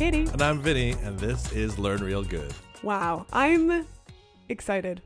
Katie. 0.00 0.26
And 0.32 0.40
I'm 0.40 0.62
Vinny, 0.62 0.92
and 1.02 1.18
this 1.18 1.52
is 1.52 1.78
Learn 1.78 2.02
Real 2.02 2.24
Good. 2.24 2.54
Wow, 2.82 3.26
I'm 3.34 3.86
excited. 4.48 5.02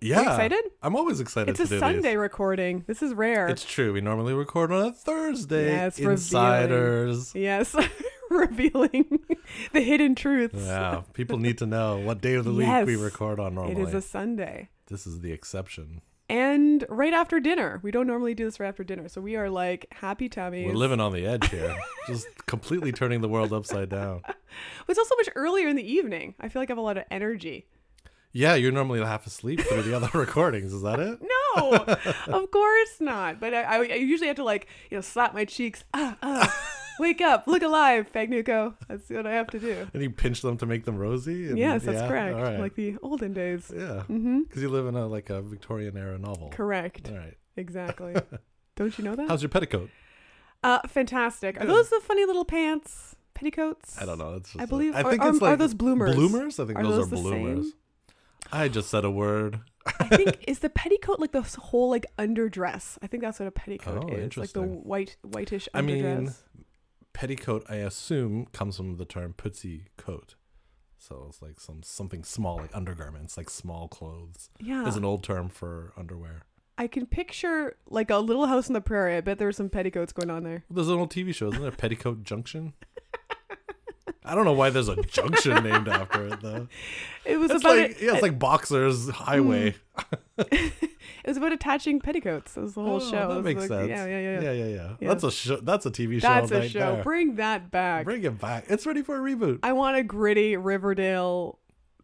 Yeah. 0.00 0.22
excited? 0.22 0.64
I'm 0.82 0.96
always 0.96 1.20
excited 1.20 1.50
It's 1.50 1.58
to 1.58 1.62
a 1.62 1.68
do 1.68 1.78
Sunday 1.78 2.08
these. 2.10 2.16
recording. 2.16 2.82
This 2.88 3.04
is 3.04 3.14
rare. 3.14 3.46
It's 3.46 3.64
true. 3.64 3.92
We 3.92 4.00
normally 4.00 4.34
record 4.34 4.72
on 4.72 4.86
a 4.86 4.92
Thursday. 4.92 5.66
Yes, 5.68 5.96
revealing. 6.00 6.12
Insiders. 6.14 7.32
yes, 7.36 7.76
revealing 8.30 9.20
the 9.72 9.80
hidden 9.80 10.16
truths. 10.16 10.56
Yeah. 10.58 11.02
People 11.12 11.38
need 11.38 11.58
to 11.58 11.66
know 11.66 11.98
what 11.98 12.20
day 12.20 12.34
of 12.34 12.44
the 12.44 12.52
week 12.52 12.66
we 12.84 12.96
record 12.96 13.38
on 13.38 13.52
It 13.52 13.54
normally. 13.54 13.82
is 13.82 13.94
a 13.94 14.02
Sunday. 14.02 14.70
This 14.88 15.06
is 15.06 15.20
the 15.20 15.30
exception. 15.30 16.02
And 16.32 16.86
right 16.88 17.12
after 17.12 17.40
dinner. 17.40 17.78
We 17.82 17.90
don't 17.90 18.06
normally 18.06 18.32
do 18.34 18.46
this 18.46 18.58
right 18.58 18.68
after 18.68 18.82
dinner. 18.82 19.06
So 19.08 19.20
we 19.20 19.36
are 19.36 19.50
like 19.50 19.84
happy 19.92 20.30
tummies. 20.30 20.66
We're 20.66 20.72
living 20.72 20.98
on 20.98 21.12
the 21.12 21.26
edge 21.26 21.50
here. 21.50 21.76
Just 22.06 22.26
completely 22.46 22.90
turning 22.90 23.20
the 23.20 23.28
world 23.28 23.52
upside 23.52 23.90
down. 23.90 24.22
But 24.86 24.88
It's 24.88 24.98
also 24.98 25.14
much 25.16 25.28
earlier 25.34 25.68
in 25.68 25.76
the 25.76 25.92
evening. 25.92 26.34
I 26.40 26.48
feel 26.48 26.60
like 26.62 26.70
I 26.70 26.72
have 26.72 26.78
a 26.78 26.82
lot 26.82 26.96
of 26.96 27.04
energy. 27.10 27.66
Yeah, 28.32 28.54
you're 28.54 28.72
normally 28.72 29.00
half 29.00 29.26
asleep 29.26 29.60
through 29.60 29.82
the 29.82 29.94
other 29.96 30.18
recordings. 30.18 30.72
Is 30.72 30.82
that 30.82 31.00
it? 31.00 31.20
No, 31.20 31.84
of 32.28 32.50
course 32.50 32.96
not. 32.98 33.38
But 33.38 33.52
I, 33.52 33.62
I, 33.62 33.76
I 33.76 33.94
usually 33.96 34.28
have 34.28 34.36
to 34.36 34.44
like, 34.44 34.68
you 34.90 34.96
know, 34.96 35.02
slap 35.02 35.34
my 35.34 35.44
cheeks. 35.44 35.84
Ah, 35.92 36.16
ah. 36.22 36.71
Wake 37.00 37.20
up, 37.20 37.46
look 37.46 37.62
alive, 37.62 38.10
Fagnuco. 38.12 38.74
That's 38.88 39.08
what 39.10 39.26
I 39.26 39.32
have 39.32 39.48
to 39.48 39.58
do. 39.58 39.88
And 39.94 40.02
you 40.02 40.10
pinch 40.10 40.42
them 40.42 40.56
to 40.58 40.66
make 40.66 40.84
them 40.84 40.96
rosy? 40.98 41.48
And- 41.48 41.58
Yes, 41.58 41.84
that's 41.84 42.00
yeah? 42.00 42.08
correct. 42.08 42.36
Right. 42.36 42.60
Like 42.60 42.74
the 42.74 42.96
olden 43.02 43.32
days. 43.32 43.70
yeah. 43.74 44.04
Mm-hmm. 44.08 44.40
Because 44.42 44.62
you 44.62 44.68
live 44.68 44.86
in 44.86 44.94
a 44.96 45.06
like 45.06 45.30
a 45.30 45.40
Victorian 45.42 45.96
era 45.96 46.18
novel. 46.18 46.50
Correct. 46.50 47.08
All 47.10 47.16
right. 47.18 47.36
Exactly. 47.56 48.14
Don't 48.76 48.96
you 48.98 49.04
know 49.04 49.14
that? 49.14 49.28
How's 49.28 49.42
your 49.42 49.48
petticoat? 49.48 49.90
Uh, 50.62 50.80
fantastic. 50.86 51.60
Are 51.60 51.66
those 51.66 51.88
the 51.90 52.00
funny 52.00 52.24
little 52.24 52.44
pants? 52.44 53.16
Petticoats? 53.34 54.00
I 54.00 54.04
don't 54.04 54.18
know. 54.18 54.40
I 54.58 54.64
a- 54.64 54.66
believe. 54.66 54.94
I 54.94 55.02
think 55.02 55.22
are, 55.22 55.30
it's 55.30 55.42
are 55.42 55.50
like 55.50 55.58
those 55.58 55.74
bloomers? 55.74 56.14
Bloomers? 56.14 56.60
I 56.60 56.66
think 56.66 56.78
Are 56.78 56.82
those, 56.84 57.08
those 57.10 57.18
are 57.20 57.22
bloomers. 57.22 57.64
same? 57.64 57.72
I 58.52 58.68
just 58.68 58.88
said 58.90 59.04
a 59.04 59.10
word. 59.10 59.60
I 59.98 60.16
think 60.16 60.44
is 60.48 60.60
the 60.60 60.68
petticoat 60.70 61.18
like 61.18 61.32
the 61.32 61.42
whole 61.42 61.88
like 61.90 62.06
underdress. 62.18 62.98
I 63.02 63.06
think 63.08 63.22
that's 63.22 63.40
what 63.40 63.48
a 63.48 63.50
petticoat 63.50 64.04
Oh, 64.10 64.14
is. 64.14 64.36
Like 64.36 64.52
the 64.52 64.62
white 64.62 65.16
whitish 65.22 65.68
I 65.74 65.80
mean, 65.80 66.04
underdress. 66.04 66.36
Petticoat, 67.12 67.64
I 67.68 67.76
assume, 67.76 68.46
comes 68.52 68.76
from 68.76 68.96
the 68.96 69.04
term 69.04 69.34
putsy 69.36 69.86
coat. 69.96 70.34
So 70.98 71.26
it's 71.28 71.42
like 71.42 71.58
some 71.60 71.82
something 71.82 72.22
small, 72.24 72.58
like 72.58 72.70
undergarments, 72.74 73.36
like 73.36 73.50
small 73.50 73.88
clothes. 73.88 74.50
yeah. 74.60 74.86
Is 74.86 74.96
an 74.96 75.04
old 75.04 75.22
term 75.24 75.48
for 75.48 75.92
underwear. 75.96 76.42
I 76.78 76.86
can 76.86 77.06
picture 77.06 77.76
like 77.90 78.10
a 78.10 78.16
little 78.18 78.46
house 78.46 78.68
on 78.68 78.74
the 78.74 78.80
prairie. 78.80 79.16
I 79.16 79.20
bet 79.20 79.38
there's 79.38 79.56
some 79.56 79.68
petticoats 79.68 80.12
going 80.12 80.30
on 80.30 80.42
there. 80.44 80.64
There's 80.70 80.88
an 80.88 80.98
old 80.98 81.10
TV 81.10 81.34
show, 81.34 81.48
isn't 81.48 81.60
there? 81.60 81.70
Petticoat 81.70 82.22
Junction. 82.22 82.72
I 84.24 84.34
don't 84.36 84.44
know 84.44 84.52
why 84.52 84.70
there's 84.70 84.88
a 84.88 84.96
junction 85.02 85.64
named 85.64 85.88
after 85.88 86.28
it 86.28 86.40
though. 86.40 86.68
It 87.24 87.36
was 87.36 87.50
It's 87.50 87.62
about 87.64 87.76
like 87.76 87.90
it. 87.92 87.96
yeah, 88.02 88.12
it's 88.14 88.22
like 88.22 88.38
Boxer's 88.38 89.08
Highway. 89.10 89.74
Mm. 89.98 90.18
it 90.52 90.90
was 91.26 91.36
about 91.36 91.52
attaching 91.52 92.00
petticoats. 92.00 92.54
That 92.54 92.62
was 92.62 92.74
the 92.74 92.82
whole 92.82 92.96
Oh, 93.02 93.10
show. 93.10 93.34
That 93.34 93.42
makes 93.42 93.60
like- 93.60 93.68
sense. 93.68 93.88
Yeah, 93.88 94.06
yeah, 94.06 94.18
yeah. 94.20 94.40
yeah, 94.40 94.52
yeah, 94.52 94.64
yeah. 94.66 94.92
Yeah. 95.00 95.08
That's 95.08 95.24
a 95.24 95.30
show. 95.30 95.56
That's 95.56 95.86
a 95.86 95.90
TV 95.90 96.20
show. 96.20 96.28
That's 96.28 96.50
a 96.50 96.68
show. 96.68 96.78
there. 96.94 97.02
Bring 97.04 97.36
that 97.36 97.70
back. 97.70 98.04
Bring 98.04 98.22
it 98.24 98.38
back. 98.40 98.64
It's 98.68 98.86
ready 98.86 99.02
for 99.02 99.16
a 99.16 99.20
reboot. 99.34 99.60
I 99.62 99.72
want 99.72 99.96
a 99.96 100.02
gritty 100.02 100.56
Riverdale 100.56 101.58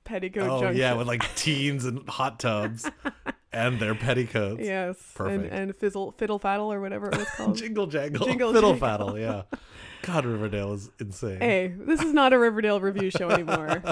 petticoat 0.08 0.48
oh 0.50 0.60
junction. 0.60 0.80
yeah, 0.80 0.94
with 0.94 1.06
like 1.06 1.22
teens 1.36 1.84
and 1.84 2.08
hot 2.08 2.40
tubs 2.40 2.90
and 3.52 3.78
their 3.78 3.94
petticoats. 3.94 4.60
yes, 4.64 4.96
Perfect. 5.14 5.44
and 5.44 5.52
and 5.70 5.76
fizzle 5.76 6.12
fiddle 6.12 6.40
faddle 6.40 6.72
or 6.72 6.80
whatever 6.80 7.08
it 7.10 7.16
was 7.18 7.28
called. 7.30 7.56
Jingle 7.62 7.86
jangle, 7.86 8.26
Jingle 8.26 8.52
fiddle 8.52 8.72
jangle. 8.76 8.88
faddle. 9.14 9.20
Yeah, 9.20 9.42
God, 10.02 10.24
Riverdale 10.24 10.72
is 10.72 10.90
insane. 10.98 11.40
hey, 11.40 11.74
this 11.76 12.00
is 12.00 12.12
not 12.12 12.32
a 12.32 12.38
Riverdale 12.38 12.80
review 12.80 13.10
show 13.10 13.28
anymore. 13.30 13.82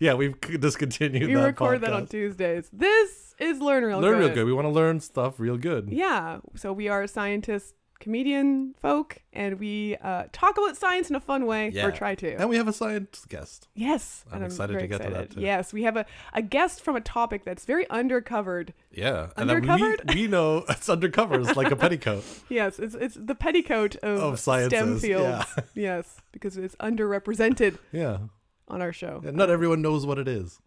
yeah, 0.00 0.14
we've 0.14 0.40
discontinued. 0.40 1.28
we 1.28 1.34
that 1.34 1.44
record 1.44 1.82
that 1.82 1.92
on. 1.92 2.06
Tuesdays. 2.06 2.68
This 2.72 3.34
is 3.38 3.60
Learn 3.60 3.84
Real 3.84 4.00
Learn 4.00 4.14
Good. 4.18 4.26
real 4.26 4.34
good. 4.34 4.46
We 4.46 4.52
want 4.54 4.64
to 4.66 4.70
learn 4.70 5.00
stuff 5.00 5.38
real 5.38 5.58
good. 5.58 5.88
Yeah, 5.90 6.38
so 6.54 6.72
we 6.72 6.88
are 6.88 7.06
scientists, 7.06 7.74
comedian 8.00 8.74
folk, 8.80 9.18
and 9.32 9.58
we 9.58 9.96
uh, 10.02 10.24
talk 10.32 10.58
about 10.58 10.76
science 10.76 11.10
in 11.10 11.16
a 11.16 11.20
fun 11.20 11.46
way, 11.46 11.70
Yeah. 11.70 11.86
or 11.86 11.90
try 11.92 12.14
to. 12.16 12.34
And 12.36 12.48
we 12.48 12.56
have 12.56 12.68
a 12.68 12.72
science 12.72 13.24
guest. 13.28 13.68
Yes, 13.74 14.24
I'm 14.30 14.38
and 14.42 14.46
excited 14.46 14.78
to 14.78 14.86
get 14.86 15.02
to 15.02 15.10
that, 15.10 15.30
too. 15.30 15.40
Yes, 15.40 15.72
we 15.72 15.82
have 15.84 15.96
a, 15.96 16.06
a 16.32 16.42
guest 16.42 16.82
from 16.82 16.96
a 16.96 17.00
topic 17.00 17.44
that's 17.44 17.64
very 17.64 17.86
undercovered. 17.86 18.70
Yeah, 18.90 19.28
and 19.36 19.50
Undercovered? 19.50 20.14
we 20.14 20.22
we 20.22 20.28
know 20.28 20.64
it's 20.68 20.88
undercover. 20.88 21.40
It's 21.40 21.56
like 21.56 21.70
a 21.70 21.76
petticoat 21.76 22.24
Yes, 22.48 22.78
it's 22.78 22.94
it's 22.94 23.16
the 23.20 23.34
petticoat 23.34 23.96
of, 23.96 24.20
of 24.20 24.40
STEM 24.40 24.98
fields. 24.98 25.04
Yeah, 25.04 25.44
Yes, 25.74 26.20
because 26.32 26.56
it's 26.56 26.76
underrepresented 26.76 27.78
yeah. 27.92 28.18
on 28.68 28.82
our 28.82 28.92
show. 28.92 29.22
Yeah, 29.24 29.30
Not 29.32 29.50
everyone 29.50 29.82
knows 29.82 30.04
what 30.06 30.18
it 30.18 30.28
is. 30.28 30.60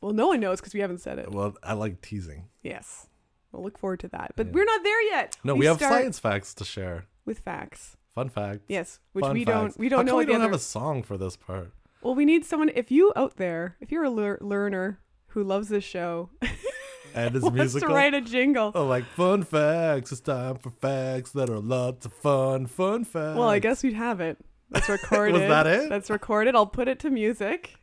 Well, 0.00 0.12
no 0.12 0.28
one 0.28 0.38
knows 0.38 0.60
because 0.60 0.74
we 0.74 0.80
haven't 0.80 1.00
said 1.00 1.18
it. 1.18 1.32
Well, 1.32 1.56
I 1.62 1.72
like 1.72 2.00
teasing. 2.02 2.44
Yes, 2.62 3.07
we'll 3.52 3.62
look 3.62 3.78
forward 3.78 4.00
to 4.00 4.08
that. 4.08 4.32
But 4.36 4.46
Yeah. 4.48 4.52
we're 4.52 4.64
not 4.64 4.82
there 4.82 5.02
yet. 5.10 5.36
No, 5.44 5.54
we, 5.54 5.66
have 5.66 5.78
science 5.78 6.18
facts 6.18 6.54
to 6.54 6.64
share. 6.64 7.06
with 7.24 7.40
facts. 7.40 7.96
Fun 8.14 8.28
fact. 8.28 8.62
Yes, 8.68 8.98
which 9.12 9.24
Fun 9.24 9.34
we 9.34 9.44
facts. 9.44 9.54
don't 9.54 9.78
we 9.78 9.88
don't 9.88 10.04
know 10.06 10.12
come 10.12 10.18
we 10.18 10.24
don't 10.26 10.36
other. 10.36 10.44
have 10.44 10.52
a 10.54 10.58
song 10.58 11.02
for 11.02 11.16
this 11.16 11.36
part. 11.36 11.72
Well, 12.02 12.14
we 12.14 12.24
need 12.24 12.44
someone. 12.44 12.70
If 12.74 12.90
you 12.90 13.12
out 13.16 13.36
there, 13.36 13.76
if 13.80 13.90
you're 13.92 14.04
a 14.04 14.10
lear- 14.10 14.38
learner 14.40 15.00
who 15.28 15.42
loves 15.44 15.68
this 15.68 15.84
show, 15.84 16.30
And 17.14 17.34
it's 17.36 17.42
wants 17.44 17.56
musical. 17.56 17.88
to 17.88 17.94
write 17.94 18.14
a 18.14 18.20
jingle. 18.20 18.70
Oh, 18.74 18.86
like 18.86 19.04
fun 19.04 19.42
facts. 19.42 20.12
It's 20.12 20.20
time 20.20 20.56
for 20.56 20.70
facts 20.70 21.30
that 21.32 21.48
are 21.48 21.58
lots 21.60 22.06
of 22.06 22.12
fun. 22.12 22.66
Fun 22.66 23.04
facts. 23.04 23.38
Well, 23.38 23.48
I 23.48 23.58
guess 23.60 23.82
we'd 23.82 23.94
have 23.94 24.20
it. 24.20 24.36
That's 24.70 24.88
recorded. 24.88 25.50
that 25.50 25.66
it? 25.66 25.88
That's 25.88 26.10
recorded. 26.10 26.54
I'll 26.54 26.66
put 26.66 26.88
it 26.88 26.98
to 27.00 27.10
music. 27.10 27.76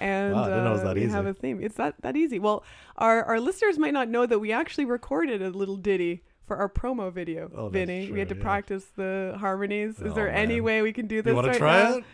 And 0.00 0.34
Wow, 0.34 0.44
I 0.44 0.48
didn't 0.48 0.64
know 0.64 0.70
it 0.70 0.72
was 0.72 0.82
uh, 0.84 0.92
we 0.96 1.06
have 1.08 1.26
a 1.26 1.34
theme. 1.34 1.62
It's 1.62 1.76
that 1.76 1.94
that 2.00 2.16
easy. 2.16 2.38
Well, 2.38 2.64
our 2.96 3.22
our 3.24 3.38
listeners 3.38 3.78
might 3.78 3.92
not 3.92 4.08
know 4.08 4.24
that 4.26 4.38
we 4.38 4.50
actually 4.50 4.86
recorded 4.86 5.42
a 5.42 5.50
little 5.50 5.76
ditty 5.76 6.22
for 6.46 6.56
our 6.56 6.68
promo 6.70 7.12
video, 7.12 7.50
Oh, 7.54 7.68
Vinny. 7.68 8.10
we 8.10 8.18
had 8.18 8.28
to 8.30 8.34
yeah. 8.34 8.42
practice 8.42 8.86
the 8.96 9.36
harmonies. 9.38 10.00
Is 10.00 10.12
Oh, 10.12 10.14
there 10.14 10.28
any 10.30 10.60
way 10.60 10.80
we 10.82 10.92
can 10.92 11.06
do 11.06 11.20
this 11.22 11.30
You 11.30 11.36
want 11.36 11.46
right 11.46 11.52
to 11.52 11.58
try 11.58 11.82
now? 11.82 11.96
it? 11.98 12.04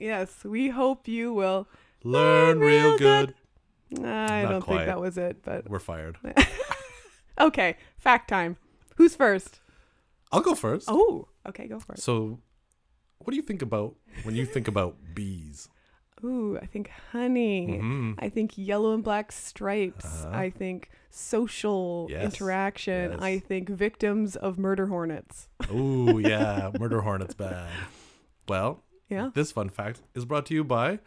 Yes, 0.00 0.42
we 0.42 0.68
hope 0.70 1.06
you 1.06 1.32
will. 1.34 1.68
Learn 2.02 2.58
real 2.60 2.88
real 2.90 2.98
good. 2.98 3.34
I 3.98 4.42
Not 4.42 4.48
don't 4.50 4.62
quite. 4.62 4.76
think 4.78 4.86
that 4.86 5.00
was 5.00 5.16
it, 5.18 5.42
but 5.44 5.68
We're 5.68 5.78
fired. 5.78 6.18
okay. 7.40 7.76
Fact 7.98 8.28
time. 8.28 8.56
Who's 8.96 9.14
first? 9.14 9.60
I'll 10.32 10.40
go 10.40 10.54
first. 10.54 10.86
Oh, 10.88 11.28
okay, 11.46 11.66
go 11.68 11.78
for 11.78 11.92
it. 11.92 12.00
So, 12.00 12.40
what 13.18 13.30
do 13.30 13.36
you 13.36 13.42
think 13.42 13.62
about 13.62 13.94
when 14.24 14.34
you 14.34 14.44
think 14.44 14.68
about 14.68 14.96
bees? 15.14 15.68
Ooh, 16.24 16.58
I 16.60 16.66
think 16.66 16.90
honey. 17.12 17.78
Mhm. 17.80 18.14
I 18.18 18.28
think 18.28 18.56
yellow 18.56 18.92
and 18.92 19.04
black 19.04 19.30
stripes. 19.32 20.24
Uh-huh. 20.24 20.36
I 20.36 20.50
think 20.50 20.90
social 21.10 22.06
Yes, 22.10 22.24
interaction. 22.24 23.12
yes. 23.12 23.20
I 23.20 23.38
think 23.38 23.68
victims 23.68 24.36
of 24.36 24.58
murder 24.58 24.86
hornets. 24.86 25.48
Ooh, 25.72 26.18
yeah, 26.24 26.70
murder 26.78 27.00
hornets 27.02 27.34
bad. 27.34 27.68
Well, 28.48 28.82
Yeah. 29.08 29.30
this 29.34 29.52
fun 29.52 29.68
fact 29.68 30.02
is 30.14 30.24
brought 30.24 30.46
to 30.46 30.54
you 30.54 30.64
by 30.64 30.98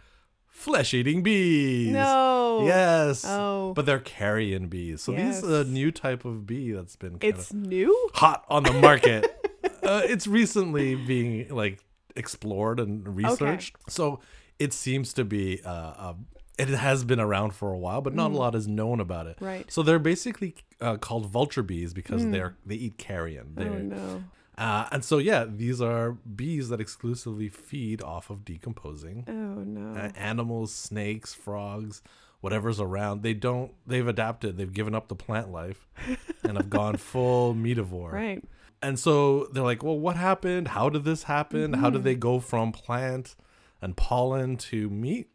flesh-eating 0.47 1.23
bees. 1.23 1.91
No. 1.93 2.65
Yes. 2.65 3.23
Oh. 3.27 3.73
But 3.73 3.85
they're 3.85 3.99
carrion 3.99 4.67
bees. 4.67 5.01
So 5.01 5.13
these 5.13 5.43
are 5.43 5.61
a 5.61 5.63
new 5.63 5.91
type 5.91 6.25
of 6.25 6.45
bee 6.45 6.71
that's 6.71 6.95
been 6.95 7.17
it's 7.21 7.53
new? 7.53 8.09
hot 8.13 8.43
on 8.49 8.63
the 8.63 8.73
market. 8.73 9.25
uh, 9.83 10.01
it's 10.05 10.27
recently 10.27 10.95
being 10.95 11.47
like 11.49 11.79
explored 12.15 12.79
and 12.79 13.07
researched. 13.15 13.75
Okay. 13.75 13.83
So 13.89 14.19
it 14.65 14.73
seems 14.73 15.13
to 15.13 15.23
be 15.25 15.61
uh, 15.65 15.69
uh, 16.05 16.13
it 16.57 16.67
has 16.69 17.03
been 17.03 17.19
around 17.19 17.51
for 17.59 17.71
a 17.73 17.77
while, 17.77 18.01
but 18.01 18.13
not 18.13 18.31
a 18.31 18.35
lot 18.43 18.53
is 18.55 18.67
known 18.67 18.99
about 18.99 19.25
it. 19.27 19.37
Mm. 19.39 19.47
Right. 19.47 19.71
So 19.71 19.81
they're 19.83 19.99
basically 20.13 20.55
uh, 20.79 20.97
called 20.97 21.25
vulture 21.25 21.63
bees 21.63 21.93
because 21.93 22.21
they're 22.33 22.55
they 22.65 22.75
eat 22.75 22.97
carrion. 22.97 23.47
Oh 23.57 23.61
They're, 23.61 23.79
no. 23.79 24.23
uh, 24.57 24.87
and 24.91 25.03
so 25.03 25.17
yeah, 25.17 25.45
these 25.47 25.81
are 25.81 26.11
bees 26.43 26.69
that 26.69 26.79
exclusively 26.79 27.49
feed 27.49 28.01
off 28.03 28.29
of 28.29 28.45
decomposing 28.45 29.25
Oh 29.27 29.63
no. 29.63 29.99
uh, 29.99 30.11
animals, 30.15 30.73
snakes, 30.73 31.33
frogs, 31.33 32.01
whatever's 32.41 32.79
around. 32.79 33.23
They 33.23 33.33
don't. 33.33 33.71
They've 33.87 34.07
adapted. 34.07 34.57
They've 34.57 34.71
given 34.79 34.93
up 34.93 35.07
the 35.07 35.15
plant 35.15 35.51
life 35.51 35.87
and 36.43 36.57
have 36.57 36.69
gone 36.69 36.97
full 36.97 37.55
meativore. 37.55 38.11
right. 38.11 38.43
And 38.83 38.97
so 38.99 39.45
they're 39.53 39.63
like, 39.71 39.83
well, 39.83 39.97
what 39.99 40.15
happened? 40.15 40.67
How 40.69 40.89
did 40.89 41.03
this 41.03 41.23
happen? 41.23 41.73
How 41.73 41.87
Mm-hmm. 41.87 41.93
did 41.97 42.03
they 42.03 42.15
go 42.15 42.39
from 42.39 42.71
plant 42.71 43.35
and 43.81 43.95
pollen 43.97 44.57
to 44.57 44.89
meat? 44.89 45.27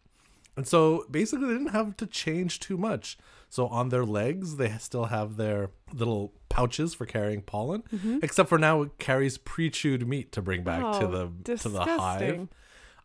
And 0.57 0.67
so 0.67 1.05
basically, 1.11 1.49
they 1.49 1.53
didn't 1.55 1.73
have 1.73 1.97
to 1.99 2.07
change 2.07 2.61
too 2.61 2.79
much. 2.79 3.19
So 3.51 3.67
on 3.69 3.91
their 3.91 4.05
legs, 4.05 4.57
they 4.57 4.71
still 4.79 5.05
have 5.07 5.37
their 5.37 5.71
little 5.93 6.33
pouches 6.49 6.95
for 6.95 7.05
carrying 7.07 7.43
pollen, 7.43 7.83
except 8.23 8.49
for 8.49 8.59
now 8.59 8.83
it 8.83 8.99
carries 8.99 9.37
pre-chewed 9.39 10.09
meat 10.09 10.33
to 10.33 10.41
bring 10.43 10.63
back 10.63 10.81
to 10.81 10.87
Mm-hmm. 11.07 11.15
Oh, 11.15 11.31
the 11.45 11.57
to 11.59 11.69
the 11.69 11.81
hive. 11.81 12.49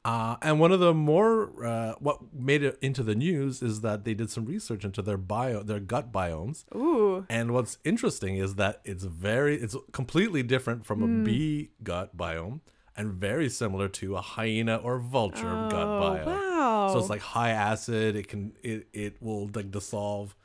Uh, 0.04 0.36
and 0.42 0.60
one 0.60 0.72
of 0.72 0.80
the 0.80 0.96
more 0.96 1.64
uh, 1.64 1.94
what 2.00 2.34
made 2.34 2.64
it 2.64 2.80
into 2.82 3.04
the 3.04 3.14
news 3.14 3.62
is 3.62 3.82
that 3.82 4.04
they 4.04 4.16
did 4.16 4.32
some 4.32 4.46
research 4.46 4.84
into 4.84 5.00
their 5.04 5.18
bio, 5.18 5.62
their 5.62 5.80
gut 5.80 6.12
biomes. 6.12 6.64
Ooh. 6.74 7.24
And 7.30 7.54
what's 7.54 7.78
interesting 7.84 8.38
is 8.38 8.56
that 8.56 8.82
it's 8.84 9.04
very, 9.04 9.58
it's 9.62 9.76
completely 9.92 10.42
different 10.42 10.88
from 10.88 11.02
Hmm. 11.02 11.22
a 11.22 11.24
bee 11.26 11.70
gut 11.84 12.18
biome 12.18 12.62
and 12.98 13.14
very 13.14 13.50
similar 13.50 13.88
to 13.88 14.16
a 14.16 14.22
hyena 14.22 14.76
or 14.78 15.00
vulture 15.00 15.42
gut 15.44 15.74
Oh, 15.88 16.02
biome. 16.02 16.26
wow. 16.26 16.90
So 16.94 17.00
it's 17.00 17.10
like 17.10 17.22
high 17.22 17.52
acid. 17.52 18.16
It 18.16 18.28
can 18.28 18.54
it 18.64 18.88
it 18.94 19.22
will 19.22 19.50
like 19.54 19.72
dissolve 19.72 20.36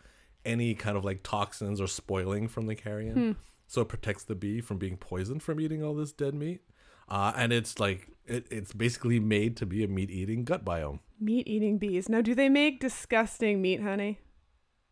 any 0.44 0.74
kind 0.74 0.96
of 0.96 1.04
like 1.04 1.22
toxins 1.22 1.80
or 1.80 1.86
spoiling 1.86 2.48
from 2.48 2.66
the 2.66 2.74
carrion. 2.74 3.14
Hmm. 3.14 3.32
So 3.66 3.80
it 3.82 3.88
protects 3.88 4.22
the 4.24 4.34
bee 4.36 4.60
from 4.60 4.78
being 4.78 4.96
poisoned 4.96 5.42
from 5.42 5.60
eating 5.60 5.82
all 5.82 5.94
this 5.94 6.12
dead 6.12 6.34
meat. 6.34 6.60
Uh, 7.08 7.32
and 7.36 7.52
it's 7.52 7.78
like 7.80 8.08
it, 8.26 8.46
it's 8.50 8.72
basically 8.72 9.18
made 9.20 9.56
to 9.56 9.66
be 9.66 9.82
a 9.84 9.88
meat 9.88 10.10
eating 10.10 10.44
gut 10.44 10.64
biome. 10.64 11.00
meat 11.20 11.46
eating 11.48 11.78
bees. 11.78 12.08
Now, 12.08 12.20
do 12.20 12.34
they 12.34 12.48
make 12.48 12.78
disgusting 12.80 13.60
meat 13.62 13.80
honey? 13.82 14.18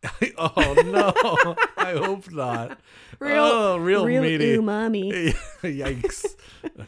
oh 0.37 0.75
no! 0.85 1.55
I 1.77 1.93
hope 1.93 2.31
not. 2.31 2.79
Real, 3.19 3.43
oh, 3.43 3.77
real, 3.77 4.05
meaty. 4.05 4.57
umami. 4.57 5.33
Yikes! 5.63 6.35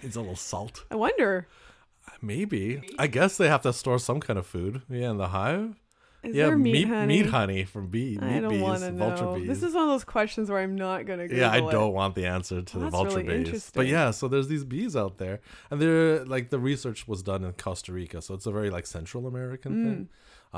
it's 0.02 0.16
a 0.18 0.20
little 0.20 0.36
salt. 0.36 0.84
I 0.92 0.96
wonder. 0.96 1.48
Maybe. 2.22 2.82
I 3.00 3.08
guess 3.08 3.38
they 3.38 3.48
have 3.48 3.62
to 3.62 3.72
store 3.74 3.98
some 4.00 4.20
kind 4.20 4.38
of 4.38 4.46
food. 4.46 4.82
Yeah, 4.90 5.12
in 5.12 5.18
the 5.18 5.28
hive. 5.30 5.76
Is 6.24 6.36
yeah, 6.36 6.48
there 6.48 6.58
meat, 6.58 6.74
meat 6.74 6.88
honey? 6.90 7.08
meat 7.24 7.26
honey 7.28 7.64
from 7.64 7.88
bee. 7.88 8.18
I 8.22 8.26
meat 8.26 8.40
don't 8.42 8.50
bees, 8.50 8.62
want 8.62 8.82
to 8.82 8.92
vulture 8.92 9.24
know. 9.24 9.36
bees. 9.36 9.48
This 9.48 9.64
is 9.64 9.74
one 9.74 9.84
of 9.84 9.90
those 9.90 10.04
questions 10.04 10.50
where 10.50 10.60
I'm 10.60 10.76
not 10.76 11.06
gonna. 11.06 11.28
Google 11.28 11.38
yeah, 11.38 11.52
I 11.52 11.66
it. 11.66 11.72
don't 11.72 11.94
want 11.94 12.16
the 12.16 12.26
answer 12.26 12.62
to 12.62 12.78
Well, 12.78 12.86
the 12.86 12.92
vulture 12.92 13.20
really 13.24 13.44
bees. 13.46 13.72
But 13.74 13.88
yeah, 13.88 14.12
so 14.12 14.28
there's 14.28 14.48
these 14.50 14.66
bees 14.66 14.96
out 14.98 15.18
there, 15.20 15.40
and 15.72 15.80
they're 15.82 16.26
like 16.26 16.50
the 16.50 16.60
research 16.60 17.08
was 17.08 17.24
done 17.24 17.46
in 17.46 17.54
Costa 17.54 17.94
Rica, 17.94 18.22
so 18.22 18.34
it's 18.34 18.46
a 18.48 18.52
very 18.52 18.70
like 18.70 18.86
Central 18.88 19.28
American 19.28 19.72
Mm. 19.74 19.86
thing. 19.86 20.10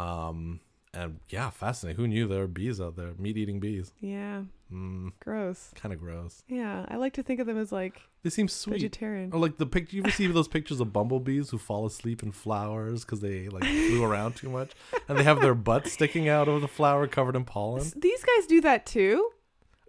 Um, 0.01 0.59
and 0.93 1.19
yeah, 1.29 1.49
fascinating. 1.49 2.01
Who 2.01 2.07
knew 2.07 2.27
there 2.27 2.39
were 2.39 2.47
bees 2.47 2.79
out 2.81 2.95
there, 2.95 3.11
meat 3.17 3.37
eating 3.37 3.59
bees? 3.59 3.91
Yeah, 3.99 4.43
Mm, 4.71 5.13
gross. 5.19 5.71
kind 5.75 5.91
of 5.93 5.99
gross. 5.99 6.43
Yeah, 6.47 6.85
I 6.89 6.97
like 6.97 7.13
to 7.13 7.23
think 7.23 7.39
of 7.39 7.47
them 7.47 7.57
as 7.57 7.71
like 7.71 8.01
They 8.23 8.29
seem 8.29 8.47
sweet. 8.47 8.73
vegetarian. 8.73 9.31
Or 9.33 9.39
like 9.39 9.57
the 9.57 9.65
picture, 9.65 9.95
you 9.95 10.03
ever 10.03 10.11
see 10.11 10.27
those 10.27 10.47
pictures 10.47 10.79
of 10.79 10.93
bumblebees 10.93 11.49
who 11.49 11.57
fall 11.57 11.85
asleep 11.87 12.21
in 12.21 12.31
flowers 12.31 13.03
because 13.03 13.19
they 13.19 13.49
like 13.49 13.63
flew 13.63 14.03
around 14.03 14.35
too 14.35 14.49
much, 14.49 14.71
and 15.07 15.17
they 15.17 15.23
have 15.23 15.41
their 15.41 15.55
butts 15.55 15.91
sticking 15.93 16.29
out 16.29 16.47
of 16.47 16.61
the 16.61 16.67
flower 16.67 17.07
covered 17.07 17.35
in 17.35 17.45
pollen. 17.45 17.91
These 17.95 18.23
guys 18.23 18.45
do 18.47 18.61
that 18.61 18.85
too. 18.85 19.29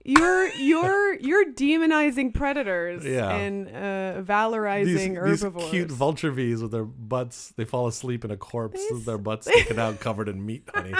You're 0.05 0.49
you're 0.55 1.15
you're 1.15 1.53
demonizing 1.53 2.33
predators 2.35 3.05
Yeah. 3.05 3.31
and 3.31 3.69
uh, 3.69 4.23
valorizing 4.23 4.85
These, 4.87 4.97
these 5.25 5.43
herbivores. 5.43 5.71
cute 5.71 5.91
vulture 5.91 6.33
bees 6.33 6.63
with 6.63 6.71
their 6.73 6.85
butts, 6.85 7.53
they 7.57 7.65
fall 7.65 7.87
asleep 7.87 8.25
in 8.25 8.31
a 8.31 8.37
corpse 8.37 8.81
with 8.91 9.05
their 9.05 9.19
butts 9.29 9.47
sticking 9.47 9.79
out 9.79 10.01
covered 10.01 10.29
in 10.29 10.45
meat 10.45 10.69
honey. 10.75 10.95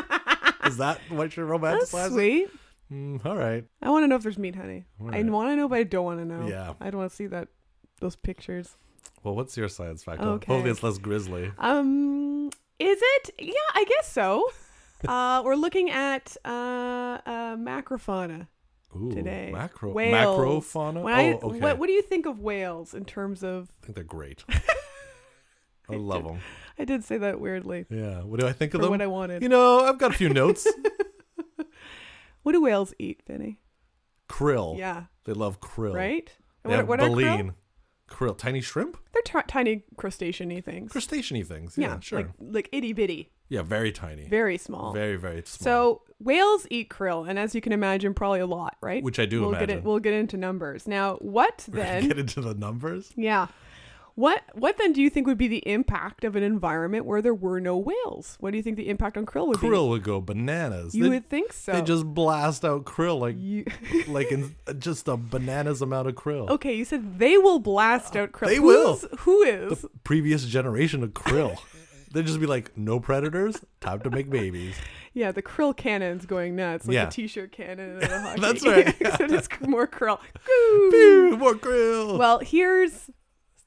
Is 0.67 0.77
that 0.77 1.01
what 1.09 1.37
you're 1.37 1.47
That's 1.59 1.93
romanticizing? 1.93 2.11
sweet. 2.13 2.49
Mm, 2.93 3.25
all 3.25 3.37
right. 3.37 3.65
I 3.81 3.89
want 3.91 4.03
to 4.03 4.09
know 4.09 4.17
if 4.17 4.23
there's 4.23 4.37
meat 4.39 4.57
honey. 4.57 4.85
I 5.01 5.03
Alright. 5.05 5.27
want 5.27 5.51
to 5.51 5.57
know, 5.57 5.69
but 5.69 5.79
I 5.79 5.83
don't 5.85 6.05
want 6.05 6.19
to 6.21 6.25
know. 6.25 6.49
Yeah. 6.49 6.75
I 6.81 6.91
don't 6.91 6.99
want 6.99 7.11
to 7.11 7.17
see 7.17 7.27
that 7.29 7.49
those 8.01 8.17
pictures. 8.17 8.77
Well, 9.23 9.35
what's 9.37 9.57
your 9.57 9.69
science 9.69 10.03
fact? 10.03 10.21
Okay. 10.21 10.47
Hopefully 10.53 10.71
it's 10.71 10.83
less 10.83 10.99
grisly. 10.99 11.53
Um, 11.59 12.51
is 12.79 12.99
it? 13.01 13.31
Yeah, 13.39 13.53
I 13.75 13.85
guess 13.85 14.11
so. 14.13 14.51
uh, 15.09 15.43
we're 15.45 15.55
looking 15.55 15.91
at 15.91 16.37
uh, 16.45 16.49
uh, 17.25 17.57
macrofauna 17.57 18.49
Ooh, 18.97 19.11
today. 19.13 19.51
Macro, 19.53 19.93
Whales. 19.93 20.39
macrofauna? 20.39 21.03
When 21.03 21.15
oh, 21.15 21.17
I, 21.17 21.33
okay. 21.35 21.61
what, 21.61 21.79
what 21.79 21.87
do 21.87 21.93
you 21.93 22.03
think 22.03 22.27
of 22.27 22.41
whales 22.41 22.93
in 22.95 23.05
terms 23.05 23.43
of? 23.45 23.71
I 23.83 23.87
think 23.87 23.95
they're 23.97 24.05
great. 24.05 24.45
I 25.89 25.97
love 25.97 26.25
them. 26.25 26.41
I 26.79 26.85
did 26.85 27.03
say 27.05 27.19
that 27.19 27.41
weirdly 27.41 27.85
Yeah. 27.91 28.23
What 28.23 28.41
do 28.41 28.47
I 28.47 28.53
think 28.53 28.75
of 28.75 28.81
them? 28.81 28.91
what 28.91 29.03
I 29.03 29.07
wanted. 29.09 29.43
You 29.43 29.49
know, 29.49 29.81
I've 29.81 29.99
got 29.99 30.13
a 30.13 30.15
few 30.15 30.29
notes. 30.29 30.67
what 32.43 32.53
do 32.53 32.61
whales 32.63 32.95
eat, 32.99 33.23
Vinny? 33.27 33.59
krill. 34.29 34.79
Yeah, 34.79 35.05
They 35.25 35.33
love 35.33 35.61
krill. 35.61 35.93
right. 35.95 36.31
They 36.63 36.77
what, 36.77 36.87
what 36.87 37.01
are 37.01 37.09
krill? 37.09 37.15
baleen. 37.17 37.55
Krill. 38.09 38.37
Tiny 38.39 38.61
shrimp? 38.61 38.97
They're 39.13 39.23
ti- 39.23 39.47
tiny 39.49 39.85
crustacean-y 39.97 40.61
things. 40.61 40.91
Crustacean 40.93 41.37
y 41.37 41.43
things. 41.43 41.77
Yeah, 41.77 41.95
yeah, 41.95 42.01
sure. 42.01 42.19
like 42.19 42.29
like 42.39 42.69
itty 42.73 42.93
bitty, 42.93 43.31
yeah, 43.51 43.61
very 43.63 43.93
tiny. 43.93 44.25
very 44.27 44.57
small. 44.57 44.93
Very, 44.95 45.17
very 45.17 45.43
small. 45.45 45.65
So 45.65 46.03
whales 46.19 46.67
eat 46.71 46.89
krill, 46.89 47.29
and 47.29 47.39
as 47.39 47.55
you 47.55 47.61
can 47.61 47.73
imagine, 47.73 48.15
probably 48.15 48.41
a 48.41 48.47
lot, 48.47 48.77
right? 48.81 49.03
Which 49.03 49.19
I 49.19 49.27
do 49.27 49.43
we'll 49.43 49.51
Get 49.53 49.65
imagine. 49.65 49.79
it, 49.79 49.85
we'll 49.85 49.99
get 49.99 50.15
into 50.15 50.39
numbers 50.39 50.89
now. 50.89 51.17
What 51.17 51.65
then? 51.69 52.09
Get 52.09 52.19
into 52.19 52.41
the 52.41 52.55
numbers. 52.55 53.13
yeah. 53.17 53.49
What 54.17 54.43
what 54.55 54.77
then 54.77 54.93
do 54.93 55.01
you 55.01 55.09
think 55.09 55.27
would 55.29 55.39
be 55.39 55.49
the 55.49 55.67
impact 55.67 56.25
of 56.25 56.37
an 56.37 56.43
environment 56.43 57.07
where 57.07 57.23
there 57.23 57.33
were 57.33 57.59
no 57.61 57.79
whales? 57.79 58.37
What 58.41 58.51
do 58.51 58.59
you 58.59 58.63
think 58.63 58.77
the 58.77 58.89
impact 58.91 59.17
on 59.17 59.25
krill 59.25 59.47
would 59.47 59.57
Krill 59.59 59.89
would 59.89 60.03
go 60.03 60.21
bananas. 60.21 60.95
You 60.95 61.05
they, 61.05 61.09
would 61.11 61.31
think 61.31 61.53
so. 61.55 61.73
they 61.73 61.81
just 61.81 62.05
blast 62.05 62.65
out 62.65 62.85
krill 62.85 63.19
like 63.19 63.37
You, 63.39 63.65
like 64.09 64.31
in 64.31 64.57
just 64.79 65.09
a 65.09 65.17
bananas 65.17 65.81
amount 65.81 66.09
of 66.09 66.17
krill. 66.17 66.51
okay, 66.51 66.75
you 66.75 66.85
said 66.85 67.19
they 67.19 67.39
will 67.39 67.61
blast 67.61 68.15
out 68.15 68.33
krill. 68.33 68.49
They 68.49 68.61
will. 68.61 68.97
Who 69.21 69.43
is? 69.43 69.81
The 69.83 69.89
previous 70.05 70.45
generation 70.45 71.03
of 71.03 71.11
krill. 71.11 71.57
They'd 72.13 72.27
just 72.27 72.41
be 72.41 72.47
like, 72.47 72.77
no 72.77 72.99
predators, 72.99 73.57
time 73.81 74.01
to 74.01 74.11
make 74.11 74.29
babies. 74.31 74.75
yeah, 75.15 75.31
the 75.33 75.43
krill 75.43 75.77
cannon's 75.77 76.27
going 76.27 76.57
nuts, 76.57 76.87
like 76.87 76.95
Yeah. 76.95 77.05
the 77.07 77.11
t-shirt 77.13 77.53
cannon 77.53 78.03
and 78.03 78.13
a 78.13 78.21
hockey. 78.23 78.41
That's 78.41 78.67
right, 78.67 78.89
Except 79.01 79.31
it's 79.33 79.49
more 79.61 79.87
krill. 79.87 80.19
Pew, 80.45 81.37
more 81.39 81.55
krill. 81.55 82.19
Well, 82.19 82.41
here's 82.41 83.11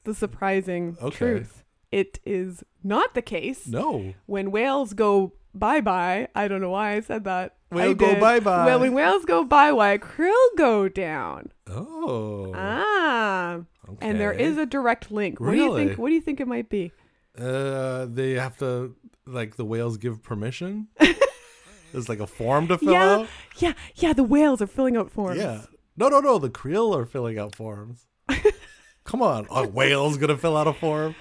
the 0.04 0.14
surprising 0.14 0.98
Okay. 1.02 1.16
truth. 1.18 1.64
It 1.92 2.20
is 2.26 2.64
not 2.84 3.14
the 3.14 3.22
case. 3.22 3.68
no. 3.68 4.14
When 4.26 4.52
whales 4.52 4.94
go 4.94 5.34
bye 5.56 5.80
bye, 5.82 6.28
I 6.36 6.48
don't 6.48 6.60
know 6.60 6.72
why 6.72 6.94
I 6.96 7.00
said 7.02 7.24
that. 7.26 7.56
Whale 7.72 7.94
go 7.96 8.20
bye-bye. 8.20 8.66
Well, 8.66 8.80
when 8.82 8.94
whales 8.94 9.24
go 9.26 9.44
bye 9.44 9.72
bye, 9.72 9.98
krill 10.00 10.48
go 10.58 10.90
down. 10.90 11.52
Oh. 11.68 12.52
Ah, 12.56 13.62
Okay. 13.90 14.08
and 14.10 14.20
there 14.20 14.32
is 14.34 14.58
a 14.58 14.66
direct 14.66 15.12
link. 15.12 15.40
What 15.40 15.52
do 15.52 15.58
you 15.58 15.64
Really? 15.66 15.86
think? 15.88 15.98
What 16.00 16.10
do 16.10 16.14
you 16.16 16.22
think 16.22 16.40
it 16.40 16.48
might 16.48 16.70
be? 16.70 16.92
Uh, 17.38 18.06
they 18.10 18.32
have 18.34 18.58
to 18.58 18.96
like 19.26 19.56
the 19.56 19.66
whales 19.66 19.98
give 19.98 20.22
permission. 20.24 20.88
There's 21.92 22.10
like 22.10 22.20
a 22.20 22.28
form 22.28 22.68
to 22.70 22.78
fill 22.78 22.94
yeah, 22.94 23.12
out. 23.12 23.28
yeah, 23.58 23.74
yeah. 23.96 24.14
The 24.14 24.24
whales 24.24 24.62
are 24.62 24.68
filling 24.68 24.98
out 24.98 25.12
forms. 25.12 25.38
Yeah. 25.40 25.62
No, 25.96 26.10
no, 26.10 26.20
no. 26.20 26.40
The 26.40 26.50
krill 26.50 26.96
are 26.96 27.06
filling 27.06 27.38
out 27.38 27.56
forms. 27.56 28.06
Come 29.04 29.22
on, 29.22 29.46
a 29.52 29.68
whale's 29.68 30.18
gonna 30.18 30.38
fill 30.38 30.56
out 30.58 30.68
a 30.68 30.74
form. 30.74 31.16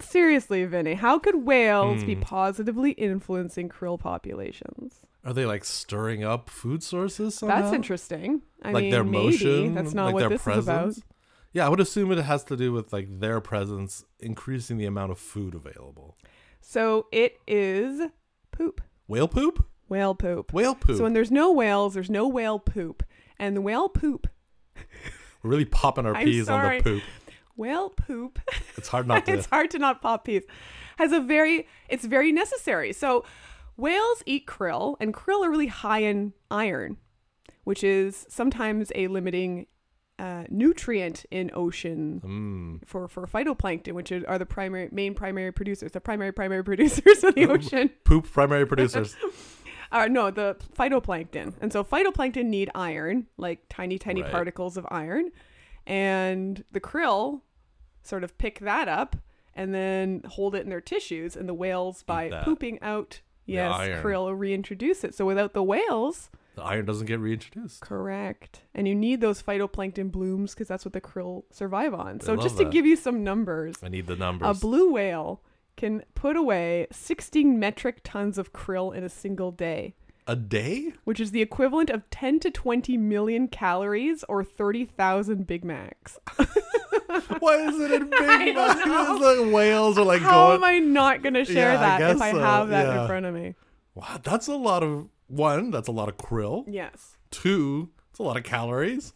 Seriously, 0.00 0.64
Vinny, 0.64 0.94
how 0.94 1.18
could 1.18 1.44
whales 1.44 2.04
be 2.04 2.14
Hmm. 2.14 2.20
positively 2.20 2.92
influencing 2.92 3.68
krill 3.68 3.98
populations? 3.98 5.00
Are 5.24 5.32
they 5.32 5.46
like 5.46 5.64
stirring 5.64 6.22
up 6.24 6.50
food 6.50 6.82
sources 6.82 7.34
somehow? 7.36 7.62
That's 7.62 7.74
interesting. 7.74 8.42
I 8.62 8.72
like 8.72 8.82
mean, 8.82 8.90
their 8.90 9.04
maybe 9.04 9.24
motion. 9.24 9.74
that's 9.74 9.94
not 9.94 10.06
like 10.06 10.14
what 10.14 10.20
their 10.20 10.28
this 10.30 10.42
presence. 10.42 10.96
is 10.96 10.98
about. 10.98 11.11
Yeah, 11.52 11.66
I 11.66 11.68
would 11.68 11.80
assume 11.80 12.10
it 12.12 12.22
has 12.22 12.44
to 12.44 12.56
do 12.56 12.72
with 12.72 12.92
like 12.92 13.20
their 13.20 13.40
presence 13.40 14.04
increasing 14.20 14.78
the 14.78 14.86
amount 14.86 15.12
of 15.12 15.18
food 15.18 15.54
available. 15.54 16.16
So 16.60 17.06
it 17.12 17.38
is 17.46 18.08
poop, 18.52 18.80
Whale 19.06 19.28
poop? 19.28 19.66
whale 19.88 20.14
poop. 20.14 20.52
Whale 20.54 20.74
poop. 20.74 20.96
So 20.96 21.02
when 21.02 21.12
there's 21.12 21.30
no 21.30 21.52
whales, 21.52 21.92
there's 21.94 22.08
no 22.10 22.26
whale 22.26 22.58
poop, 22.58 23.02
and 23.38 23.54
the 23.56 23.60
whale 23.60 23.88
poop, 23.90 24.26
We're 25.42 25.50
really 25.50 25.64
popping 25.66 26.06
our 26.06 26.14
peas 26.24 26.48
on 26.48 26.76
the 26.76 26.82
poop. 26.82 27.02
whale 27.56 27.90
poop. 27.90 28.38
It's 28.76 28.88
hard 28.88 29.06
not 29.06 29.26
to. 29.26 29.32
it's 29.34 29.46
hard 29.46 29.70
to 29.72 29.78
not 29.78 30.00
pop 30.00 30.24
peas. 30.24 30.44
Has 30.96 31.12
a 31.12 31.20
very, 31.20 31.66
it's 31.88 32.04
very 32.06 32.32
necessary. 32.32 32.92
So 32.94 33.24
whales 33.76 34.22
eat 34.24 34.46
krill, 34.46 34.96
and 35.00 35.12
krill 35.12 35.44
are 35.44 35.50
really 35.50 35.66
high 35.66 36.00
in 36.00 36.32
iron, 36.50 36.96
which 37.64 37.82
is 37.84 38.24
sometimes 38.30 38.92
a 38.94 39.08
limiting 39.08 39.66
uh, 40.22 40.44
nutrient 40.48 41.26
in 41.30 41.50
ocean 41.52 42.20
Mm. 42.24 42.88
for 42.88 43.08
for 43.08 43.26
phytoplankton, 43.26 43.92
which 43.92 44.12
are 44.12 44.38
the 44.38 44.46
primary 44.46 44.88
main 44.92 45.14
primary 45.14 45.52
producers, 45.52 45.90
the 45.92 46.00
primary 46.00 46.32
primary 46.32 46.62
producers 46.70 47.24
of 47.24 47.34
the 47.34 47.46
ocean. 47.46 47.90
Poop 48.04 48.24
primary 48.32 48.66
producers. 48.66 49.16
Uh, 49.94 50.06
no, 50.06 50.30
the 50.30 50.56
phytoplankton. 50.78 51.52
And 51.60 51.70
so 51.70 51.84
phytoplankton 51.84 52.46
need 52.46 52.70
iron, 52.74 53.26
like 53.36 53.58
tiny, 53.68 53.98
tiny 53.98 54.22
Right. 54.22 54.30
particles 54.32 54.78
of 54.78 54.86
iron. 54.90 55.28
And 55.86 56.64
the 56.72 56.80
krill 56.80 57.42
sort 58.02 58.24
of 58.24 58.38
pick 58.38 58.60
that 58.60 58.88
up 58.88 59.16
and 59.54 59.74
then 59.74 60.22
hold 60.26 60.54
it 60.54 60.62
in 60.64 60.70
their 60.70 60.80
tissues. 60.80 61.36
And 61.36 61.46
the 61.46 61.52
whales, 61.52 62.02
by 62.04 62.30
pooping 62.42 62.78
out, 62.80 63.20
yes, 63.44 63.70
krill 64.02 64.34
reintroduce 64.34 65.04
it. 65.04 65.14
So 65.14 65.26
without 65.26 65.52
the 65.52 65.62
whales, 65.62 66.30
the 66.54 66.62
iron 66.62 66.84
doesn't 66.84 67.06
get 67.06 67.18
reintroduced. 67.20 67.80
correct. 67.80 68.60
And 68.74 68.86
you 68.86 68.94
need 68.94 69.20
those 69.20 69.42
phytoplankton 69.42 70.10
blooms 70.12 70.52
because 70.54 70.68
that's 70.68 70.84
what 70.84 70.92
the 70.92 71.00
krill 71.00 71.44
survive 71.50 71.94
on. 71.94 72.20
So 72.20 72.34
love 72.34 72.42
just 72.42 72.58
to 72.58 72.64
that. 72.64 72.72
give 72.72 72.84
you 72.86 72.96
some 72.96 73.24
numbers, 73.24 73.76
I 73.82 73.88
need 73.88 74.06
the 74.06 74.16
numbers. 74.16 74.44
a 74.44 74.48
numbers. 74.48 74.60
blue 74.60 74.92
whale 74.92 75.40
can 75.76 76.02
put 76.14 76.36
away 76.36 76.86
16 76.92 77.58
metric 77.58 78.00
tons 78.04 78.36
of 78.38 78.52
krill 78.52 78.94
in 78.94 79.02
a 79.02 79.08
single 79.08 79.50
day 79.50 79.94
a 80.26 80.36
day? 80.36 80.92
which 81.04 81.18
is 81.18 81.30
the 81.32 81.42
equivalent 81.42 81.90
of 81.90 82.08
10 82.10 82.38
to 82.40 82.50
20 82.50 82.96
million 82.98 83.48
calories 83.48 84.22
or 84.28 84.44
30,000 84.44 85.46
Big 85.46 85.64
Macs. 85.64 86.18
Why 87.40 87.56
is 87.56 87.78
it 87.80 87.90
in 87.92 88.08
Big 88.10 88.54
don't 88.54 88.54
Mac? 88.54 88.76
It's 88.86 89.20
like 89.44 89.52
whales 89.52 89.98
are 89.98 90.04
like 90.04 90.20
How 90.22 90.46
going. 90.48 90.56
am 90.56 90.64
I 90.64 90.78
not 90.78 91.22
going 91.22 91.34
to 91.34 91.44
share 91.44 91.72
Yeah, 91.72 91.80
I 91.80 91.98
that 91.98 92.00
if 92.02 92.18
guess 92.18 92.20
I 92.22 92.32
so, 92.32 92.38
have 92.38 92.68
that 92.68 92.86
yeah. 92.86 93.00
in 93.02 93.06
front 93.08 93.26
of 93.26 93.34
me? 93.34 93.54
Wow, 93.94 94.20
that's 94.22 94.46
a 94.46 94.54
lot 94.54 94.82
of 94.82 95.08
one. 95.32 95.70
That's 95.70 95.88
a 95.88 95.92
lot 95.92 96.08
of 96.08 96.16
krill. 96.16 96.64
Yes. 96.68 97.16
Two, 97.30 97.90
it's 98.10 98.18
a 98.18 98.22
lot 98.22 98.36
of 98.36 98.42
calories. 98.44 99.14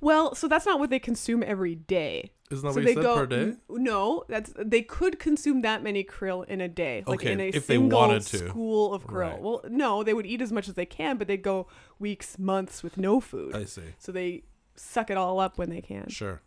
Well, 0.00 0.34
so 0.34 0.48
that's 0.48 0.64
not 0.66 0.78
what 0.78 0.88
they 0.90 0.98
consume 0.98 1.42
every 1.46 1.74
day. 1.74 2.32
Isn't 2.50 2.64
that 2.66 2.72
so 2.72 2.80
what 2.80 2.84
they 2.84 2.90
you 2.90 2.96
said 2.96 3.02
go 3.02 3.14
per 3.16 3.26
day? 3.26 3.52
no 3.68 4.24
that's 4.28 4.52
they 4.58 4.82
could 4.82 5.20
consume 5.20 5.62
that 5.62 5.84
many 5.84 6.02
krill 6.02 6.44
in 6.48 6.60
a 6.60 6.66
day 6.66 7.04
like 7.06 7.20
Okay, 7.20 7.32
in 7.32 7.40
a 7.40 7.44
if 7.48 7.68
they 7.68 7.74
single 7.76 7.96
wanted 8.00 8.22
to. 8.22 8.48
school 8.48 8.92
of 8.92 9.06
krill 9.06 9.30
Right. 9.34 9.40
well 9.40 9.60
no 9.68 10.02
they 10.02 10.12
would 10.14 10.26
eat 10.26 10.42
as 10.42 10.50
much 10.50 10.66
as 10.68 10.74
they 10.74 10.84
can 10.84 11.16
but 11.16 11.28
they'd 11.28 11.42
go 11.42 11.68
weeks 12.00 12.40
months 12.40 12.82
with 12.82 12.98
no 12.98 13.20
food 13.20 13.54
I 13.54 13.66
see. 13.66 13.94
so 14.00 14.10
they 14.10 14.42
suck 14.74 15.10
it 15.10 15.16
all 15.16 15.38
up 15.38 15.58
when 15.58 15.70
they 15.70 15.80
can 15.80 16.08
Sure. 16.08 16.40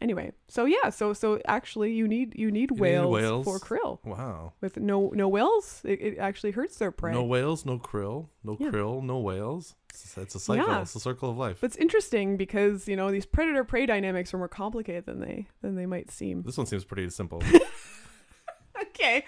Anyway 0.00 0.32
so 0.48 0.64
yeah 0.64 0.90
so 0.90 1.12
so 1.12 1.40
actually 1.46 1.92
you 1.92 2.06
need 2.08 2.32
you 2.36 2.50
need 2.50 2.70
need 2.70 2.80
whales, 2.80 3.12
whales. 3.12 3.44
for 3.44 3.58
krill 3.58 3.98
Wow. 4.04 4.52
with 4.60 4.76
no 4.76 5.10
no 5.14 5.28
whales 5.28 5.80
it, 5.84 6.00
it 6.00 6.18
actually 6.18 6.50
hurts 6.50 6.76
their 6.78 6.90
prey 6.90 7.12
No 7.12 7.22
whales, 7.24 7.64
no 7.64 7.78
krill, 7.78 8.28
no 8.42 8.56
Yeah. 8.60 8.70
krill, 8.70 9.02
no 9.02 9.18
whales. 9.18 9.74
It's, 9.90 10.18
it's 10.18 10.34
a 10.34 10.40
cycle. 10.40 10.66
Yeah. 10.66 10.82
It's 10.82 10.94
a 10.96 11.00
circle 11.00 11.30
of 11.30 11.36
life. 11.36 11.58
but 11.60 11.66
it's 11.68 11.76
interesting 11.76 12.36
because 12.36 12.88
you 12.88 12.96
know 12.96 13.10
these 13.12 13.24
predator 13.26 13.62
prey 13.64 13.86
dynamics 13.86 14.34
are 14.34 14.38
more 14.38 14.48
complicated 14.48 15.06
than 15.06 15.20
they 15.20 15.46
than 15.62 15.76
they 15.76 15.86
might 15.86 16.10
seem 16.10 16.42
This 16.42 16.58
one 16.58 16.66
seems 16.66 16.84
pretty 16.84 17.08
simple. 17.10 17.40
okay 18.80 19.24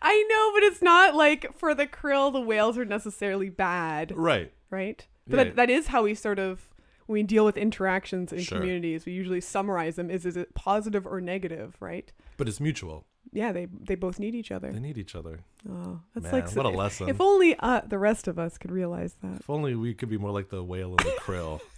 i 0.00 0.26
know 0.30 0.52
but 0.54 0.62
it's 0.62 0.80
not 0.82 1.14
like 1.14 1.52
for 1.58 1.74
the 1.74 1.86
krill 1.86 2.32
the 2.32 2.40
whales 2.40 2.78
are 2.78 2.84
necessarily 2.84 3.50
bad 3.50 4.10
right. 4.16 4.52
right? 4.70 5.06
But 5.28 5.36
Yeah. 5.36 5.44
that, 5.44 5.56
that 5.56 5.70
is 5.70 5.88
how 5.88 6.04
we 6.04 6.14
sort 6.14 6.38
of 6.38 6.66
when 7.06 7.14
we 7.14 7.22
deal 7.22 7.44
with 7.44 7.56
interactions 7.56 8.32
in 8.32 8.40
Sure. 8.40 8.58
communities. 8.58 9.06
We 9.06 9.12
usually 9.12 9.40
summarize 9.40 9.96
them: 9.96 10.10
is 10.10 10.26
is 10.26 10.36
it 10.36 10.54
positive 10.54 11.06
or 11.06 11.20
negative, 11.20 11.76
right? 11.80 12.12
But 12.36 12.48
it's 12.48 12.60
mutual. 12.60 13.06
Yeah, 13.32 13.52
they 13.52 13.66
they 13.66 13.96
both 13.96 14.18
need 14.18 14.34
each 14.34 14.50
other. 14.52 14.72
They 14.72 14.78
need 14.80 14.98
each 14.98 15.14
other. 15.14 15.40
Oh, 15.68 16.00
that's 16.14 16.24
Man, 16.24 16.32
like 16.32 16.48
so- 16.48 16.56
what 16.62 16.66
a 16.66 16.76
lesson. 16.76 17.08
If 17.08 17.20
only 17.20 17.56
uh, 17.58 17.80
the 17.86 17.98
rest 17.98 18.28
of 18.28 18.38
us 18.38 18.56
could 18.58 18.70
realize 18.70 19.14
that. 19.22 19.40
If 19.40 19.50
only 19.50 19.74
we 19.74 19.94
could 19.94 20.08
be 20.08 20.18
more 20.18 20.30
like 20.30 20.48
the 20.48 20.62
whale 20.62 20.90
and 20.90 20.98
the 21.00 21.14
krill. 21.20 21.60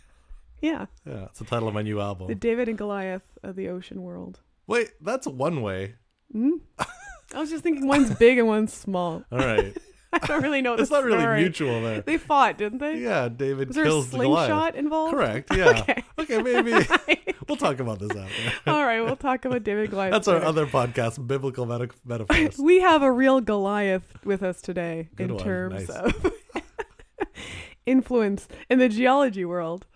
Yeah, 0.61 0.87
Yeah, 1.07 1.27
it's 1.27 1.39
the 1.39 1.45
title 1.45 1.69
of 1.69 1.75
my 1.75 1.83
new 1.83 2.01
album. 2.01 2.27
the. 2.27 2.35
David 2.35 2.69
and 2.69 2.77
Goliath 2.77 3.23
of 3.45 3.55
the 3.55 3.69
ocean 3.69 4.03
world. 4.03 4.41
Wait, 4.67 4.91
that's 5.01 5.25
one 5.29 5.63
way. 5.63 5.95
Hmm? 6.33 6.57
I 7.33 7.39
was 7.39 7.51
just 7.51 7.63
thinking 7.63 7.87
one's 7.87 8.13
big 8.19 8.39
and 8.39 8.49
one's 8.49 8.73
small. 8.73 9.23
All 9.31 9.39
right. 9.39 9.77
I 10.23 10.27
don't 10.27 10.43
really 10.43 10.63
know 10.63 10.75
it's 10.75 10.91
not 10.91 11.05
really 11.05 11.21
story. 11.21 11.41
mutual 11.41 11.83
there. 11.83 12.01
They 12.03 12.19
fought, 12.19 12.59
didn't 12.59 12.79
they? 12.79 12.99
Yeah, 12.99 13.29
David 13.29 13.69
Was 13.69 13.77
there 13.77 13.85
a 13.87 13.89
the 13.89 13.93
Goliath. 13.93 14.47
slingshot 14.49 14.75
involved? 14.77 15.15
Correct. 15.15 15.49
Yeah. 15.57 15.69
Okay. 15.81 16.05
okay, 16.19 16.43
maybe 16.43 16.73
we'll 17.49 17.57
talk 17.57 17.81
about 17.81 17.99
this 17.99 18.11
after. 18.11 18.71
All 18.71 18.85
right, 18.85 19.01
we'll 19.01 19.17
talk 19.17 19.45
about 19.45 19.65
David 19.65 19.91
Goliath. 19.91 20.13
That's 20.13 20.29
our 20.29 20.43
other 20.43 20.67
podcast, 20.67 21.27
biblical 21.27 21.67
meta- 21.67 21.95
metaphors. 22.05 22.59
we 22.59 22.81
have 22.81 23.03
a 23.03 23.11
real 23.11 23.41
Goliath 23.41 24.25
with 24.25 24.43
us 24.43 24.61
today 24.61 25.09
Good 25.17 25.31
in 25.31 25.35
one. 25.37 25.45
terms 25.45 25.89
Nice. 25.89 25.91
of 25.91 26.33
influence 27.87 28.49
in 28.69 28.79
the 28.79 28.89
geology 28.89 29.45
world. 29.45 29.87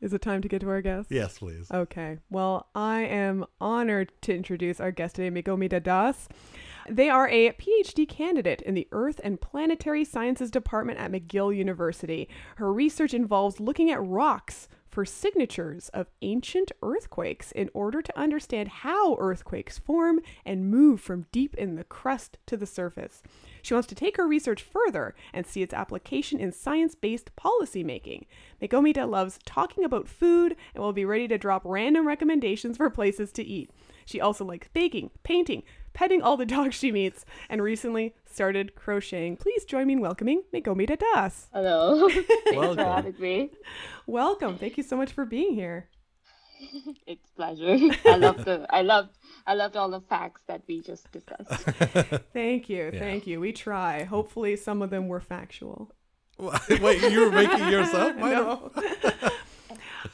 Is 0.00 0.12
it 0.12 0.20
time 0.20 0.42
to 0.42 0.48
get 0.48 0.60
to 0.62 0.68
our 0.68 0.82
guest? 0.82 1.12
yes, 1.12 1.38
please. 1.38 1.68
Okay. 1.72 2.18
Well, 2.28 2.68
I 2.74 3.02
am 3.02 3.44
honored 3.60 4.10
to 4.22 4.34
introduce 4.34 4.80
our 4.80 4.90
guest 4.90 5.14
today, 5.14 5.30
Meghomita 5.30 5.80
Das. 5.80 6.28
They 6.88 7.08
are 7.08 7.28
a 7.28 7.52
PhD 7.52 8.08
candidate 8.08 8.60
in 8.62 8.74
the 8.74 8.88
Earth 8.92 9.20
and 9.22 9.40
Planetary 9.40 10.04
Sciences 10.04 10.50
Department 10.50 10.98
at 10.98 11.12
McGill 11.12 11.54
University. 11.54 12.28
Her 12.56 12.72
research 12.72 13.14
involves 13.14 13.60
looking 13.60 13.90
at 13.90 14.02
rocks 14.04 14.68
for 14.92 15.06
signatures 15.06 15.88
of 15.94 16.10
ancient 16.20 16.70
earthquakes 16.82 17.50
in 17.52 17.70
order 17.72 18.02
to 18.02 18.18
understand 18.18 18.68
how 18.68 19.16
earthquakes 19.18 19.78
form 19.78 20.20
and 20.44 20.70
move 20.70 21.00
from 21.00 21.26
deep 21.32 21.54
in 21.54 21.76
the 21.76 21.84
crust 21.84 22.36
to 22.46 22.58
the 22.58 22.66
surface. 22.66 23.22
She 23.62 23.72
wants 23.72 23.88
to 23.88 23.94
take 23.94 24.18
her 24.18 24.28
research 24.28 24.62
further 24.62 25.14
and 25.32 25.46
see 25.46 25.62
its 25.62 25.72
application 25.72 26.38
in 26.40 26.52
science 26.52 26.94
based 26.94 27.30
policymaking. 27.36 28.26
Meghomita 28.60 29.08
loves 29.08 29.38
talking 29.46 29.82
about 29.82 30.08
food 30.08 30.56
and 30.74 30.84
will 30.84 30.92
be 30.92 31.06
ready 31.06 31.26
to 31.28 31.38
drop 31.38 31.62
random 31.64 32.06
recommendations 32.06 32.76
for 32.76 32.90
places 32.90 33.32
to 33.32 33.42
eat. 33.42 33.70
She 34.04 34.20
also 34.20 34.44
likes 34.44 34.68
baking, 34.74 35.10
painting, 35.22 35.62
petting 35.92 36.22
all 36.22 36.36
the 36.36 36.46
dogs 36.46 36.74
she 36.74 36.90
meets, 36.92 37.24
and 37.48 37.62
recently 37.62 38.14
started 38.24 38.74
crocheting. 38.74 39.36
Please 39.36 39.64
join 39.64 39.86
me 39.86 39.94
in 39.94 40.00
welcoming 40.00 40.42
Meghomita 40.54 40.98
Das. 40.98 41.48
Hello. 41.52 42.08
Thanks 42.08 42.28
Welcome. 42.56 42.76
for 42.76 42.84
having 42.84 43.14
me. 43.20 43.50
Welcome. 44.06 44.58
Thank 44.58 44.76
you 44.76 44.82
so 44.82 44.96
much 44.96 45.12
for 45.12 45.24
being 45.24 45.54
here. 45.54 45.88
It's 47.08 47.28
a 47.28 47.34
pleasure. 47.36 47.76
I 48.06 48.16
love 48.16 48.44
the 48.44 48.66
I 48.70 48.82
loved 48.82 49.10
I 49.46 49.54
loved 49.54 49.76
all 49.76 49.90
the 49.90 50.00
facts 50.00 50.42
that 50.46 50.62
we 50.68 50.80
just 50.80 51.10
discussed. 51.10 51.50
Thank 52.32 52.68
you. 52.68 52.90
Yeah. 52.92 53.00
Thank 53.00 53.26
you. 53.26 53.40
We 53.40 53.52
try. 53.52 54.04
Hopefully, 54.04 54.54
some 54.56 54.80
of 54.80 54.90
them 54.90 55.08
were 55.08 55.20
factual. 55.20 55.90
Wait, 56.38 57.02
you 57.10 57.20
were 57.26 57.32
making 57.32 57.68
yourself? 57.68 58.14
Why 58.16 58.30
don't- 58.34 58.76
no. 58.76 59.30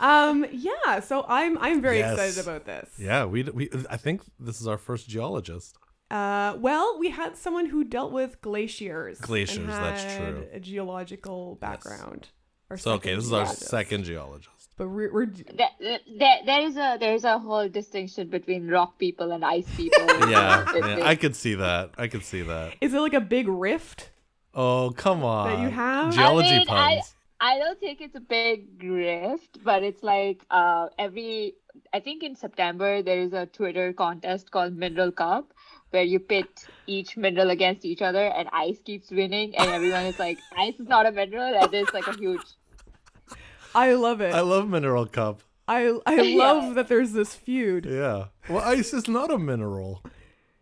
Um. 0.00 0.47
Yeah. 0.52 1.00
So 1.00 1.25
I'm 1.28 1.59
I'm 1.59 1.81
very 1.83 1.99
Yes. 1.99 2.12
excited 2.12 2.38
about 2.47 2.64
this. 2.67 2.88
Yeah, 2.99 3.25
we, 3.25 3.43
we 3.45 3.71
I 3.90 3.97
think 3.97 4.23
this 4.38 4.61
is 4.61 4.67
our 4.69 4.78
first 4.78 5.09
geologist. 5.09 5.76
Uh. 6.11 6.57
Well, 6.59 6.99
we 6.99 7.11
had 7.11 7.37
someone 7.37 7.67
who 7.67 7.85
dealt 7.85 8.12
with 8.12 8.40
glaciers. 8.40 9.19
and 9.19 9.26
Glaciers, 9.26 9.67
that's 9.67 10.17
true. 10.17 10.47
A 10.52 10.61
geological 10.61 11.57
background. 11.61 12.28
Our 12.71 12.76
So 12.76 12.93
okay, 12.93 13.14
this 13.14 13.25
is 13.25 13.33
our 13.33 13.47
second 13.47 14.05
geologist. 14.05 14.50
But 14.76 14.88
we're, 14.90 15.12
we're 15.12 15.26
There, 15.26 15.71
there, 15.81 16.38
there 16.47 16.61
is 16.61 16.76
a 16.76 16.97
there 17.00 17.14
is 17.14 17.25
a 17.25 17.38
whole 17.38 17.69
distinction 17.69 18.28
between 18.28 18.69
rock 18.69 18.99
people 18.99 19.33
and 19.33 19.45
ice 19.45 19.67
people. 19.76 20.07
Yeah, 20.28 20.64
yeah, 20.76 21.00
I 21.02 21.17
could 21.17 21.35
see 21.35 21.55
that. 21.55 21.90
I 21.99 22.07
could 22.09 22.25
see 22.25 22.43
that. 22.43 22.75
is 22.81 22.93
it 22.95 23.00
like 23.00 23.14
a 23.14 23.21
big 23.21 23.49
rift? 23.49 24.11
Oh, 24.55 24.93
come 24.97 25.25
on. 25.25 25.49
That 25.50 25.62
you 25.62 25.71
have? 25.71 26.14
geology 26.14 26.49
I 26.49 26.59
mean, 26.59 26.67
puns. 26.67 26.81
I 26.81 27.18
don't 27.40 27.78
think 27.78 28.00
it's 28.00 28.14
a 28.16 28.21
big 28.21 28.83
rift, 28.83 29.59
but 29.64 29.83
it's 29.83 30.02
like 30.02 30.45
uh, 30.50 30.88
every. 30.99 31.54
I 31.92 32.00
think 32.00 32.23
in 32.23 32.35
September 32.35 33.02
there 33.02 33.21
is 33.21 33.33
a 33.33 33.47
Twitter 33.47 33.92
contest 33.92 34.50
called 34.50 34.76
Mineral 34.76 35.12
Cup, 35.12 35.52
where 35.90 36.02
you 36.02 36.18
pit 36.18 36.49
each 36.87 37.16
mineral 37.16 37.50
against 37.50 37.85
each 37.85 38.02
other, 38.02 38.26
and 38.26 38.49
ice 38.52 38.78
keeps 38.85 39.11
winning, 39.11 39.57
and 39.57 39.71
everyone 39.71 40.07
is 40.07 40.18
like, 40.18 40.38
"Ice 40.57 40.75
is 40.80 40.88
not 40.88 41.07
a 41.07 41.12
mineral," 41.12 41.54
and 41.54 41.73
it's 41.73 41.95
like 41.95 42.07
a 42.09 42.16
huge. 42.16 42.40
I 43.75 43.95
love 43.95 44.21
it. 44.21 44.35
I 44.35 44.40
love 44.40 44.68
Mineral 44.68 45.07
Cup. 45.07 45.42
I 45.68 45.99
I 46.07 46.14
Yeah. 46.21 46.38
love 46.38 46.75
that 46.75 46.88
there's 46.88 47.12
this 47.12 47.35
feud. 47.35 47.87
Yeah. 47.87 48.28
Well, 48.49 48.64
ice 48.64 48.92
is 48.92 49.07
not 49.07 49.30
a 49.30 49.38
mineral. 49.38 50.02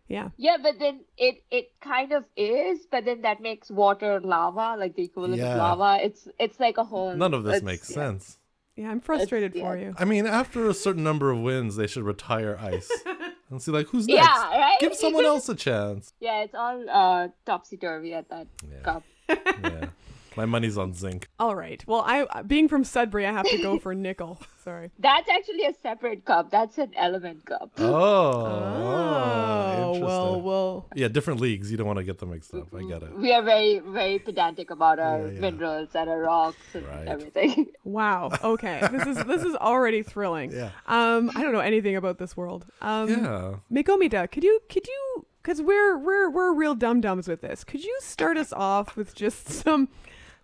Yeah. 0.07 0.29
Yeah, 0.37 0.57
but 0.61 0.79
then 0.79 1.01
it 1.17 1.43
it 1.51 1.71
kind 1.81 2.11
of 2.13 2.23
is, 2.35 2.85
but 2.89 3.05
then 3.05 3.21
that 3.21 3.41
makes 3.41 3.69
water 3.69 4.19
lava, 4.21 4.75
like 4.79 4.95
the 4.95 5.03
equivalent 5.03 5.41
Yeah. 5.41 5.53
of 5.53 5.57
lava. 5.57 6.03
It's 6.03 6.27
it's 6.39 6.59
like 6.59 6.77
a 6.77 6.83
whole. 6.83 7.15
None 7.15 7.33
of 7.33 7.43
this 7.43 7.61
makes 7.61 7.89
yeah. 7.89 7.95
sense. 7.95 8.37
Yeah, 8.75 8.91
I'm 8.91 9.01
frustrated 9.01 9.55
yeah. 9.55 9.63
for 9.63 9.75
you. 9.77 9.95
I 9.97 10.05
mean, 10.05 10.27
after 10.27 10.69
a 10.69 10.73
certain 10.73 11.03
number 11.03 11.31
of 11.31 11.39
wins, 11.39 11.75
they 11.77 11.87
should 11.87 12.03
retire 12.03 12.57
ice 12.61 12.91
and 13.49 13.61
see 13.61 13.71
like 13.71 13.87
who's 13.87 14.07
next. 14.07 14.17
Yeah, 14.23 14.57
right. 14.57 14.77
Give 14.79 14.95
someone 14.95 15.25
else 15.33 15.49
a 15.49 15.55
chance. 15.55 16.13
Yeah, 16.19 16.43
it's 16.43 16.53
all 16.55 16.87
uh, 16.89 17.29
topsy 17.45 17.77
turvy 17.77 18.13
at 18.13 18.29
that 18.29 18.47
Yeah. 18.71 18.79
cup. 18.81 19.03
Yeah. 19.29 19.89
My 20.37 20.45
money's 20.45 20.77
on 20.77 20.93
zinc. 20.93 21.27
All 21.39 21.55
right. 21.55 21.83
Well, 21.87 22.03
I 22.05 22.43
being 22.43 22.67
from 22.69 22.83
Sudbury, 22.83 23.25
I 23.25 23.31
have 23.31 23.45
to 23.49 23.57
go 23.61 23.79
for 23.79 23.93
nickel. 23.95 24.39
Sorry. 24.63 24.91
That's 24.99 25.27
actually 25.29 25.65
a 25.65 25.73
separate 25.81 26.23
cup. 26.25 26.51
That's 26.51 26.77
an 26.77 26.91
element 26.95 27.43
cup. 27.45 27.71
Oh. 27.79 27.87
Oh, 29.79 29.93
interesting. 29.95 30.05
well, 30.05 30.41
well. 30.41 30.85
Yeah, 30.95 31.07
different 31.07 31.39
leagues. 31.39 31.71
You 31.71 31.77
don't 31.77 31.87
want 31.87 31.97
to 31.97 32.03
get 32.03 32.19
them 32.19 32.29
mixed 32.31 32.53
up. 32.53 32.73
I 32.75 32.83
get 32.83 33.01
it. 33.03 33.17
We 33.17 33.31
are 33.33 33.41
very 33.41 33.79
very 33.79 34.19
pedantic 34.19 34.69
about 34.69 34.99
our 34.99 35.19
Yeah, 35.27 35.31
yeah. 35.33 35.39
minerals 35.39 35.89
and 35.95 36.09
our 36.09 36.19
rocks 36.21 36.57
and 36.73 36.85
Right. 36.87 37.07
everything. 37.07 37.67
Wow. 37.83 38.29
Okay. 38.43 38.79
This 38.91 39.07
is 39.07 39.23
this 39.25 39.43
is 39.43 39.55
already 39.55 40.03
thrilling. 40.03 40.51
Yeah. 40.51 40.71
Um, 40.85 41.31
I 41.35 41.41
don't 41.41 41.53
know 41.53 41.59
anything 41.61 41.95
about 41.95 42.17
this 42.19 42.35
world. 42.37 42.65
Um, 42.81 43.09
Yeah. 43.09 43.55
Mikomita, 43.71 44.29
could 44.29 44.43
you 44.43 44.59
could 44.69 44.85
you 44.87 45.25
because 45.41 45.61
we're 45.61 45.97
we're 45.97 46.29
we're 46.29 46.53
real 46.53 46.75
dum 46.75 47.01
dums 47.01 47.27
with 47.27 47.41
this. 47.41 47.63
Could 47.63 47.83
you 47.83 47.97
start 48.01 48.37
us 48.37 48.51
off 48.53 48.95
with 48.97 49.15
just 49.15 49.47
some 49.49 49.87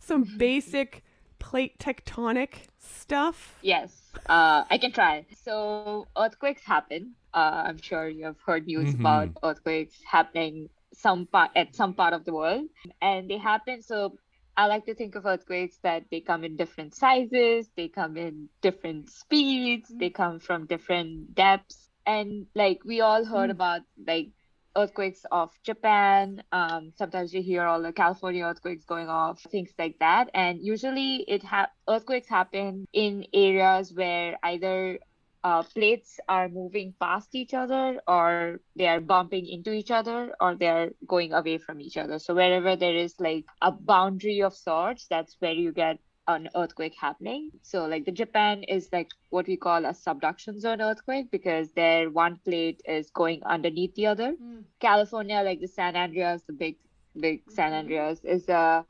some 0.04 0.24
basic 0.38 1.04
plate 1.40 1.78
tectonic 1.80 2.68
stuff? 2.78 3.60
yes, 3.62 4.12
uh, 4.28 4.64
I 4.70 4.78
can 4.78 4.92
try. 4.92 5.26
So 5.44 6.08
earthquakes 6.18 6.64
happen. 6.66 7.16
Uh, 7.34 7.64
I'm 7.68 7.78
sure 7.82 8.08
you 8.08 8.26
have 8.26 8.40
heard 8.46 8.68
news 8.68 8.94
Mhm. 8.94 9.00
about 9.00 9.30
earthquakes 9.44 9.96
happening 10.06 10.70
some 10.94 11.26
part 11.26 11.52
at 11.56 11.76
some 11.76 11.94
part 11.94 12.14
of 12.14 12.24
the 12.26 12.34
world, 12.34 12.66
and 13.02 13.30
they 13.30 13.38
happen. 13.38 13.82
So 13.82 14.18
I 14.56 14.68
like 14.68 14.86
to 14.86 14.94
think 14.94 15.16
of 15.16 15.26
earthquakes 15.26 15.80
that 15.84 16.04
they 16.12 16.22
come 16.22 16.44
in 16.44 16.56
different 16.56 16.94
sizes, 16.94 17.72
they 17.76 17.88
come 17.90 18.18
in 18.18 18.50
different 18.62 19.10
speeds, 19.10 19.92
they 20.00 20.10
come 20.12 20.40
from 20.40 20.68
different 20.68 21.34
depths, 21.34 21.90
and 22.06 22.46
like 22.54 22.84
we 22.86 23.02
all 23.02 23.26
heard 23.26 23.50
Mm. 23.50 23.58
about 23.58 23.82
like 24.06 24.30
earthquakes 24.76 25.26
of 25.32 25.52
Japan. 25.64 26.44
Um, 26.52 26.92
sometimes 26.98 27.34
you 27.34 27.42
hear 27.42 27.64
all 27.64 27.82
the 27.82 27.94
California 27.94 28.44
earthquakes 28.44 28.86
going 28.86 29.08
off, 29.10 29.42
things 29.52 29.72
like 29.78 29.98
that. 30.00 30.30
And 30.34 30.60
usually, 30.62 31.18
it 31.28 31.44
ha- 31.44 31.72
earthquakes 31.88 32.28
happen 32.28 32.86
in 32.94 33.26
areas 33.34 33.94
where 33.94 34.38
either 34.44 35.00
uh, 35.44 35.62
plates 35.62 36.20
are 36.30 36.48
moving 36.48 36.94
past 37.00 37.36
each 37.36 37.54
other, 37.54 38.00
or 38.08 38.62
they 38.76 38.88
are 38.88 39.02
bumping 39.02 39.46
into 39.46 39.74
each 39.74 39.92
other, 39.92 40.34
or 40.40 40.56
they 40.56 40.68
are 40.70 40.90
going 41.06 41.34
away 41.34 41.58
from 41.58 41.82
each 41.82 41.98
other. 41.98 42.18
So 42.18 42.34
wherever 42.34 42.76
there 42.76 42.96
is 42.96 43.14
like 43.20 43.46
a 43.62 43.72
boundary 43.72 44.42
of 44.42 44.56
sorts, 44.56 45.06
that's 45.10 45.36
where 45.40 45.54
you 45.54 45.74
get 45.74 46.00
an 46.28 46.50
earthquake 46.56 46.96
happening. 47.00 47.52
So 47.62 47.86
like 47.86 48.06
the 48.06 48.12
Japan 48.12 48.64
is 48.64 48.90
like 48.92 49.10
what 49.30 49.48
we 49.48 49.58
call 49.58 49.86
a 49.86 49.94
subduction 49.94 50.60
zone 50.60 50.82
earthquake 50.82 51.32
because 51.32 51.72
their 51.74 52.10
one 52.10 52.40
plate 52.44 52.82
is 52.86 53.10
going 53.12 53.44
underneath 53.44 53.96
the 53.96 54.08
other. 54.08 54.36
California, 54.80 55.42
like 55.44 55.60
the 55.62 55.68
San 55.68 55.96
Andreas, 55.96 56.44
the 56.44 56.54
big 56.54 56.78
big 57.20 57.44
San 57.50 57.72
Mhm. 57.72 57.80
Andreas 57.80 58.24
is 58.24 58.48
a 58.50 58.86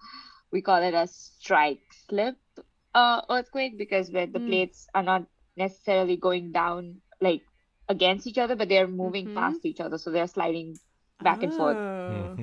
we 0.52 0.62
call 0.62 0.82
it 0.82 0.94
a 0.94 1.08
strike 1.08 1.82
slip 1.92 2.36
uh, 2.94 3.22
earthquake 3.30 3.78
because 3.78 4.12
where 4.12 4.28
the 4.28 4.40
Mm. 4.40 4.46
plates 4.46 4.88
are 4.94 5.04
not 5.04 5.25
necessarily 5.56 6.18
going 6.18 6.52
down 6.52 7.02
like 7.22 7.42
against 7.90 8.28
each 8.28 8.38
other, 8.38 8.56
but 8.56 8.70
they're 8.70 8.88
moving 8.88 9.28
Mhm. 9.28 9.34
past 9.36 9.66
each 9.66 9.80
other, 9.82 9.98
so 9.98 10.12
they're 10.12 10.28
sliding 10.28 10.78
back 11.22 11.44
and 11.44 11.54
forth. 11.54 11.80
Oh. 12.10 12.38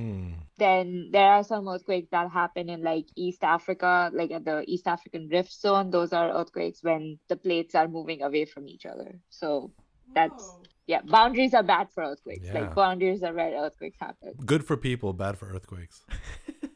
Then 0.60 1.08
there 1.10 1.32
are 1.32 1.42
some 1.42 1.66
earthquakes 1.66 2.08
that 2.10 2.30
happen 2.30 2.68
in 2.68 2.82
like 2.82 3.06
East 3.16 3.42
Africa, 3.42 4.10
like 4.12 4.30
at 4.30 4.44
the 4.44 4.62
East 4.66 4.86
African 4.86 5.26
Rift 5.28 5.52
Zone. 5.52 5.90
Those 5.90 6.12
are 6.12 6.30
earthquakes 6.30 6.82
when 6.82 7.18
the 7.28 7.36
plates 7.36 7.74
are 7.74 7.88
moving 7.88 8.22
away 8.22 8.44
from 8.44 8.68
each 8.68 8.84
other. 8.84 9.18
So 9.30 9.72
that's 10.14 10.44
Whoa. 10.44 10.62
yeah, 10.86 11.00
boundaries 11.02 11.54
are 11.54 11.62
bad 11.62 11.88
for 11.90 12.04
earthquakes. 12.04 12.46
Yeah. 12.46 12.60
Like 12.60 12.74
boundaries 12.74 13.22
are 13.22 13.32
where 13.32 13.54
earthquakes 13.58 13.96
happen. 13.98 14.34
Good 14.44 14.66
for 14.66 14.76
people, 14.76 15.14
bad 15.14 15.38
for 15.38 15.46
earthquakes. 15.46 16.04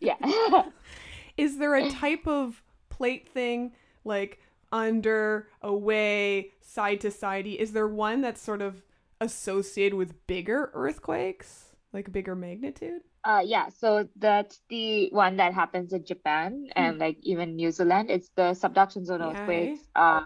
Yeah. 0.00 0.16
Is 1.38 1.56
there 1.56 1.74
a 1.74 1.88
type 1.88 2.26
of 2.26 2.62
plate 2.90 3.26
thing 3.26 3.72
like 4.04 4.38
under, 4.70 5.48
away, 5.62 6.52
side 6.60 7.00
to 7.00 7.10
side? 7.10 7.46
Is 7.46 7.72
there 7.72 7.88
one 7.88 8.20
that's 8.20 8.42
sort 8.42 8.60
of 8.60 8.82
associated 9.20 9.96
with 9.96 10.26
bigger 10.26 10.70
earthquakes, 10.74 11.73
like 11.94 12.10
bigger 12.12 12.34
magnitude? 12.34 13.02
Uh, 13.24 13.42
yeah, 13.42 13.70
so 13.70 14.06
that's 14.16 14.60
the 14.68 15.08
one 15.10 15.38
that 15.38 15.54
happens 15.54 15.94
in 15.94 16.04
Japan 16.04 16.68
and 16.76 16.98
like 16.98 17.16
even 17.22 17.56
New 17.56 17.70
Zealand. 17.70 18.10
It's 18.10 18.28
the 18.36 18.52
subduction 18.52 19.06
zone 19.06 19.22
Yay. 19.22 19.28
earthquakes, 19.28 19.80
uh, 19.96 20.20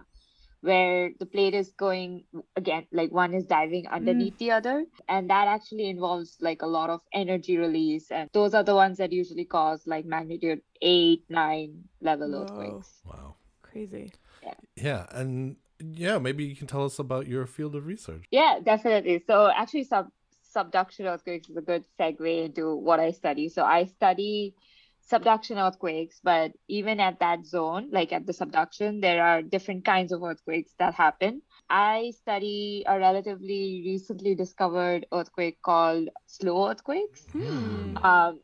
where 0.62 1.10
the 1.20 1.26
plate 1.26 1.54
is 1.54 1.70
going 1.76 2.24
again, 2.56 2.88
like 2.90 3.12
one 3.12 3.34
is 3.34 3.46
diving 3.46 3.86
underneath 3.86 4.36
the 4.38 4.50
other, 4.50 4.84
and 5.08 5.30
that 5.30 5.46
actually 5.46 5.88
involves 5.88 6.38
like 6.40 6.62
a 6.62 6.66
lot 6.66 6.90
of 6.90 7.00
energy 7.12 7.56
release, 7.56 8.10
and 8.10 8.28
those 8.32 8.52
are 8.54 8.64
the 8.64 8.74
ones 8.74 8.98
that 8.98 9.12
usually 9.12 9.44
cause 9.44 9.86
like 9.86 10.04
magnitude 10.04 10.62
eight, 10.82 11.22
nine 11.28 11.84
level 12.00 12.32
Whoa. 12.32 12.42
earthquakes. 12.42 13.00
Wow. 13.04 13.36
Crazy. 13.62 14.12
Yeah, 14.74 15.06
and 15.10 15.56
yeah, 15.80 16.18
maybe 16.18 16.44
you 16.44 16.56
can 16.56 16.66
tell 16.66 16.84
us 16.84 16.98
about 16.98 17.26
your 17.26 17.46
field 17.46 17.74
of 17.74 17.86
research. 17.86 18.24
Yeah, 18.30 18.58
definitely. 18.62 19.22
So 19.26 19.50
actually, 19.54 19.84
sub 19.84 20.08
subduction 20.48 21.06
earthquakes 21.06 21.48
is 21.48 21.56
a 21.56 21.62
good 21.62 21.84
segue 21.98 22.44
into 22.46 22.74
what 22.76 23.00
I 23.00 23.10
study. 23.12 23.48
So 23.48 23.64
I 23.64 23.84
study 23.84 24.54
subduction 25.00 25.58
earthquakes, 25.58 26.20
but 26.22 26.52
even 26.68 27.00
at 27.00 27.20
that 27.20 27.46
zone, 27.46 27.88
like 27.92 28.12
at 28.12 28.26
the 28.26 28.32
subduction, 28.32 29.00
there 29.00 29.22
are 29.24 29.42
different 29.42 29.84
kinds 29.84 30.12
of 30.12 30.22
earthquakes 30.22 30.74
that 30.78 30.94
happen. 30.94 31.42
I 31.70 32.12
study 32.16 32.84
a 32.86 32.98
relatively 32.98 33.82
recently 33.86 34.34
discovered 34.34 35.06
earthquake 35.12 35.60
called 35.62 36.08
slow 36.26 36.68
earthquakes. 36.70 37.26
Hmm. 37.32 37.96
Um, 38.02 38.40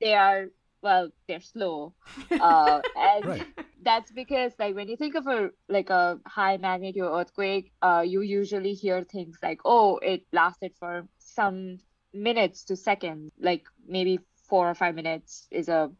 they 0.00 0.14
are 0.14 0.46
well, 0.82 1.10
they're 1.28 1.40
slow, 1.40 1.94
uh, 2.38 2.82
and 2.94 3.24
Right. 3.24 3.46
that's 3.82 4.10
because 4.12 4.52
like 4.58 4.74
when 4.74 4.88
you 4.88 4.96
think 4.96 5.14
of 5.14 5.26
a 5.26 5.50
like 5.68 5.90
a 5.90 6.18
high 6.26 6.56
magnitude 6.56 7.02
earthquake 7.04 7.72
uh 7.82 8.04
you 8.06 8.20
usually 8.22 8.74
hear 8.74 9.02
things 9.02 9.38
like 9.42 9.60
oh 9.64 9.98
it 9.98 10.22
lasted 10.32 10.72
for 10.78 11.06
some 11.34 11.78
minutes 12.12 12.64
to 12.64 12.76
seconds 12.76 13.32
like 13.40 13.64
maybe 13.86 14.18
four 14.48 14.70
or 14.70 14.74
five 14.74 14.94
minutes 14.94 15.48
is 15.50 15.68
a 15.68 15.90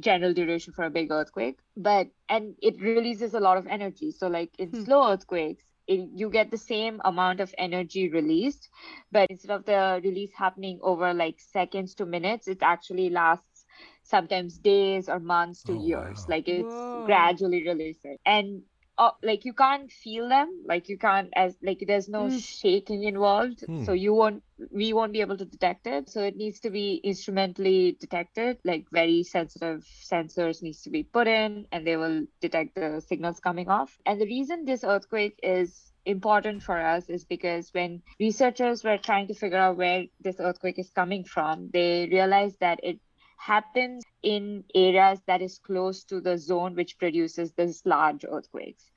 general 0.00 0.34
duration 0.34 0.72
for 0.72 0.84
a 0.84 0.90
big 0.90 1.10
earthquake 1.10 1.60
but 1.76 2.08
and 2.28 2.54
it 2.62 2.80
releases 2.82 3.26
a 3.26 3.34
lot 3.34 3.50
of 3.50 3.60
energy 3.60 4.04
so 4.04 4.20
like 4.20 4.44
in 4.52 4.66
Hmm. 4.72 4.74
slow 4.74 5.06
earthquakes 5.06 5.64
it, 5.86 6.08
you 6.14 6.30
get 6.30 6.50
the 6.50 6.56
same 6.58 7.00
amount 7.04 7.40
of 7.40 7.54
energy 7.58 8.08
released 8.10 8.68
but 9.10 9.26
instead 9.30 9.50
of 9.50 9.64
the 9.64 10.00
release 10.04 10.32
happening 10.36 10.78
over 10.82 11.12
like 11.12 11.40
seconds 11.40 11.94
to 11.94 12.06
minutes 12.06 12.48
it 12.48 12.62
actually 12.62 13.10
lasts 13.10 13.64
sometimes 14.02 14.58
days 14.58 15.08
or 15.08 15.18
months 15.20 15.62
to 15.64 15.74
Oh, 15.74 15.86
years 15.86 16.24
wow. 16.24 16.28
like 16.28 16.48
it's 16.48 16.88
Whoa. 16.90 17.02
gradually 17.02 17.62
releasing 17.66 18.16
and 18.24 18.62
uh, 18.98 19.10
like 19.22 19.44
you 19.44 19.52
can't 19.52 19.90
feel 19.90 20.28
them 20.28 20.48
like 20.66 20.88
you 20.88 20.98
can't 20.98 21.30
as 21.34 21.56
like 21.62 21.82
there's 21.86 22.08
no 22.08 22.28
Mm. 22.28 22.30
shaking 22.30 23.02
involved 23.04 23.64
Hmm. 23.66 23.84
so 23.84 23.92
you 23.92 24.14
won't 24.14 24.42
we 24.70 24.92
won't 24.92 25.12
be 25.12 25.20
able 25.20 25.36
to 25.36 25.44
detect 25.44 25.86
it 25.86 26.08
so 26.08 26.22
it 26.22 26.36
needs 26.36 26.60
to 26.60 26.70
be 26.70 27.00
instrumentally 27.04 27.96
detected 28.00 28.58
like 28.64 28.86
very 28.92 29.22
sensitive 29.22 29.84
sensors 29.84 30.62
needs 30.62 30.82
to 30.82 30.90
be 30.90 31.02
put 31.04 31.26
in 31.28 31.66
and 31.72 31.86
they 31.86 31.96
will 31.96 32.26
detect 32.40 32.74
the 32.74 33.00
signals 33.00 33.40
coming 33.40 33.68
off 33.68 33.98
and 34.06 34.20
the 34.20 34.26
reason 34.26 34.64
this 34.64 34.84
earthquake 34.84 35.38
is 35.42 35.92
important 36.04 36.62
for 36.62 36.78
us 36.78 37.08
is 37.08 37.24
because 37.24 37.70
when 37.72 38.02
researchers 38.20 38.84
were 38.84 38.98
trying 38.98 39.26
to 39.26 39.34
figure 39.34 39.58
out 39.58 39.76
where 39.76 40.04
this 40.20 40.40
earthquake 40.40 40.78
is 40.78 40.90
coming 40.90 41.24
from 41.24 41.70
they 41.72 42.08
realized 42.10 42.58
that 42.60 42.78
it 42.82 42.98
happens 43.46 44.04
in 44.22 44.64
areas 44.74 45.20
that 45.26 45.42
is 45.42 45.58
close 45.58 46.04
to 46.04 46.20
the 46.20 46.38
zone 46.38 46.74
which 46.74 46.98
produces 46.98 47.52
these 47.52 47.82
large 47.86 48.24
earthquakes. 48.28 48.90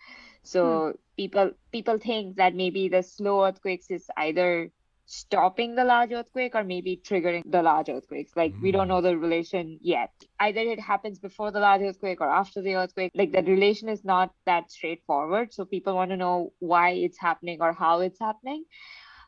So 0.43 0.97
people 1.17 1.51
people 1.71 1.97
think 1.99 2.37
that 2.37 2.55
maybe 2.55 2.87
the 2.89 3.03
slow 3.03 3.45
earthquakes 3.45 3.89
is 3.89 4.09
either 4.17 4.71
stopping 5.05 5.75
the 5.75 5.83
large 5.85 6.11
earthquake 6.11 6.55
or 6.55 6.63
maybe 6.63 6.97
triggering 6.97 7.41
the 7.45 7.61
large 7.61 7.89
earthquakes. 7.89 8.35
Like 8.35 8.55
we 8.61 8.71
don't 8.71 8.87
Mm. 8.87 8.89
know 8.89 9.01
the 9.01 9.17
relation 9.17 9.79
yet. 9.81 10.11
Either 10.39 10.61
it 10.61 10.79
happens 10.79 11.19
before 11.19 11.51
the 11.51 11.59
large 11.59 11.81
earthquake 11.81 12.21
or 12.21 12.29
after 12.29 12.61
the 12.61 12.75
earthquake. 12.75 13.11
Like 13.15 13.31
the 13.31 13.43
relation 13.43 13.89
is 13.89 14.03
not 14.03 14.31
that 14.45 14.71
straightforward. 14.71 15.53
So 15.53 15.65
people 15.65 15.95
want 15.95 16.11
to 16.11 16.17
know 16.17 16.53
why 16.59 16.91
it's 16.91 17.19
happening 17.19 17.59
or 17.61 17.73
how 17.73 17.99
it's 18.01 18.19
happening 18.19 18.65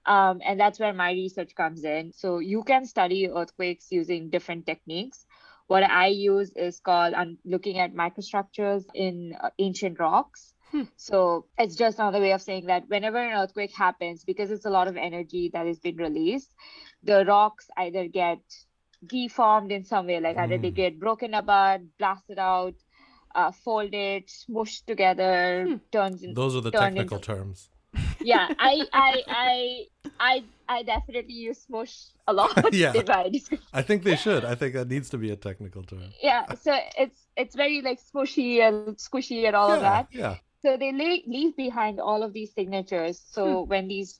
um, 0.08 0.40
and 0.44 0.60
that's 0.60 0.80
where 0.80 0.94
my 0.94 1.12
research 1.12 1.54
comes 1.56 1.84
in. 1.84 2.12
So 2.14 2.40
you 2.40 2.64
can 2.64 2.86
study 2.86 3.30
earthquakes 3.30 3.88
using 3.92 4.30
different 4.30 4.66
techniques. 4.66 5.26
What 5.68 5.84
I 5.84 6.08
use 6.08 6.52
is 6.56 6.80
called 6.80 7.14
I'm 7.14 7.38
looking 7.46 7.78
at 7.80 7.94
microstructures 7.94 8.86
in 8.96 9.34
uh, 9.44 9.50
ancient 9.60 10.00
rocks. 10.00 10.54
Hmm. 10.72 10.84
So 10.96 11.46
it's 11.58 11.76
just 11.76 12.00
another 12.00 12.20
way 12.22 12.32
of 12.32 12.42
saying 12.42 12.68
that 12.68 12.88
whenever 12.88 13.18
an 13.18 13.34
earthquake 13.38 13.74
happens, 13.76 14.24
because 14.24 14.50
it's 14.52 14.66
a 14.66 14.70
lot 14.70 14.88
of 14.88 14.98
energy 14.98 15.50
that 15.54 15.66
has 15.66 15.80
been 15.80 15.98
released, 15.98 16.54
the 17.04 17.26
rocks 17.26 17.68
either 17.78 18.08
get 18.08 18.40
deformed 19.06 19.72
in 19.72 19.84
some 19.84 20.08
way, 20.08 20.20
like 20.20 20.38
either 20.38 20.58
they 20.58 20.70
Hmm. 20.70 20.76
get 20.76 21.00
broken 21.00 21.34
apart, 21.34 21.82
blasted 22.00 22.40
out, 22.40 22.76
uh, 23.36 23.52
folded, 23.52 24.28
smushed 24.28 24.86
together, 24.86 25.66
Hmm. 25.68 25.76
turns 25.92 26.24
in, 26.24 26.34
Those 26.34 26.56
are 26.56 26.62
the 26.62 26.72
Turned 26.72 26.96
technical 26.96 27.18
into- 27.18 27.34
terms. 27.34 27.70
Yeah 28.32 28.48
i 28.72 28.74
i 28.94 29.14
i 29.46 29.52
i 30.20 30.44
i 30.76 30.84
definitely 30.84 31.34
use 31.48 31.60
smush 31.66 31.96
a 32.28 32.34
lot 32.34 32.74
Yeah. 32.74 32.94
in 33.00 33.06
my 33.08 33.30
description. 33.30 33.68
I 33.74 33.82
think 33.88 34.04
they 34.04 34.18
should. 34.26 34.44
I 34.44 34.56
think 34.60 34.74
that 34.78 34.88
needs 34.90 35.10
to 35.14 35.18
be 35.18 35.30
a 35.32 35.40
technical 35.50 35.84
term. 35.84 36.04
yeah 36.22 36.44
so 36.66 36.72
it's 37.04 37.20
it's 37.42 37.56
very 37.64 37.82
like 37.82 38.00
smushy 38.10 38.52
and 38.68 38.98
squishy 39.08 39.42
and 39.48 39.56
all 39.56 39.72
of 39.72 39.82
that 39.82 40.08
yeah. 40.12 40.36
so 40.64 40.78
they 40.82 40.92
lay, 40.92 41.24
leave 41.36 41.56
behind 41.56 42.00
all 42.00 42.22
of 42.28 42.34
these 42.38 42.52
signatures 42.60 43.16
so 43.36 43.44
hmm. 43.64 43.70
when 43.72 43.88
these 43.88 44.20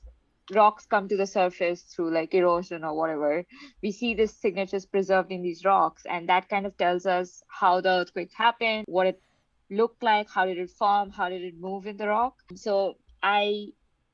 rocks 0.58 0.86
come 0.86 1.06
to 1.08 1.16
the 1.22 1.26
surface 1.26 1.82
through 1.82 2.10
like 2.18 2.32
erosion 2.32 2.82
or 2.82 2.94
whatever 3.00 3.44
we 3.82 3.90
see 3.92 4.14
these 4.14 4.34
signatures 4.44 4.86
preserved 4.86 5.30
in 5.30 5.42
these 5.42 5.62
rocks 5.64 6.02
and 6.08 6.28
that 6.32 6.48
kind 6.48 6.64
of 6.64 6.74
tells 6.84 7.04
us 7.18 7.42
how 7.48 7.74
the 7.86 7.90
earthquake 8.00 8.32
happened 8.44 8.84
what 8.88 9.06
it 9.06 9.20
looked 9.80 10.02
like 10.02 10.26
how 10.36 10.46
did 10.46 10.56
it 10.56 10.70
form 10.70 11.10
how 11.10 11.28
did 11.28 11.42
it 11.42 11.54
move 11.60 11.86
in 11.86 11.98
the 11.98 12.08
rock 12.08 12.34
so 12.54 12.94
i 13.22 13.68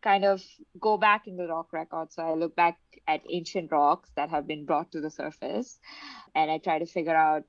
kind 0.05 0.25
of 0.25 0.43
go 0.79 0.97
back 0.99 1.27
in 1.27 1.37
the 1.37 1.49
rock 1.49 1.73
record 1.73 2.13
so 2.13 2.23
i 2.23 2.35
look 2.35 2.55
back 2.55 2.79
at 3.09 3.23
ancient 3.31 3.73
rocks 3.73 4.11
that 4.17 4.31
have 4.31 4.47
been 4.47 4.65
brought 4.65 4.93
to 4.93 5.01
the 5.01 5.11
surface 5.11 5.79
and 6.35 6.51
i 6.51 6.59
try 6.59 6.79
to 6.79 6.87
figure 6.87 7.17
out 7.17 7.45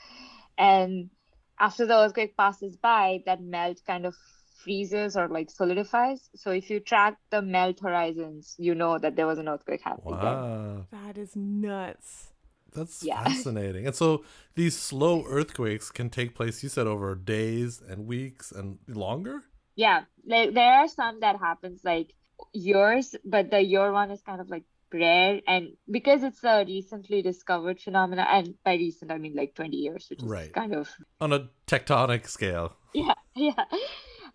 And 0.58 1.10
after 1.58 1.86
the 1.86 1.96
earthquake 1.96 2.36
passes 2.36 2.76
by, 2.76 3.22
that 3.26 3.42
melt 3.42 3.80
kind 3.86 4.06
of 4.06 4.14
freezes 4.62 5.16
or 5.16 5.28
like 5.28 5.50
solidifies. 5.50 6.28
So 6.36 6.50
if 6.50 6.70
you 6.70 6.80
track 6.80 7.16
the 7.30 7.42
melt 7.42 7.80
horizons, 7.80 8.54
you 8.58 8.74
know 8.74 8.98
that 8.98 9.16
there 9.16 9.26
was 9.26 9.38
an 9.38 9.48
earthquake 9.48 9.82
happening. 9.82 10.18
there. 10.18 10.30
Wow. 10.30 10.86
That 10.90 11.18
is 11.18 11.34
nuts. 11.34 12.32
That's 12.74 13.04
Yeah. 13.04 13.22
fascinating. 13.24 13.86
And 13.86 13.94
so 13.94 14.24
these 14.54 14.78
slow 14.78 15.24
earthquakes 15.26 15.90
can 15.90 16.10
take 16.10 16.34
place, 16.34 16.62
you 16.62 16.68
said, 16.68 16.86
over 16.86 17.14
days 17.14 17.82
and 17.86 18.06
weeks 18.06 18.52
and 18.52 18.78
longer? 18.88 19.42
Yeah, 19.74 20.02
like 20.26 20.54
there 20.54 20.72
are 20.74 20.88
some 20.88 21.20
that 21.20 21.38
happens 21.38 21.80
like 21.84 22.12
years, 22.52 23.14
but 23.24 23.50
the 23.50 23.60
your 23.62 23.92
one 23.92 24.10
is 24.10 24.22
kind 24.22 24.40
of 24.40 24.48
like 24.50 24.64
rare, 24.92 25.40
and 25.46 25.76
because 25.90 26.22
it's 26.22 26.42
a 26.44 26.64
recently 26.64 27.22
discovered 27.22 27.80
phenomena, 27.80 28.26
and 28.28 28.54
by 28.64 28.74
recent 28.74 29.10
I 29.10 29.18
mean 29.18 29.34
like 29.34 29.54
20 29.54 29.76
years, 29.78 30.06
which 30.10 30.22
is 30.24 30.30
Right. 30.30 30.52
kind 30.52 30.74
of 30.74 30.88
On 31.20 31.32
a 31.32 31.48
tectonic 31.66 32.26
scale. 32.28 32.76
yeah, 32.92 33.14
yeah. 33.36 33.64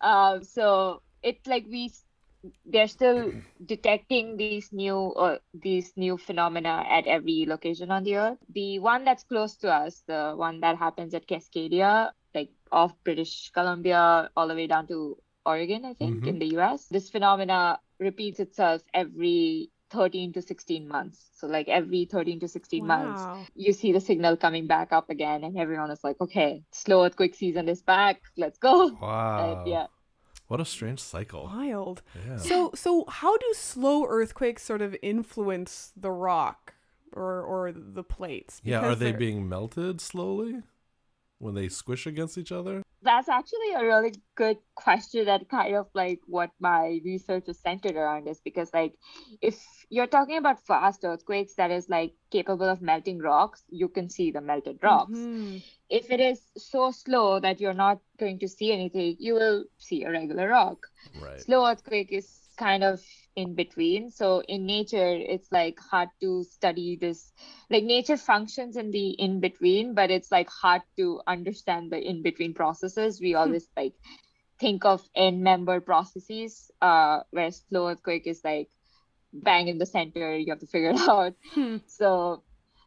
Um, 0.01 0.43
so 0.43 1.01
it's 1.23 1.45
like 1.47 1.65
we 1.69 1.91
they're 2.65 2.87
still 2.87 3.33
detecting 3.63 4.37
these 4.37 4.63
new 4.65 5.11
uh, 5.13 5.37
these 5.53 5.85
new 5.89 6.17
phenomena 6.17 6.85
at 6.89 7.07
every 7.07 7.45
location 7.47 7.91
on 7.91 8.03
the 8.03 8.15
earth. 8.15 8.37
The 8.53 8.79
one 8.79 9.03
that's 9.03 9.23
close 9.23 9.57
to 9.57 9.69
us, 9.73 10.03
the 10.07 10.33
one 10.35 10.61
that 10.61 10.77
happens 10.77 11.13
at 11.13 11.27
Cascadia, 11.27 12.11
like 12.33 12.49
off 12.71 12.93
British 13.03 13.49
Columbia, 13.51 14.29
all 14.35 14.47
the 14.47 14.55
way 14.55 14.67
down 14.67 14.87
to 14.87 15.17
Oregon, 15.45 15.85
I 15.85 15.93
think, 15.93 16.23
Mhm. 16.23 16.27
in 16.27 16.39
the 16.39 16.47
US. 16.57 16.87
This 16.87 17.09
phenomena 17.09 17.79
repeats 17.99 18.39
itself 18.39 18.81
every 18.93 19.69
13 19.89 20.33
to 20.33 20.41
16 20.41 20.87
months. 20.87 21.29
So 21.33 21.47
like 21.47 21.67
every 21.69 22.05
13 22.05 22.39
to 22.41 22.47
16 22.47 22.85
months, 22.85 23.21
you 23.55 23.71
see 23.73 23.91
the 23.93 24.01
signal 24.01 24.35
coming 24.37 24.67
back 24.67 24.91
up 24.91 25.09
again, 25.09 25.43
and 25.43 25.57
everyone 25.57 25.91
is 25.91 26.03
like, 26.03 26.19
okay, 26.19 26.63
slow 26.71 27.05
earthquake 27.05 27.35
season 27.35 27.69
is 27.69 27.81
back. 27.81 28.21
Let's 28.35 28.57
go. 28.57 28.89
Wow. 29.01 29.59
And 29.61 29.67
yeah. 29.69 29.87
What 30.47 30.61
a 30.61 30.65
strange 30.65 30.99
cycle. 30.99 31.45
Wild. 31.45 32.01
Yeah. 32.27 32.37
So 32.37 32.71
so 32.73 33.05
how 33.07 33.37
do 33.37 33.53
slow 33.53 34.05
earthquakes 34.05 34.63
sort 34.63 34.81
of 34.81 34.95
influence 35.01 35.91
the 35.95 36.11
rock 36.11 36.73
or 37.13 37.41
or 37.41 37.71
the 37.73 38.03
plates? 38.03 38.61
Yeah, 38.63 38.77
are 38.77 38.81
Because 38.81 38.99
they 38.99 39.11
they're- 39.11 39.17
being 39.19 39.49
melted 39.49 39.99
slowly 40.01 40.61
when 41.39 41.55
they 41.55 41.69
squish 41.69 42.07
against 42.07 42.37
each 42.37 42.51
other? 42.51 42.81
That's 43.03 43.29
actually 43.29 43.73
a 43.75 43.83
really 43.83 44.13
good 44.35 44.57
question 44.75 45.25
that 45.25 45.47
kind 45.49 45.75
of 45.75 45.87
like 45.93 46.19
what 46.25 46.49
my 46.59 46.99
research 47.05 47.47
is 47.47 47.59
centered 47.59 47.95
around 47.95 48.27
is 48.27 48.41
because 48.41 48.73
like 48.73 48.95
if 49.41 49.63
you're 49.89 50.07
talking 50.07 50.37
about 50.37 50.65
fast 50.65 51.05
earthquakes 51.05 51.53
that 51.55 51.69
is 51.69 51.87
like 51.89 52.13
capable 52.31 52.67
of 52.67 52.81
melting 52.81 53.19
rocks, 53.19 53.63
you 53.69 53.87
can 53.87 54.09
see 54.09 54.31
the 54.31 54.41
melted 54.41 54.79
rocks. 54.81 55.11
Mhm. 55.13 55.63
If 55.89 56.09
it 56.11 56.19
is 56.19 56.41
so 56.57 56.91
slow 56.91 57.39
that 57.39 57.61
you're 57.61 57.73
not 57.73 57.99
going 58.17 58.39
to 58.39 58.47
see 58.47 58.73
anything, 58.73 59.15
you 59.19 59.35
will 59.35 59.65
see 59.77 60.03
a 60.03 60.11
regular 60.11 60.49
rock. 60.49 60.87
Right. 61.21 61.39
slow 61.39 61.65
earthquake 61.65 62.11
is 62.11 62.46
kind 62.57 62.83
of 62.83 63.01
in 63.35 63.55
between. 63.55 64.09
So 64.11 64.41
in 64.47 64.65
nature 64.65 65.13
it's 65.15 65.51
like 65.51 65.79
hard 65.79 66.09
to 66.21 66.43
study 66.43 66.97
this 66.99 67.33
like 67.69 67.83
nature 67.83 68.17
functions 68.17 68.77
in 68.77 68.91
the 68.91 69.11
in 69.11 69.39
between 69.39 69.93
but 69.95 70.11
it's 70.11 70.31
like 70.31 70.49
hard 70.49 70.81
to 70.97 71.21
understand 71.27 71.91
the 71.91 71.99
in 71.99 72.23
between 72.23 72.53
processes. 72.53 73.21
We 73.21 73.35
always 73.35 73.69
like 73.77 73.93
think 74.59 74.85
of 74.85 75.07
end 75.15 75.41
member 75.43 75.79
processes 75.81 76.71
uh 76.81 77.21
where 77.31 77.51
slow 77.51 77.89
earthquake 77.89 78.27
is 78.27 78.41
like 78.43 78.69
bang 79.33 79.67
in 79.67 79.77
the 79.77 79.85
center 79.85 80.35
you 80.37 80.47
have 80.51 80.59
to 80.59 80.67
figure 80.67 80.91
it 80.91 80.99
out. 81.09 81.33
Hmm. 81.53 81.77
so 81.87 82.43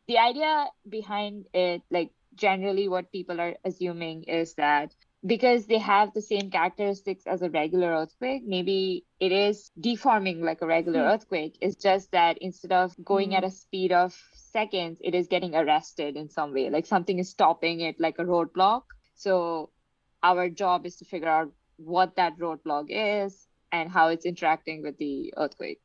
the 0.08 0.18
idea 0.18 0.66
behind 0.88 1.46
it, 1.54 1.82
like 1.90 2.10
generally 2.34 2.88
what 2.88 3.12
people 3.12 3.40
are 3.40 3.54
assuming 3.64 4.24
is 4.24 4.54
that 4.54 4.94
because 5.24 5.66
they 5.66 5.78
have 5.78 6.12
the 6.14 6.22
same 6.22 6.50
characteristics 6.50 7.26
as 7.26 7.42
a 7.42 7.50
regular 7.50 7.88
earthquake, 7.88 8.42
maybe 8.46 9.04
it 9.18 9.32
is 9.32 9.70
deforming 9.78 10.42
like 10.42 10.62
a 10.62 10.66
regular 10.66 11.00
Hmm. 11.00 11.08
earthquake. 11.08 11.58
It's 11.60 11.76
just 11.76 12.10
that 12.12 12.38
instead 12.38 12.72
of 12.72 12.94
going 13.04 13.30
Hmm. 13.30 13.36
at 13.36 13.44
a 13.44 13.50
speed 13.50 13.92
of 13.92 14.14
seconds, 14.34 14.98
it 15.04 15.14
is 15.14 15.28
getting 15.28 15.54
arrested 15.54 16.16
in 16.16 16.28
some 16.28 16.52
way. 16.54 16.70
Like 16.70 16.86
something 16.86 17.18
is 17.18 17.28
stopping 17.30 17.80
it 17.80 18.00
like 18.00 18.18
a 18.18 18.24
roadblock. 18.24 18.84
So 19.14 19.70
our 20.22 20.48
job 20.48 20.86
is 20.86 20.96
to 20.96 21.04
figure 21.04 21.28
out 21.28 21.52
what 21.76 22.16
that 22.16 22.38
roadblock 22.38 22.86
is 22.88 23.46
and 23.72 23.90
how 23.90 24.08
it's 24.08 24.24
interacting 24.26 24.82
with 24.82 24.96
the 24.98 25.32
earthquake. 25.36 25.82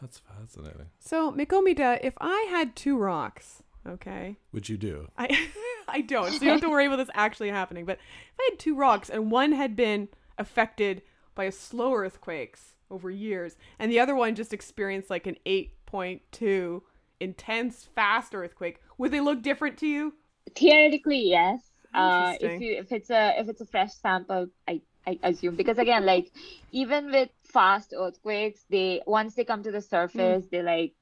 That's 0.00 0.18
fascinating. 0.18 0.86
So 0.98 1.32
Mikomita, 1.32 1.98
if 2.02 2.14
I 2.20 2.46
had 2.50 2.76
two 2.76 2.96
rocks, 2.96 3.62
okay, 3.86 4.36
Which 4.50 4.68
you 4.68 4.76
do. 4.76 5.08
I 5.16 5.48
I 5.88 6.02
don't, 6.02 6.26
so 6.26 6.34
you 6.34 6.40
don't 6.40 6.48
have 6.50 6.60
to 6.60 6.68
worry 6.68 6.86
about 6.86 6.96
this 6.96 7.08
actually 7.14 7.48
happening. 7.48 7.84
But 7.84 7.98
if 7.98 8.40
I 8.40 8.48
had 8.50 8.58
two 8.58 8.74
rocks 8.74 9.08
and 9.08 9.30
one 9.30 9.52
had 9.52 9.74
been 9.74 10.08
affected 10.36 11.02
by 11.34 11.44
a 11.44 11.52
slow 11.52 11.94
earthquakes 11.94 12.74
over 12.90 13.10
years, 13.10 13.56
and 13.78 13.90
the 13.90 14.00
other 14.00 14.14
one 14.14 14.34
just 14.34 14.52
experienced 14.52 15.10
like 15.10 15.26
an 15.26 15.36
eight 15.46 15.72
point 15.86 16.22
two 16.30 16.82
intense 17.20 17.88
fast 17.94 18.34
earthquake, 18.34 18.80
would 18.98 19.10
they 19.10 19.20
look 19.20 19.42
different 19.42 19.78
to 19.78 19.86
you? 19.86 20.14
Theoretically, 20.54 21.28
yes. 21.28 21.70
Uh, 21.94 22.34
if 22.40 22.60
you 22.60 22.76
if 22.76 22.92
it's 22.92 23.10
a 23.10 23.40
if 23.40 23.48
it's 23.48 23.60
a 23.60 23.66
fresh 23.66 23.92
sample, 23.94 24.48
I 24.68 24.82
I 25.06 25.18
assume 25.22 25.56
because 25.56 25.78
again, 25.78 26.04
like 26.04 26.30
even 26.70 27.10
with 27.10 27.30
fast 27.44 27.94
earthquakes, 27.96 28.64
they 28.68 29.00
once 29.06 29.34
they 29.34 29.44
come 29.44 29.62
to 29.62 29.70
the 29.70 29.80
surface, 29.80 30.44
they 30.50 30.62
like 30.62 30.92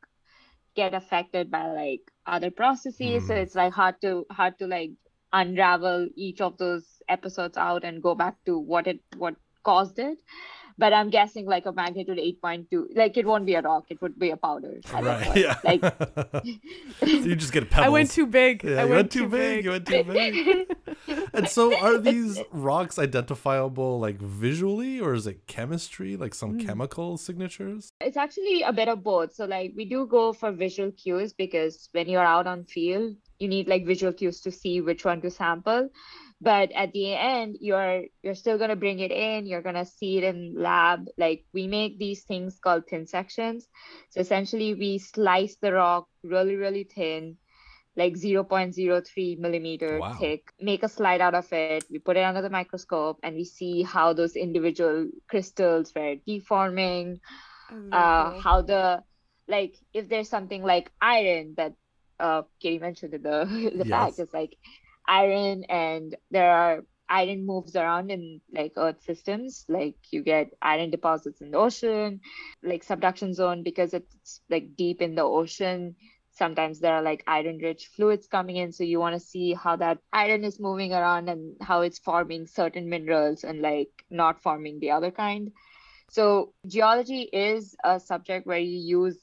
get 0.76 0.94
affected 0.94 1.50
by 1.50 1.66
like 1.72 2.02
other 2.26 2.50
processes. 2.50 3.26
So 3.26 3.34
Hmm. 3.34 3.36
it's 3.36 3.56
like 3.56 3.72
hard 3.74 4.00
to 4.02 4.26
hard 4.30 4.58
to 4.60 4.66
like 4.68 4.92
unravel 5.32 6.08
each 6.16 6.40
of 6.40 6.58
those 6.58 7.02
episodes 7.08 7.58
out 7.58 7.84
and 7.84 8.02
go 8.02 8.14
back 8.14 8.36
to 8.46 8.58
what 8.58 8.86
it 8.88 9.00
what 9.16 9.36
caused 9.64 9.98
it. 9.98 10.18
But 10.78 10.92
I'm 10.92 11.08
guessing 11.08 11.46
like 11.46 11.64
a 11.64 11.72
magnitude 11.72 12.18
8.2, 12.18 12.88
like 12.94 13.16
it 13.16 13.24
won't 13.26 13.46
be 13.46 13.54
a 13.54 13.62
rock, 13.62 13.84
it 13.88 14.00
would 14.02 14.18
be 14.18 14.30
a 14.30 14.36
powder. 14.36 14.78
at 14.92 15.02
Right. 15.04 15.24
point. 15.26 15.38
Yeah. 15.38 15.56
Like 15.64 15.82
so 17.00 17.06
you 17.06 17.34
just 17.36 17.52
get 17.52 17.70
pebbles. 17.70 17.86
I 17.86 17.88
went 17.88 18.10
too 18.10 18.26
big. 18.26 18.62
Yeah, 18.62 18.70
I 18.80 18.84
you 18.84 18.90
went, 18.90 18.90
went 18.90 19.12
too 19.12 19.28
big. 19.28 19.64
You 19.64 19.70
went 19.70 19.86
too 19.86 20.04
big. 20.04 20.66
and 21.34 21.48
so, 21.48 21.74
are 21.78 21.96
these 21.98 22.40
rocks 22.52 22.98
identifiable 22.98 23.98
like 24.00 24.20
visually, 24.20 25.00
or 25.00 25.14
is 25.14 25.26
it 25.26 25.46
chemistry, 25.46 26.16
like 26.16 26.34
some 26.34 26.58
Mm. 26.58 26.66
chemical 26.66 27.16
signatures? 27.16 27.90
It's 28.00 28.16
actually 28.16 28.62
a 28.62 28.72
bit 28.72 28.88
of 28.88 29.02
both. 29.02 29.34
So 29.34 29.44
like 29.46 29.72
we 29.76 29.84
do 29.84 30.06
go 30.06 30.32
for 30.32 30.52
visual 30.52 30.90
cues 30.92 31.32
because 31.32 31.88
when 31.92 32.08
you're 32.08 32.22
out 32.36 32.46
on 32.46 32.64
field, 32.64 33.16
you 33.38 33.48
need 33.48 33.66
like 33.68 33.84
visual 33.86 34.12
cues 34.12 34.40
to 34.42 34.50
see 34.50 34.80
which 34.80 35.04
one 35.04 35.20
to 35.22 35.30
sample. 35.30 35.88
But 36.40 36.72
at 36.72 36.92
the 36.92 37.14
end, 37.14 37.56
you're 37.60 38.04
you're 38.22 38.34
still 38.34 38.58
gonna 38.58 38.76
bring 38.76 38.98
it 39.00 39.12
in. 39.12 39.46
You're 39.46 39.62
gonna 39.62 39.84
see 39.84 40.18
it 40.18 40.24
in 40.24 40.54
lab. 40.56 41.06
Like 41.16 41.44
we 41.52 41.66
make 41.66 41.98
these 41.98 42.24
things 42.24 42.58
called 42.58 42.86
thin 42.88 43.06
sections. 43.06 43.68
So 44.10 44.20
essentially, 44.20 44.74
we 44.74 44.98
slice 44.98 45.56
the 45.56 45.72
rock 45.72 46.08
really 46.22 46.56
really 46.56 46.84
thin, 46.84 47.36
like 47.96 48.16
0.03 48.16 49.36
millimeter 49.36 50.02
Wow. 50.02 50.18
thick. 50.18 50.52
Make 50.60 50.82
a 50.82 50.88
slide 50.88 51.20
out 51.20 51.34
of 51.34 51.52
it. 51.52 51.76
We 51.80 51.88
put 51.90 52.08
it 52.08 52.14
under 52.14 52.32
the 52.32 52.42
microscope, 52.42 53.10
and 53.14 53.28
we 53.28 53.36
see 53.36 53.76
how 53.76 54.08
those 54.12 54.34
individual 54.34 55.08
crystals 55.28 55.92
were 55.94 56.16
deforming 56.26 57.20
uh 57.92 58.32
how 58.32 58.62
the 58.62 59.02
like 59.48 59.76
if 59.94 60.08
there's 60.08 60.28
something 60.28 60.62
like 60.62 60.92
iron 61.00 61.54
that 61.56 61.74
uh 62.20 62.42
Katie 62.60 62.78
mentioned 62.78 63.14
in 63.14 63.22
the 63.22 63.72
the 63.76 63.84
Yes. 63.84 64.12
fact 64.12 64.18
it's 64.18 64.32
like 64.34 64.56
iron 65.08 65.64
and 65.68 66.16
there 66.30 66.50
are 66.50 66.84
iron 67.08 67.46
moves 67.46 67.76
around 67.76 68.10
in 68.10 68.40
like 68.52 68.72
earth 68.76 69.02
systems 69.02 69.64
like 69.68 69.96
you 70.10 70.22
get 70.22 70.50
iron 70.62 70.90
deposits 70.90 71.40
in 71.40 71.50
the 71.50 71.58
ocean 71.58 72.20
like 72.62 72.82
subduction 72.82 73.32
zone 73.32 73.62
because 73.62 73.94
it's 73.94 74.40
like 74.50 74.74
deep 74.76 75.00
in 75.00 75.14
the 75.14 75.22
ocean 75.22 75.94
sometimes 76.30 76.80
there 76.80 76.94
are 76.94 77.02
like 77.02 77.22
iron 77.26 77.58
rich 77.58 77.86
fluids 77.94 78.26
coming 78.26 78.56
in 78.56 78.72
so 78.72 78.82
you 78.82 78.98
want 78.98 79.14
to 79.14 79.20
see 79.20 79.54
how 79.54 79.76
that 79.76 79.98
iron 80.12 80.44
is 80.44 80.58
moving 80.60 80.92
around 80.92 81.28
and 81.28 81.56
how 81.60 81.80
it's 81.82 81.98
forming 81.98 82.46
certain 82.46 82.88
minerals 82.88 83.44
and 83.44 83.60
like 83.62 84.04
not 84.10 84.42
forming 84.42 84.78
the 84.80 84.90
other 84.90 85.10
kind 85.10 85.52
so 86.10 86.52
geology 86.66 87.22
is 87.32 87.76
a 87.84 87.98
subject 88.00 88.46
where 88.46 88.58
you 88.58 88.78
use 88.78 89.18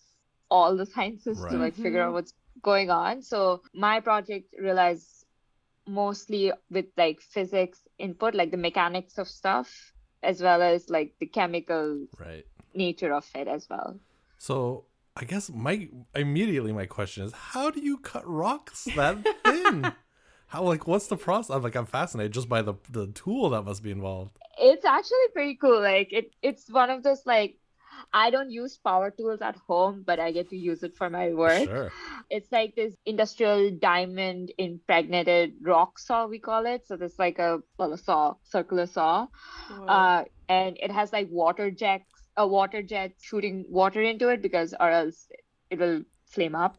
all 0.49 0.75
the 0.75 0.85
sciences 0.95 1.45
Right. 1.45 1.51
to 1.51 1.57
like 1.57 1.75
figure 1.75 2.01
out 2.01 2.07
mm-hmm. 2.07 2.13
what's 2.13 2.33
going 2.61 2.89
on. 2.89 3.21
So 3.21 3.61
my 3.73 3.99
project 3.99 4.53
relies 4.59 5.22
mostly 5.87 6.51
with 6.69 6.85
like 6.97 7.21
physics 7.21 7.79
input, 7.97 8.35
like 8.35 8.51
the 8.51 8.57
mechanics 8.57 9.17
of 9.17 9.27
stuff, 9.27 9.93
as 10.21 10.41
well 10.41 10.61
as 10.61 10.89
like 10.89 11.13
the 11.19 11.25
chemical 11.25 12.05
Right. 12.19 12.45
nature 12.73 13.13
of 13.13 13.25
it 13.35 13.47
as 13.47 13.67
well. 13.69 13.99
So 14.37 14.85
I 15.15 15.25
guess 15.25 15.49
my 15.49 15.89
immediately 16.15 16.71
my 16.73 16.85
question 16.85 17.23
is, 17.23 17.33
how 17.33 17.69
do 17.69 17.79
you 17.79 17.97
cut 17.97 18.27
rocks 18.27 18.85
that 18.95 19.17
thin? 19.43 19.93
how 20.47 20.63
like 20.63 20.87
what's 20.87 21.07
the 21.07 21.17
process? 21.17 21.55
I'm 21.55 21.61
like 21.63 21.75
I'm 21.75 21.85
fascinated 21.85 22.31
just 22.33 22.49
by 22.49 22.61
the 22.61 22.75
the 22.89 23.07
tool 23.07 23.49
that 23.51 23.63
must 23.63 23.83
be 23.83 23.91
involved. 23.91 24.37
It's 24.59 24.85
actually 24.85 25.27
pretty 25.33 25.55
cool. 25.55 25.81
Like 25.81 26.11
it, 26.11 26.31
it's 26.41 26.69
one 26.69 26.89
of 26.89 27.03
those 27.03 27.25
like 27.25 27.57
I 28.11 28.29
don't 28.29 28.51
use 28.51 28.77
power 28.77 29.11
tools 29.11 29.41
at 29.41 29.55
home, 29.67 30.03
but 30.05 30.19
I 30.19 30.31
get 30.31 30.49
to 30.49 30.57
use 30.57 30.83
it 30.83 30.95
for 30.95 31.09
my 31.09 31.33
work. 31.33 31.63
Sure. 31.63 31.91
It's 32.29 32.51
like 32.51 32.75
this 32.75 32.95
industrial 33.05 33.71
diamond 33.71 34.51
impregnated 34.57 35.53
rock 35.61 35.99
saw, 35.99 36.27
we 36.27 36.39
call 36.39 36.65
it. 36.65 36.87
So 36.87 36.97
there's 36.97 37.19
like 37.19 37.39
a 37.39 37.59
well, 37.77 37.93
a 37.93 37.97
saw, 37.97 38.35
circular 38.43 38.85
saw, 38.85 39.27
Whoa. 39.69 39.85
uh, 39.85 40.23
and 40.49 40.77
it 40.81 40.91
has 40.91 41.13
like 41.13 41.27
water 41.29 41.71
jets, 41.71 42.11
a 42.37 42.47
water 42.47 42.81
jet 42.81 43.13
shooting 43.21 43.65
water 43.69 44.01
into 44.01 44.29
it 44.29 44.41
because, 44.41 44.73
or 44.79 44.89
else 44.89 45.27
it 45.69 45.79
will 45.79 46.03
flame 46.25 46.55
up. 46.55 46.77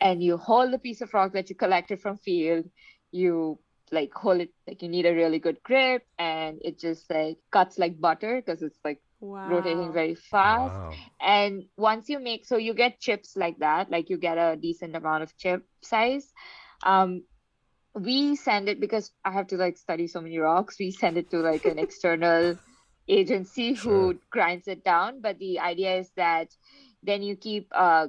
And 0.00 0.22
you 0.22 0.36
hold 0.36 0.72
the 0.72 0.78
piece 0.78 1.00
of 1.00 1.14
rock 1.14 1.32
that 1.32 1.48
you 1.50 1.56
collected 1.56 2.00
from 2.00 2.16
field, 2.18 2.68
you 3.10 3.58
like 3.92 4.12
hold 4.12 4.40
it 4.40 4.50
like 4.66 4.82
you 4.82 4.88
need 4.88 5.06
a 5.06 5.14
really 5.14 5.38
good 5.38 5.62
grip, 5.62 6.02
and 6.18 6.58
it 6.62 6.78
just 6.78 7.08
like 7.10 7.38
cuts 7.50 7.78
like 7.78 8.00
butter 8.00 8.42
because 8.44 8.62
it's 8.62 8.78
like 8.84 9.00
wow. 9.24 9.42
rotating 9.44 9.92
very 9.92 10.14
fast 10.14 10.80
Wow. 10.80 11.10
and 11.20 11.64
once 11.76 12.08
you 12.08 12.18
make 12.18 12.44
so 12.44 12.56
you 12.56 12.74
get 12.74 13.00
chips 13.00 13.36
like 13.36 13.58
that 13.58 13.90
like 13.90 14.08
you 14.10 14.16
get 14.18 14.36
a 14.38 14.56
decent 14.56 14.94
amount 14.96 15.22
of 15.22 15.36
chip 15.36 15.66
size 15.82 16.32
um 16.84 17.22
we 17.94 18.34
send 18.36 18.68
it 18.68 18.80
because 18.80 19.12
i 19.24 19.30
have 19.30 19.46
to 19.46 19.56
like 19.56 19.76
study 19.76 20.06
so 20.06 20.20
many 20.20 20.38
rocks 20.38 20.78
we 20.78 20.90
send 20.90 21.16
it 21.16 21.30
to 21.30 21.38
like 21.38 21.64
an 21.66 21.78
external 21.78 22.56
agency 23.08 23.74
who 23.74 24.14
Sure. 24.14 24.30
grinds 24.30 24.66
it 24.68 24.84
down 24.84 25.20
but 25.20 25.38
the 25.38 25.58
idea 25.58 25.96
is 25.96 26.10
that 26.16 26.54
then 27.02 27.22
you 27.22 27.36
keep 27.36 27.68
uh 27.74 28.06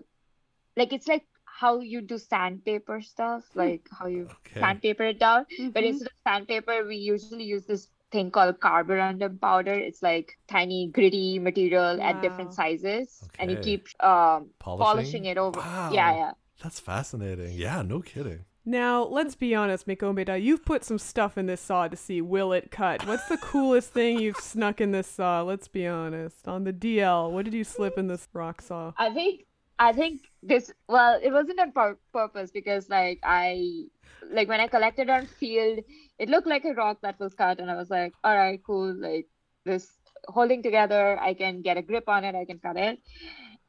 like 0.78 0.93
it's 0.93 1.08
like 1.08 1.25
how 1.45 1.80
you 1.80 2.01
do 2.01 2.17
sandpaper 2.17 3.01
stuff 3.01 3.43
like 3.56 3.88
how 3.99 4.08
you 4.08 4.30
Okay. 4.32 4.62
sandpaper 4.62 5.04
it 5.04 5.19
down 5.19 5.45
but 5.73 5.84
Mhm. 5.84 5.97
instead 5.97 6.08
of 6.08 6.13
sandpaper, 6.28 6.86
we 6.86 6.97
usually 6.97 7.39
use 7.39 7.60
this 7.65 7.88
thing 8.11 8.31
called 8.31 8.59
carborundum 8.59 9.39
powder. 9.41 9.73
It's 9.73 10.01
like 10.03 10.37
tiny 10.47 10.87
gritty 10.87 11.39
material 11.39 12.01
at 12.01 12.21
different 12.21 12.49
Wow. 12.49 12.55
sizes, 12.55 13.23
and 13.39 13.51
you 13.51 13.57
keep 13.57 13.87
um, 14.03 14.49
Polishing? 14.59 14.85
polishing 14.85 15.25
it 15.25 15.37
over. 15.37 15.59
Wow. 15.59 15.91
Yeah, 15.93 16.15
yeah. 16.15 16.31
That's 16.63 16.79
fascinating. 16.79 17.53
Yeah, 17.53 17.81
no 17.81 18.01
kidding. 18.01 18.45
Now, 18.67 19.03
let's 19.03 19.35
be 19.35 19.53
honest, 19.53 19.87
Mikombeda, 19.87 20.41
you've 20.41 20.65
put 20.65 20.83
some 20.83 20.97
stuff 20.97 21.37
in 21.37 21.45
this 21.45 21.61
saw 21.61 21.87
to 21.87 21.95
see 21.95 22.19
will 22.21 22.51
it 22.51 22.71
cut. 22.71 23.05
What's 23.05 23.27
the 23.27 23.37
coolest 23.37 23.91
thing 23.91 24.19
you've 24.19 24.37
snuck 24.41 24.81
in 24.81 24.91
this 24.91 25.05
saw? 25.07 25.43
Let's 25.43 25.67
be 25.67 25.85
honest. 25.85 26.47
On 26.47 26.63
the 26.63 26.73
DL, 26.73 27.29
what 27.31 27.45
did 27.45 27.53
you 27.53 27.63
slip 27.63 27.97
in 27.97 28.07
this 28.07 28.27
rock 28.33 28.61
saw? 28.61 28.93
I 28.97 29.11
think 29.13 29.45
I 29.77 29.91
think 29.91 30.21
this 30.41 30.71
well, 30.87 31.19
it 31.21 31.31
wasn't 31.31 31.59
on 31.59 31.73
pur- 31.73 31.99
purpose 32.13 32.49
because 32.49 32.89
like 32.89 33.19
I 33.23 33.83
like 34.31 34.47
when 34.47 34.59
I 34.59 34.67
collected 34.67 35.09
on 35.09 35.25
field, 35.25 35.79
it 36.19 36.29
looked 36.29 36.47
like 36.47 36.65
a 36.65 36.73
rock 36.73 36.99
that 37.01 37.19
was 37.19 37.33
cut, 37.33 37.59
and 37.59 37.69
I 37.69 37.75
was 37.75 37.89
like, 37.89 38.13
all 38.23 38.35
right, 38.35 38.59
cool, 38.65 38.93
like 38.93 39.27
this 39.65 39.88
holding 40.27 40.63
together, 40.63 41.19
I 41.19 41.33
can 41.33 41.61
get 41.61 41.77
a 41.77 41.81
grip 41.81 42.07
on 42.09 42.23
it, 42.23 42.35
I 42.35 42.45
can 42.45 42.59
cut 42.59 42.77
it, 42.77 42.99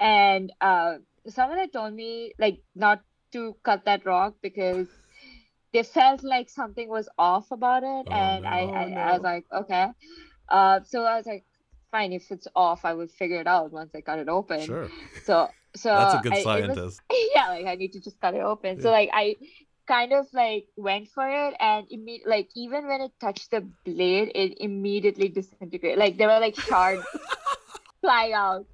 and 0.00 0.52
uh, 0.60 0.94
someone 1.28 1.58
had 1.58 1.72
told 1.72 1.94
me 1.94 2.32
like 2.38 2.60
not 2.74 3.02
to 3.32 3.56
cut 3.62 3.84
that 3.84 4.06
rock 4.06 4.34
because 4.42 4.86
they 5.72 5.82
felt 5.82 6.22
like 6.22 6.48
something 6.48 6.88
was 6.88 7.08
off 7.18 7.50
about 7.50 7.82
it, 7.82 8.06
Oh, 8.08 8.12
and 8.12 8.46
I, 8.46 8.64
no. 8.64 8.72
I, 8.72 8.84
Oh, 8.84 9.00
I 9.00 9.12
was 9.14 9.22
like, 9.22 9.44
okay, 9.52 9.86
uh, 10.48 10.80
so 10.84 11.04
I 11.04 11.16
was 11.16 11.26
like. 11.26 11.44
Fine, 11.92 12.12
if 12.12 12.32
it's 12.32 12.48
off, 12.56 12.84
I 12.84 12.94
will 12.94 13.06
figure 13.06 13.40
it 13.40 13.46
out 13.46 13.70
once 13.70 13.94
I 13.94 14.00
cut 14.00 14.18
it 14.18 14.28
open. 14.28 14.60
Sure. 14.60 14.90
So, 15.24 15.48
so 15.76 15.88
That's 15.90 16.14
a 16.14 16.18
good 16.20 16.32
I- 16.32 16.36
it 16.38 16.44
was- 16.44 16.76
scientist. 16.76 17.00
yeah, 17.34 17.48
like 17.48 17.64
I 17.66 17.76
need 17.76 17.92
to 17.92 18.00
just 18.00 18.20
cut 18.20 18.34
it 18.34 18.40
open. 18.40 18.80
So 18.80 18.90
like 18.90 19.08
I 19.12 19.36
kind 19.86 20.12
of 20.12 20.26
like 20.32 20.66
went 20.76 21.08
for 21.08 21.28
it 21.28 21.54
and 21.60 21.86
imme- 21.88 22.26
like 22.26 22.48
even 22.56 22.86
when 22.86 23.00
it 23.02 23.12
touched 23.20 23.50
the 23.50 23.60
blade, 23.84 24.32
it 24.34 24.58
immediately 24.60 25.28
disintegrated. 25.28 25.98
Like 25.98 26.16
there 26.18 26.28
were 26.28 26.40
like 26.40 26.58
shards 26.58 27.04
flying 28.00 28.32
out. 28.32 28.66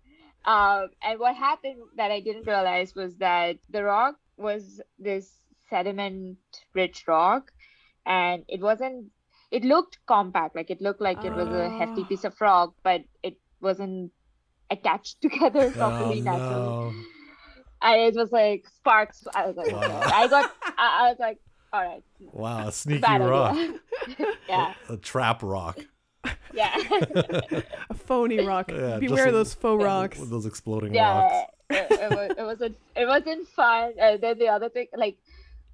Um, 0.45 0.89
and 1.03 1.19
what 1.21 1.37
happened 1.37 1.79
that 1.97 2.11
I 2.11 2.21
didn't 2.21 2.47
realize 2.47 2.95
was 2.95 3.17
that 3.19 3.57
the 3.71 3.85
rock 3.85 4.17
was 4.37 4.81
this 4.99 5.31
sediment 5.71 6.39
rich 6.75 7.05
rock 7.07 7.53
and 8.05 8.45
it 8.49 8.61
wasn't 8.61 9.11
it 9.51 9.65
looked 9.65 9.99
compact 10.07 10.55
like 10.57 10.71
it 10.71 10.81
looked 10.81 11.01
like 11.01 11.25
it 11.25 11.35
was 11.35 11.51
a 11.53 11.71
hefty 11.71 12.03
Ah. 12.03 12.07
piece 12.09 12.25
of 12.25 12.41
rock 12.41 12.75
but 12.83 13.03
it 13.23 13.39
wasn't 13.61 14.11
attached 14.71 15.21
together 15.23 15.73
Oh, 15.79 15.79
properly 15.79 16.21
naturally 16.21 16.79
no. 16.83 16.93
And 17.83 18.01
it 18.01 18.15
was 18.15 18.33
like 18.33 18.67
sparks. 18.77 19.27
I 19.35 19.47
was 19.47 19.57
like, 19.57 19.73
Wow. 19.73 19.79
okay. 20.01 20.11
I 20.15 20.29
got, 20.29 20.55
I, 20.79 20.99
I 21.07 21.09
was 21.11 21.19
like, 21.19 21.39
all 21.73 21.83
right, 21.83 22.03
Wow, 22.33 22.69
a 22.69 22.73
sneaky 22.73 23.01
bad 23.01 23.21
rock. 23.23 23.57
yeah, 24.49 24.75
A 24.89 24.97
trap 24.97 25.43
rock. 25.43 25.79
yeah, 26.55 26.77
A 27.91 27.95
phony 27.95 28.45
rock. 28.45 28.71
Yeah, 28.71 28.99
Beware 28.99 29.27
just- 29.27 29.33
those 29.33 29.55
faux 29.55 29.83
rocks. 29.83 30.19
With 30.19 30.31
those 30.31 30.47
exploding 30.47 30.95
yeah. 30.95 31.19
rocks. 31.19 31.53
It, 31.71 31.87
it, 31.91 32.11
was, 32.11 32.31
it 32.39 32.43
wasn't, 32.45 32.77
it 32.97 33.07
wasn't 33.07 33.49
fun. 33.49 33.93
And 33.99 34.21
then 34.23 34.39
the 34.39 34.49
other 34.49 34.69
thing, 34.69 34.89
like, 34.95 35.17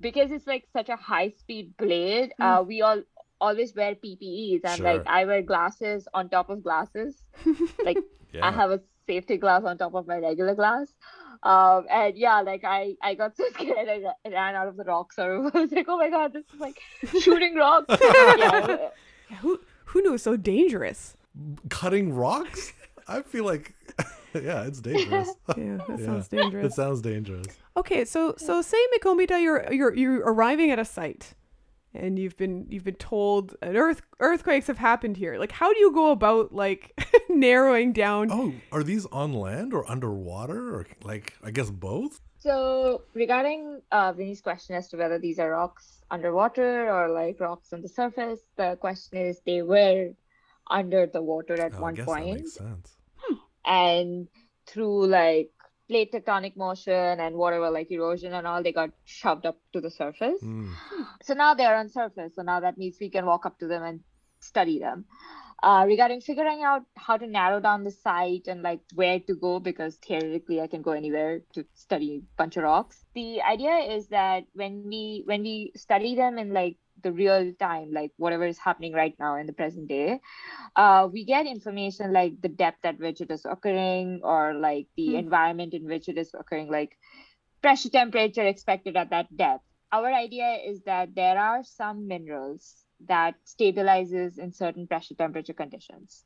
because 0.00 0.30
it's 0.30 0.46
like 0.46 0.64
such 0.72 0.88
a 0.88 0.94
high 0.96 1.30
speed 1.30 1.76
blade, 1.76 2.32
uh, 2.38 2.62
we 2.66 2.82
all 2.82 3.02
always 3.40 3.74
wear 3.74 3.94
PPEs, 3.96 4.60
and 4.64 4.80
like 4.80 5.02
I 5.06 5.24
wear 5.24 5.42
glasses 5.42 6.06
on 6.14 6.28
top 6.28 6.50
of 6.50 6.62
glasses. 6.62 7.16
Like 7.84 7.98
Yeah. 8.32 8.46
I 8.46 8.52
have 8.52 8.70
a 8.70 8.80
safety 9.12 9.36
glass 9.44 9.62
on 9.64 9.78
top 9.78 9.94
of 9.94 10.06
my 10.06 10.18
regular 10.18 10.54
glass. 10.54 10.88
Um, 11.42 11.86
and 11.98 12.16
yeah, 12.26 12.40
like 12.50 12.64
I, 12.64 12.94
I 13.02 13.14
got 13.14 13.36
so 13.36 13.44
scared 13.54 13.88
I, 13.94 13.98
I 14.26 14.28
ran 14.38 14.54
out 14.60 14.68
of 14.68 14.76
the 14.76 14.84
rock 14.84 15.12
so 15.12 15.24
I 15.54 15.60
was 15.60 15.72
like, 15.72 15.86
oh 15.88 15.98
my 16.04 16.10
god, 16.10 16.32
this 16.32 16.44
is 16.54 16.60
like 16.60 16.78
shooting 17.24 17.54
rocks. 17.64 17.96
yeah, 18.00 18.88
Yeah, 19.30 19.36
who 19.42 19.60
who 19.90 20.02
knew 20.02 20.10
it 20.10 20.18
was 20.20 20.22
so 20.22 20.36
dangerous? 20.36 21.16
Cutting 21.70 22.12
rocks? 22.14 22.72
I 23.06 23.22
feel 23.22 23.44
like, 23.52 23.74
yeah, 24.34 24.64
it's 24.68 24.80
dangerous. 24.80 25.30
Yeah, 25.56 25.78
that 25.88 25.98
Yeah. 26.00 26.06
sounds 26.06 26.26
It 26.26 26.36
dangerous. 26.36 26.74
sounds 26.74 27.00
dangerous. 27.00 27.46
Okay, 27.76 28.04
so 28.04 28.34
so 28.36 28.60
say 28.62 28.78
Mikombita, 28.94 29.40
you're 29.40 29.72
you're 29.72 29.94
you're 29.94 30.20
arriving 30.32 30.70
at 30.74 30.78
a 30.78 30.84
site, 30.84 31.34
and 31.94 32.18
you've 32.18 32.36
been 32.36 32.66
you've 32.68 32.84
been 32.84 32.94
told 32.96 33.56
an 33.62 33.76
earth 33.76 34.02
earthquakes 34.20 34.66
have 34.66 34.78
happened 34.78 35.16
here. 35.16 35.38
Like, 35.38 35.52
how 35.52 35.72
do 35.72 35.78
you 35.78 35.92
go 35.92 36.10
about 36.10 36.52
like 36.54 36.98
narrowing 37.28 37.92
down? 37.92 38.28
Oh, 38.30 38.52
are 38.72 38.82
these 38.82 39.06
on 39.06 39.32
land 39.32 39.72
or 39.74 39.88
underwater 39.90 40.74
or 40.74 40.86
like 41.02 41.34
I 41.42 41.50
guess 41.50 41.70
both? 41.70 42.20
So 42.40 43.02
regarding 43.14 43.80
uh, 43.90 44.12
Vinny's 44.12 44.40
question 44.40 44.76
as 44.76 44.88
to 44.90 44.96
whether 44.96 45.18
these 45.18 45.38
are 45.40 45.50
rocks 45.50 46.02
underwater 46.10 46.88
or 46.88 47.08
like 47.10 47.40
rocks 47.40 47.72
on 47.72 47.82
the 47.82 47.88
surface, 47.88 48.40
the 48.56 48.76
question 48.80 49.18
is 49.18 49.40
they 49.44 49.62
were 49.62 50.10
under 50.70 51.06
the 51.06 51.20
water 51.22 51.54
at 51.60 51.72
Oh, 51.74 51.78
I 51.78 51.80
one 51.80 51.94
guess 51.94 52.06
that 52.06 52.24
makes 52.24 52.52
sense. 52.54 52.96
and 53.64 54.28
through 54.66 55.06
like 55.06 55.50
plate 55.88 56.12
tectonic 56.12 56.56
motion 56.56 57.20
and 57.20 57.34
whatever 57.34 57.70
like 57.70 57.90
erosion 57.90 58.34
and 58.34 58.46
all 58.46 58.62
they 58.62 58.72
got 58.72 58.90
shoved 59.04 59.46
up 59.46 59.58
to 59.72 59.80
the 59.80 59.90
surface. 59.90 60.42
Mm. 60.42 60.72
so 61.22 61.34
now 61.34 61.54
they're 61.54 61.76
on 61.76 61.88
surface. 61.88 62.34
So 62.34 62.42
now 62.42 62.60
that 62.60 62.78
means 62.78 62.96
we 63.00 63.10
can 63.10 63.26
walk 63.26 63.46
up 63.46 63.58
to 63.60 63.66
them 63.66 63.82
and 63.82 64.00
study 64.40 64.78
them. 64.78 65.04
Uh, 65.60 65.84
regarding 65.88 66.20
figuring 66.20 66.62
out 66.62 66.82
how 66.96 67.16
to 67.16 67.26
narrow 67.26 67.58
down 67.58 67.82
the 67.82 67.90
site 67.90 68.46
and 68.46 68.62
like 68.62 68.78
where 68.94 69.18
to 69.18 69.34
go 69.34 69.58
because 69.58 69.96
theoretically 69.96 70.60
i 70.60 70.68
can 70.68 70.82
go 70.82 70.92
anywhere 70.92 71.40
to 71.52 71.66
study 71.74 72.22
a 72.22 72.36
bunch 72.36 72.56
of 72.56 72.62
rocks. 72.62 73.04
The 73.14 73.42
idea 73.42 73.76
is 73.96 74.06
that 74.08 74.44
when 74.52 74.84
we 74.86 75.24
when 75.26 75.42
we 75.42 75.72
study 75.74 76.14
them 76.14 76.38
in 76.38 76.52
like 76.52 76.76
the 77.02 77.12
real 77.12 77.52
time 77.58 77.90
like 77.92 78.12
whatever 78.16 78.46
is 78.46 78.58
happening 78.58 78.92
right 78.92 79.14
now 79.18 79.36
in 79.36 79.46
the 79.46 79.52
present 79.52 79.88
day 79.88 80.20
uh, 80.76 81.08
we 81.12 81.24
get 81.24 81.46
information 81.46 82.12
like 82.12 82.40
the 82.42 82.48
depth 82.48 82.84
at 82.84 82.98
which 82.98 83.20
it 83.20 83.30
is 83.30 83.44
occurring 83.44 84.20
or 84.24 84.54
like 84.54 84.86
the 84.96 85.14
Hmm. 85.14 85.16
environment 85.16 85.74
in 85.74 85.84
which 85.86 86.08
it 86.08 86.18
is 86.18 86.30
occurring 86.38 86.70
like 86.70 86.96
pressure 87.62 87.90
temperature 87.90 88.44
expected 88.46 88.96
at 88.96 89.10
that 89.10 89.34
depth 89.36 89.64
our 89.92 90.12
idea 90.12 90.58
is 90.66 90.82
that 90.82 91.14
there 91.14 91.38
are 91.38 91.62
some 91.64 92.06
minerals 92.06 92.84
that 93.06 93.34
stabilizes 93.46 94.38
in 94.38 94.52
certain 94.52 94.86
pressure 94.86 95.14
temperature 95.14 95.52
conditions 95.54 96.24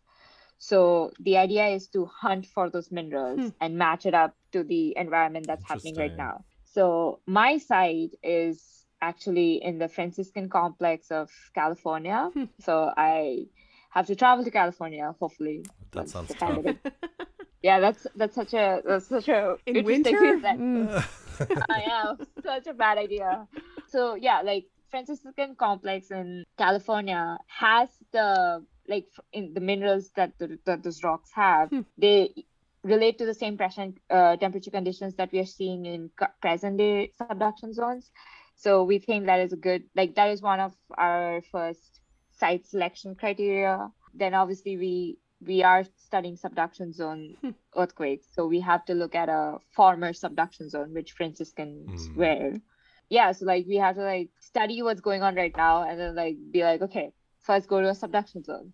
so 0.59 1.13
the 1.21 1.37
idea 1.37 1.67
is 1.69 1.89
to 1.89 2.07
hunt 2.07 2.47
for 2.47 2.71
those 2.71 2.91
minerals 2.91 3.51
Hmm. 3.51 3.61
and 3.61 3.77
match 3.79 4.07
it 4.07 4.15
up 4.15 4.35
to 4.53 4.63
the 4.65 4.97
environment 4.97 5.47
that's 5.47 5.65
happening 5.65 5.97
right 5.97 6.15
now 6.17 6.45
so 6.65 7.21
my 7.27 7.59
site 7.59 8.15
is 8.23 8.82
actually 9.03 9.63
in 9.63 9.79
the 9.79 9.89
franciscan 9.89 10.49
complex 10.49 11.11
of 11.11 11.29
california 11.55 12.31
Hmm. 12.35 12.45
so 12.67 12.75
i 12.97 13.47
have 13.91 14.07
to 14.07 14.17
travel 14.17 14.45
to 14.45 14.51
california 14.51 15.15
hopefully 15.21 15.59
That 15.93 16.09
sounds 16.09 16.29
the 16.29 16.35
tough. 16.35 16.65
yeah 17.63 17.79
that's 17.81 18.07
that's 18.17 18.35
such 18.35 18.55
a 18.55 18.81
that's 18.87 19.09
such 19.09 19.29
a 19.29 19.57
In 19.67 19.77
interesting 19.77 20.17
winter? 20.21 20.41
that- 20.47 20.59
Mm. 20.59 20.87
I 21.77 21.81
know, 21.89 22.09
such 22.45 22.67
a 22.69 22.75
bad 22.75 22.99
idea. 22.99 23.49
So 23.89 24.15
yeah, 24.15 24.43
like 24.43 24.67
Franciscan 24.91 25.57
complex 25.57 26.11
in 26.11 26.45
California 26.59 27.39
has 27.49 27.89
the 28.13 28.63
like 28.87 29.07
in 29.33 29.55
the 29.55 29.61
minerals 29.61 30.11
that 30.19 30.31
the, 30.39 30.59
that 30.67 30.83
those 30.85 31.03
rocks 31.03 31.31
have. 31.33 31.71
Hmm. 31.71 31.81
They 31.99 32.19
relate 32.85 33.17
to 33.19 33.27
the 33.27 33.35
same 33.35 33.57
pressure 33.57 33.83
and 33.87 33.95
uh, 34.11 34.37
temperature 34.37 34.71
conditions 34.71 35.15
that 35.17 35.33
we 35.33 35.39
are 35.41 35.47
seeing 35.59 35.87
in 35.87 36.11
present 36.43 36.77
day 36.79 37.11
subduction 37.17 37.73
zones. 37.73 38.11
So 38.63 38.85
we 38.85 38.99
think 39.01 39.27
that 39.27 39.41
is 39.41 39.53
a 39.53 39.57
good 39.57 39.83
like 39.97 40.15
that 40.15 40.31
is 40.31 40.41
one 40.41 40.61
of 40.61 40.73
our 40.97 41.43
first 41.51 42.01
site 42.31 42.65
selection 42.67 43.17
criteria. 43.17 43.91
Then 44.15 44.35
obviously 44.35 44.77
we 44.77 45.19
we 45.45 45.65
are 45.65 45.83
studying 45.97 46.37
subduction 46.37 46.93
zone 46.93 47.35
Hmm. 47.41 47.51
earthquakes. 47.77 48.27
So 48.35 48.47
we 48.47 48.61
have 48.61 48.85
to 48.85 48.95
look 48.95 49.15
at 49.17 49.29
a 49.29 49.59
former 49.75 50.13
subduction 50.13 50.71
zone, 50.71 50.95
which 50.95 51.11
Franciscans 51.13 52.09
Mm. 52.09 52.17
were. 52.17 52.53
Yeah, 53.09 53.33
so 53.33 53.47
like 53.47 53.67
we 53.67 53.77
have 53.77 53.97
to 53.97 54.05
like 54.05 54.31
study 54.39 54.81
what's 54.83 55.01
going 55.01 55.23
on 55.23 55.35
right 55.35 55.57
now 55.57 55.83
and 55.83 55.99
then 55.99 56.15
like 56.15 56.37
be 56.53 56.63
like, 56.63 56.83
okay, 56.83 57.13
first 57.41 57.69
go 57.69 57.81
to 57.81 57.89
a 57.89 57.95
subduction 57.95 58.45
zone. 58.45 58.73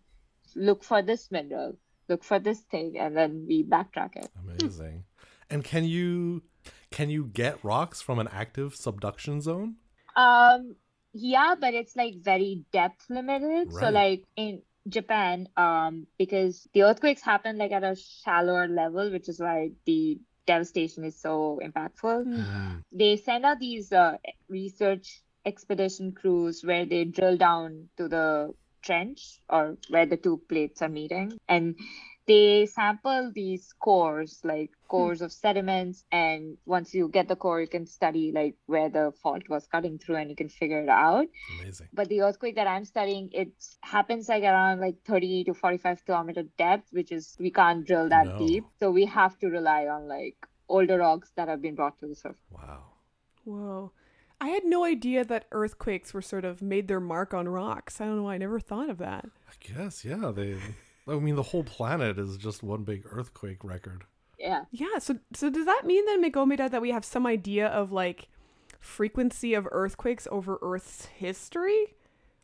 Look 0.55 0.85
for 0.85 1.01
this 1.01 1.31
mineral, 1.31 1.79
look 2.09 2.23
for 2.25 2.39
this 2.39 2.61
thing, 2.73 2.99
and 2.99 3.17
then 3.17 3.47
we 3.49 3.65
backtrack 3.65 4.17
it. 4.17 4.31
Amazing. 4.45 5.05
And 5.51 5.65
can 5.65 5.85
you 5.85 6.43
can 6.91 7.11
you 7.11 7.27
get 7.27 7.63
rocks 7.63 8.01
from 8.01 8.19
an 8.19 8.29
active 8.29 8.75
subduction 8.75 9.41
zone? 9.41 9.77
Um, 10.17 10.77
yeah, 11.13 11.55
but 11.59 11.75
it's 11.75 11.97
like 11.97 12.17
very 12.23 12.65
depth 12.73 13.05
limited. 13.09 13.73
So 13.73 13.91
like 13.91 14.25
in 14.37 14.63
Japan, 14.89 15.49
um, 15.57 16.07
because 16.19 16.67
the 16.73 16.83
earthquakes 16.83 17.23
happen 17.23 17.59
like 17.59 17.73
at 17.73 17.85
a 17.85 17.97
shallower 17.97 18.69
level, 18.69 19.11
which 19.11 19.29
is 19.29 19.41
why 19.41 19.71
the 19.85 20.19
devastation 20.47 21.05
is 21.05 21.21
so 21.21 21.61
impactful. 21.63 22.25
Mm. 22.27 22.83
They 22.91 23.17
send 23.17 23.45
out 23.45 23.59
these 23.59 23.93
uh, 23.93 24.17
research 24.49 25.23
expedition 25.45 26.13
crews 26.13 26.63
where 26.65 26.87
they 26.87 27.05
drill 27.05 27.37
down 27.37 27.89
to 27.97 28.09
the 28.09 28.55
trench 28.83 29.41
or 29.49 29.77
where 29.89 30.07
the 30.07 30.17
two 30.17 30.41
plates 30.49 30.83
are 30.83 30.89
meeting 30.89 31.39
and 31.49 31.77
they 32.29 32.67
sample 32.67 33.33
these 33.35 33.73
cores 33.81 34.41
like 34.45 34.71
cores 34.87 35.21
of 35.23 35.33
sediments 35.33 36.05
and 36.13 36.57
once 36.67 36.95
you 36.95 37.09
get 37.09 37.27
the 37.29 37.37
core 37.45 37.61
you 37.61 37.67
can 37.67 37.87
study 37.87 38.31
like 38.35 38.55
where 38.67 38.89
the 38.89 39.13
fault 39.23 39.43
was 39.49 39.67
cutting 39.67 39.99
through 39.99 40.17
and 40.17 40.31
you 40.31 40.37
can 40.37 40.49
figure 40.49 40.81
it 40.83 40.89
out 40.89 41.27
Amazing. 41.61 41.89
but 41.93 42.09
the 42.09 42.21
earthquake 42.23 42.55
that 42.57 42.67
i'm 42.67 42.85
studying 42.85 43.29
it 43.33 43.49
happens 43.83 44.29
like 44.29 44.45
around 44.45 44.81
like 44.81 44.97
30 45.07 45.45
to 45.45 45.55
45 45.55 46.05
kilometer 46.05 46.45
depth 46.59 46.89
which 46.93 47.11
is 47.13 47.37
we 47.41 47.51
can't 47.51 47.87
drill 47.87 48.09
that 48.11 48.27
No. 48.27 48.39
deep 48.47 48.65
so 48.79 48.91
we 48.91 49.05
have 49.07 49.39
to 49.41 49.49
rely 49.49 49.87
on 49.87 50.07
like 50.09 50.37
older 50.69 50.99
rocks 50.99 51.33
that 51.37 51.49
have 51.49 51.63
been 51.63 51.75
brought 51.75 51.99
to 52.01 52.07
the 52.07 52.15
surface 52.15 52.41
Wow. 52.51 52.85
Whoa. 53.45 53.93
I 54.41 54.49
had 54.49 54.65
no 54.65 54.85
idea 54.85 55.25
that 55.25 55.47
earthquakes 55.53 56.13
were 56.15 56.23
sort 56.23 56.45
of 56.45 56.61
made 56.63 56.87
their 56.87 57.01
mark 57.01 57.33
on 57.35 57.49
rocks. 57.49 58.01
I 58.01 58.05
don't 58.05 58.17
know 58.19 58.23
why 58.25 58.35
I 58.35 58.39
never 58.39 58.61
thought 58.61 58.89
of 58.91 58.99
that. 58.99 59.25
I 59.49 59.53
guess, 59.61 60.05
yeah, 60.05 60.31
they 60.35 60.57
I 61.09 61.15
mean 61.15 61.37
the 61.37 61.43
whole 61.43 61.65
planet 61.65 62.19
is 62.19 62.37
just 62.37 62.63
one 62.63 62.85
big 62.85 63.03
earthquake 63.11 63.65
record. 63.65 64.05
yeah 64.39 64.65
Yeah, 64.71 64.99
so 64.99 65.19
so 65.35 65.51
does 65.51 65.67
that 65.67 65.83
mean 65.87 66.05
then 66.07 66.23
Meghomita 66.23 66.71
that 66.71 66.83
we 66.83 66.91
have 66.91 67.05
some 67.05 67.27
idea 67.27 67.69
of 67.69 67.93
like 67.93 68.29
frequency 68.81 69.55
of 69.55 69.67
earthquakes 69.73 70.29
over 70.31 70.59
Earth's 70.63 71.07
history? 71.07 71.95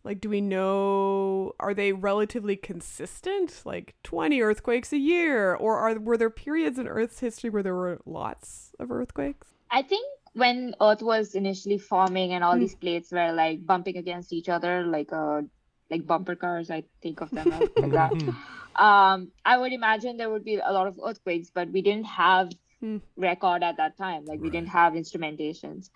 Like 0.03 0.21
do 0.21 0.29
we 0.29 0.41
know 0.41 1.55
are 1.61 1.75
they 1.75 1.93
relatively 1.93 2.57
consistent? 2.57 3.63
Like 3.65 3.95
20 4.03 4.41
earthquakes 4.43 4.93
a 4.93 4.99
year 4.99 5.55
or 5.55 5.79
are 5.79 5.99
were 5.99 6.17
there 6.17 6.31
periods 6.31 6.79
in 6.79 6.89
Earth's 6.89 7.21
history 7.21 7.51
where 7.51 7.63
there 7.63 7.75
were 7.75 8.01
lots 8.07 8.73
of 8.79 8.91
earthquakes? 8.91 9.49
I 9.71 9.83
think 9.83 10.07
when 10.35 10.75
Earth 10.81 11.03
was 11.03 11.35
initially 11.35 11.79
forming 11.79 12.33
and 12.33 12.43
all 12.45 12.57
Hmm. 12.57 12.59
these 12.59 12.75
plates 12.75 13.13
were 13.13 13.33
like 13.33 13.65
bumping 13.67 13.97
against 13.97 14.33
each 14.33 14.49
other, 14.49 14.85
like 14.87 15.13
uh, 15.13 15.43
like 15.91 16.07
bumper 16.07 16.35
cars, 16.37 16.71
I 16.71 16.85
think 17.03 17.21
of 17.21 17.33
them 17.33 17.51
like 17.81 17.93
that. 17.93 18.15
Mhm. 18.15 18.37
Um, 18.77 19.33
I 19.45 19.57
would 19.59 19.73
imagine 19.73 20.17
there 20.17 20.31
would 20.31 20.45
be 20.45 20.57
a 20.57 20.73
lot 20.73 20.87
of 20.87 20.99
earthquakes, 21.05 21.51
but 21.55 21.71
we 21.71 21.83
didn't 21.83 22.07
have 22.07 22.51
Hmm. 22.81 22.99
record 23.17 23.63
at 23.63 23.77
that 23.77 23.97
time. 23.97 24.25
Like 24.27 24.41
we 24.41 24.51
didn't 24.51 24.69
have 24.69 24.95
instrumentations. 24.95 25.91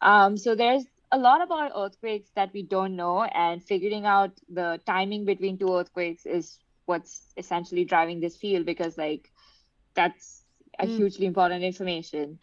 Um, 0.00 0.36
so 0.36 0.54
there's 0.54 0.84
a 1.12 1.18
lot 1.18 1.42
about 1.42 1.72
earthquakes 1.76 2.30
that 2.36 2.52
we 2.52 2.62
don't 2.62 2.96
know, 2.96 3.22
and 3.24 3.62
figuring 3.62 4.04
out 4.06 4.32
the 4.48 4.80
timing 4.86 5.24
between 5.24 5.58
two 5.58 5.74
earthquakes 5.74 6.26
is 6.26 6.58
what's 6.86 7.32
essentially 7.36 7.84
driving 7.84 8.20
this 8.20 8.36
field 8.36 8.66
because 8.66 8.96
like 8.98 9.30
that's 9.94 10.44
a 10.78 10.86
Mm. 10.86 10.86
hugely 10.86 11.26
important 11.26 11.64
information. 11.64 12.38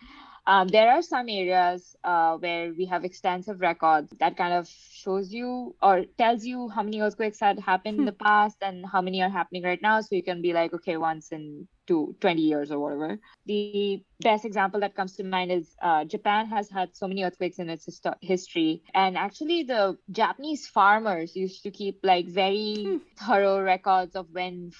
Um, 0.47 0.69
there 0.69 0.91
are 0.91 1.01
some 1.03 1.29
areas 1.29 1.95
uh, 2.03 2.37
where 2.37 2.73
we 2.73 2.85
have 2.87 3.05
extensive 3.05 3.61
records 3.61 4.15
that 4.19 4.37
kind 4.37 4.53
of 4.53 4.67
shows 4.67 5.33
you 5.33 5.75
or 5.81 6.05
tells 6.17 6.45
you 6.45 6.69
how 6.69 6.83
many 6.83 7.01
earthquakes 7.01 7.39
had 7.41 7.59
happened 7.59 7.99
in 7.99 8.05
the 8.05 8.13
past 8.13 8.57
and 8.61 8.85
how 8.91 9.01
many 9.01 9.21
are 9.21 9.29
happening 9.29 9.63
right 9.63 9.81
now. 9.81 10.01
So 10.01 10.15
you 10.15 10.23
can 10.23 10.41
be 10.41 10.53
like, 10.53 10.73
okay, 10.73 10.97
once 10.97 11.31
in 11.31 11.67
two, 11.87 12.15
20 12.21 12.43
years 12.43 12.71
or 12.71 12.79
whatever. 12.79 13.19
The 13.45 14.03
best 14.21 14.45
example 14.45 14.65
that 14.81 14.95
comes 14.95 15.15
to 15.17 15.23
mind 15.23 15.35
is 15.35 15.59
uh, 15.67 15.91
Japan 16.05 16.47
has 16.47 16.69
had 16.69 16.89
so 16.95 17.01
many 17.01 17.17
earthquakes 17.17 17.59
in 17.59 17.69
its 17.69 17.85
histo- 17.85 18.15
history. 18.21 18.81
And 18.93 19.17
actually, 19.17 19.63
the 19.63 19.97
Japanese 20.11 20.67
farmers 20.67 21.35
used 21.35 21.63
to 21.63 21.71
keep 21.71 21.99
like 22.03 22.27
very 22.27 22.93
Hmm. 22.93 22.97
thorough 23.17 23.61
records 23.61 24.15
of 24.15 24.27
when 24.31 24.71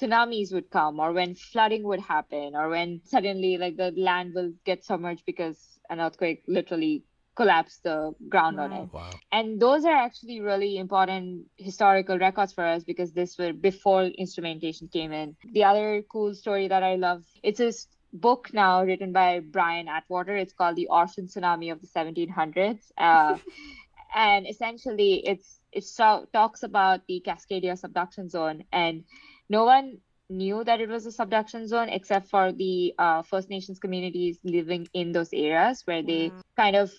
tsunamis 0.00 0.52
would 0.52 0.70
come 0.70 1.00
or 1.00 1.12
when 1.12 1.34
flooding 1.34 1.82
would 1.84 2.00
happen 2.00 2.54
or 2.54 2.68
when 2.68 3.00
suddenly 3.04 3.58
like 3.58 3.76
the 3.76 3.92
land 3.96 4.34
will 4.34 4.52
get 4.64 4.84
submerged 4.84 5.24
because 5.26 5.78
an 5.90 6.00
earthquake 6.00 6.42
literally 6.46 7.04
collapsed 7.36 7.82
the 7.84 8.12
ground 8.28 8.58
on 8.60 8.72
it. 8.72 8.92
Wow. 8.92 9.10
and 9.32 9.60
those 9.60 9.84
are 9.84 9.94
actually 9.94 10.40
really 10.40 10.76
important 10.78 11.46
historical 11.56 12.18
records 12.18 12.52
for 12.52 12.64
us 12.64 12.84
because 12.84 13.12
this 13.12 13.38
were 13.38 13.52
before 13.52 14.04
instrumentation 14.04 14.88
came 14.88 15.12
in. 15.12 15.36
The 15.52 15.64
other 15.64 16.02
cool 16.10 16.34
story 16.34 16.68
that 16.68 16.82
i 16.82 16.96
love 16.96 17.24
it's 17.42 17.60
a 17.60 17.72
book 18.12 18.50
now 18.52 18.82
written 18.82 19.12
by 19.12 19.40
brian 19.40 19.88
atwater. 19.88 20.36
It's 20.36 20.52
called 20.52 20.76
the 20.76 20.88
orphan 20.88 21.26
tsunami 21.26 21.72
of 21.72 21.80
the 21.80 21.86
1700s 21.86 22.90
uh, 22.98 23.38
and 24.14 24.46
essentially 24.48 25.26
it's 25.26 25.60
it 25.72 25.84
so, 25.84 26.26
talks 26.32 26.62
about 26.64 27.06
the 27.06 27.22
cascadia 27.24 27.78
subduction 27.78 28.28
zone 28.28 28.64
and 28.72 29.04
no 29.50 29.64
one 29.66 29.98
knew 30.30 30.64
that 30.64 30.80
it 30.80 30.88
was 30.90 31.06
a 31.06 31.12
subduction 31.12 31.68
zone 31.68 31.90
except 31.90 32.28
for 32.28 32.52
the 32.52 32.94
uh, 32.98 33.22
first 33.22 33.50
nations 33.50 33.80
communities 33.80 34.40
living 34.44 34.88
in 34.94 35.12
those 35.12 35.32
areas 35.34 35.82
where 35.86 36.02
they 36.02 36.34
Wow. 36.34 36.42
kind 36.56 36.76
of 36.76 36.92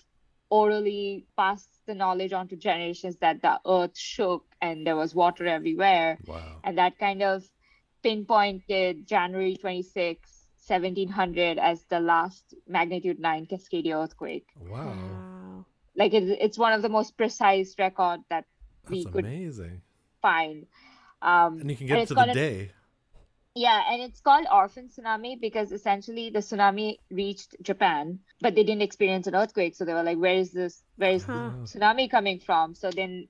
orally 0.50 1.26
passed 1.36 1.80
the 1.86 1.94
knowledge 1.94 2.32
on 2.32 2.48
to 2.48 2.56
generations 2.56 3.16
that 3.18 3.42
the 3.42 3.60
earth 3.66 3.98
shook 3.98 4.44
and 4.62 4.86
there 4.86 4.96
was 4.96 5.14
water 5.14 5.46
everywhere 5.46 6.20
Wow. 6.26 6.60
and 6.64 6.78
that 6.78 6.98
kind 6.98 7.22
of 7.22 7.44
pinpointed 8.02 9.06
january 9.06 9.56
26 9.56 10.48
1700 10.58 11.58
as 11.58 11.84
the 11.90 12.00
last 12.00 12.54
magnitude 12.68 13.18
9 13.20 13.46
cascadia 13.46 14.02
earthquake 14.02 14.46
Wow. 14.60 14.86
Wow. 14.86 15.66
like 15.96 16.14
it, 16.14 16.24
it's 16.40 16.58
one 16.58 16.72
of 16.72 16.82
the 16.82 16.88
most 16.88 17.16
precise 17.16 17.74
record 17.78 18.20
that 18.30 18.44
we 18.90 19.06
could 19.06 19.24
amazing. 19.24 19.82
find 20.22 20.66
um 21.22 21.60
And 21.60 21.70
you 21.70 21.76
can 21.76 21.86
get 21.86 22.00
it's 22.02 22.08
to 22.08 22.14
the 22.14 22.20
called 22.20 22.30
a- 22.30 22.34
day. 22.34 22.72
yeah, 23.54 23.82
and 23.90 24.02
it's 24.02 24.20
called 24.20 24.46
orphan 24.50 24.88
tsunami 24.88 25.38
because 25.40 25.72
essentially 25.72 26.30
the 26.30 26.38
tsunami 26.38 26.98
reached 27.10 27.54
Japan, 27.62 28.20
but 28.40 28.54
they 28.54 28.64
didn't 28.64 28.82
experience 28.82 29.26
an 29.26 29.34
earthquake. 29.34 29.74
So 29.74 29.84
they 29.84 29.92
were 29.94 30.02
like, 30.02 30.18
"Where 30.18 30.36
is 30.36 30.52
this? 30.52 30.82
Where 30.96 31.12
is 31.12 31.24
Huh. 31.24 31.32
Oh, 31.32 31.64
tsunami 31.66 32.10
coming 32.10 32.40
from?" 32.40 32.74
So 32.74 32.90
then 32.90 33.28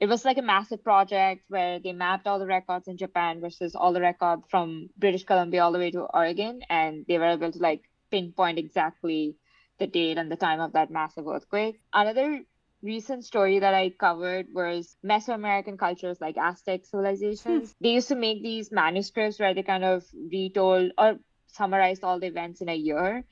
it 0.00 0.06
was 0.06 0.24
like 0.24 0.38
a 0.38 0.42
massive 0.42 0.82
project 0.84 1.44
where 1.48 1.80
they 1.80 1.92
mapped 1.92 2.26
all 2.26 2.38
the 2.38 2.46
records 2.46 2.86
in 2.88 2.96
Japan 2.96 3.40
versus 3.40 3.74
all 3.74 3.92
the 3.92 4.00
records 4.00 4.44
from 4.48 4.90
British 4.96 5.24
Columbia 5.24 5.62
all 5.64 5.72
the 5.72 5.78
way 5.78 5.90
to 5.90 6.02
Oregon, 6.02 6.60
and 6.70 7.04
they 7.08 7.18
were 7.18 7.30
able 7.38 7.50
to 7.52 7.58
like 7.58 7.82
pinpoint 8.10 8.58
exactly 8.58 9.36
the 9.78 9.86
date 9.88 10.18
and 10.18 10.30
the 10.30 10.36
time 10.36 10.60
of 10.60 10.72
that 10.74 10.90
massive 10.90 11.26
earthquake. 11.26 11.80
Another 11.92 12.42
recent 12.84 13.24
story 13.24 13.58
that 13.60 13.74
I 13.74 13.90
covered 13.90 14.46
was 14.52 14.96
Mesoamerican 15.04 15.78
cultures 15.78 16.18
like 16.20 16.36
Aztec 16.36 16.84
civilizations. 16.84 17.70
Hmm. 17.70 17.76
they 17.80 17.90
used 17.90 18.08
to 18.08 18.14
make 18.14 18.42
these 18.42 18.70
manuscripts 18.70 19.40
where 19.40 19.54
they 19.54 19.62
kind 19.62 19.84
of 19.84 20.04
retold 20.30 20.92
or 20.98 21.16
summarized 21.46 22.04
all 22.04 22.20
the 22.20 22.26
events 22.26 22.60
in 22.60 22.68
a 22.68 22.74
year. 22.74 23.24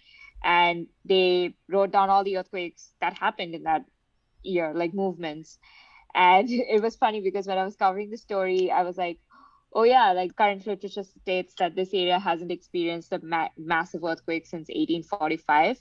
And 0.43 0.87
they 1.05 1.55
wrote 1.69 1.93
down 1.93 2.11
all 2.11 2.25
the 2.25 2.39
earthquakes 2.39 2.95
that 3.01 3.19
happened 3.19 3.55
in 3.55 3.65
that 3.65 3.85
year, 4.43 4.73
like 4.75 4.95
movements. 4.95 5.59
And 6.15 6.51
it 6.51 6.83
was 6.83 6.97
funny 6.97 7.21
because 7.21 7.47
when 7.47 7.59
I 7.59 7.65
was 7.65 7.77
covering 7.77 8.11
the 8.11 8.17
story, 8.17 8.71
I 8.71 8.83
was 8.83 8.97
like, 8.97 9.19
oh, 9.75 9.85
yeah, 9.85 10.13
like 10.13 10.37
current 10.37 10.67
literature 10.67 11.03
states 11.05 11.55
that 11.59 11.75
this 11.75 11.91
area 11.95 12.19
hasn't 12.19 12.51
experienced 12.53 13.13
a 13.13 13.19
ma- 13.23 13.49
massive 13.57 14.05
earthquake 14.05 14.47
since 14.47 14.69
1845 14.69 15.81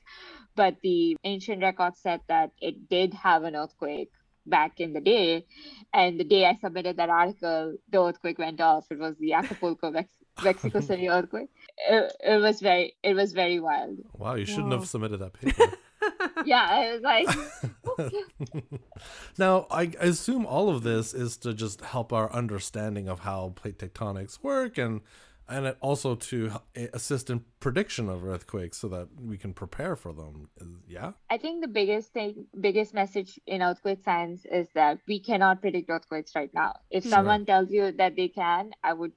but 0.56 0.76
the 0.84 1.16
ancient 1.24 1.62
record 1.62 1.96
said 1.96 2.20
that 2.28 2.52
it 2.60 2.90
did 2.90 3.14
have 3.14 3.44
an 3.44 3.56
earthquake 3.56 4.12
back 4.46 4.80
in 4.80 4.92
the 4.94 5.00
day 5.02 5.46
and 5.94 6.20
the 6.20 6.24
day 6.24 6.46
i 6.46 6.56
submitted 6.56 6.98
that 6.98 7.10
article 7.10 7.76
the 7.92 8.02
earthquake 8.02 8.40
went 8.40 8.60
off 8.60 8.86
it 8.90 8.98
was 8.98 9.16
the 9.20 9.34
acapulco 9.34 9.92
Mex- 9.92 10.10
mexico 10.44 10.80
city 10.80 11.08
earthquake 11.10 11.50
it, 11.88 12.12
it 12.22 12.42
was 12.42 12.60
very 12.60 12.96
it 13.04 13.14
was 13.14 13.34
very 13.34 13.60
wild 13.60 13.98
Wow, 14.18 14.34
you 14.36 14.46
shouldn't 14.46 14.70
Whoa. 14.70 14.80
have 14.80 14.88
submitted 14.88 15.18
that 15.18 15.34
paper. 15.34 15.74
yeah 16.46 16.66
i 16.70 16.92
was 16.94 17.02
like 17.02 17.28
now, 19.38 19.68
I 19.72 19.92
assume 20.00 20.46
all 20.46 20.70
of 20.70 20.84
this 20.84 21.14
is 21.14 21.38
to 21.38 21.54
just 21.54 21.82
help 21.82 22.14
our 22.14 22.32
understanding 22.32 23.08
of 23.08 23.22
how 23.22 23.54
plate 23.56 23.78
tectonics 23.80 24.42
work 24.44 24.78
and 24.78 25.02
and 25.50 25.66
it 25.66 25.78
also 25.82 26.16
to 26.16 26.50
assist 26.94 27.30
in 27.30 27.44
prediction 27.60 28.08
of 28.08 28.24
earthquakes 28.24 28.78
so 28.78 28.88
that 28.88 29.10
we 29.20 29.38
can 29.38 29.54
prepare 29.54 29.98
for 29.98 30.14
them. 30.14 30.48
Yeah? 30.88 31.12
i 31.30 31.38
think 31.38 31.62
the 31.62 31.68
biggest 31.68 32.14
thing 32.14 32.46
biggest 32.60 32.94
message 32.94 33.38
in 33.48 33.62
earthquake 33.62 34.00
science 34.04 34.46
is 34.50 34.70
that 34.76 35.00
we 35.08 35.20
cannot 35.20 35.60
predict 35.60 35.90
earthquakes 35.90 36.36
right 36.36 36.54
now 36.54 36.74
if 36.90 37.04
Sure. 37.04 37.10
someone 37.10 37.46
tells 37.46 37.70
you 37.70 37.92
that 37.92 38.16
they 38.16 38.30
can 38.30 38.72
i 38.84 38.94
would 38.94 39.12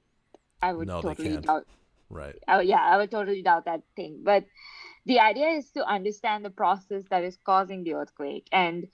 I 0.61 0.73
would 0.73 0.87
No, 0.87 1.01
totally 1.01 1.37
doubt. 1.37 1.67
Right. 2.09 2.35
Oh, 2.47 2.59
yeah, 2.59 2.81
I 2.81 2.97
would 2.97 3.11
totally 3.11 3.41
doubt 3.41 3.65
that 3.65 3.81
thing. 3.95 4.21
But 4.23 4.45
the 5.05 5.19
idea 5.19 5.49
is 5.49 5.71
to 5.71 5.85
understand 5.85 6.45
the 6.45 6.49
process 6.49 7.03
that 7.09 7.23
is 7.23 7.37
causing 7.45 7.83
the 7.83 7.93
earthquake. 7.93 8.47
And 8.51 8.87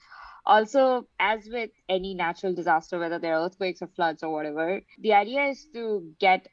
also, 0.44 1.06
as 1.18 1.48
with 1.50 1.70
any 1.88 2.14
natural 2.14 2.54
disaster, 2.54 2.98
whether 2.98 3.18
they're 3.18 3.38
earthquakes 3.38 3.82
or 3.82 3.88
floods 3.88 4.22
or 4.22 4.30
whatever, 4.32 4.82
the 4.98 5.14
idea 5.14 5.44
is 5.46 5.66
to 5.74 6.12
get 6.20 6.48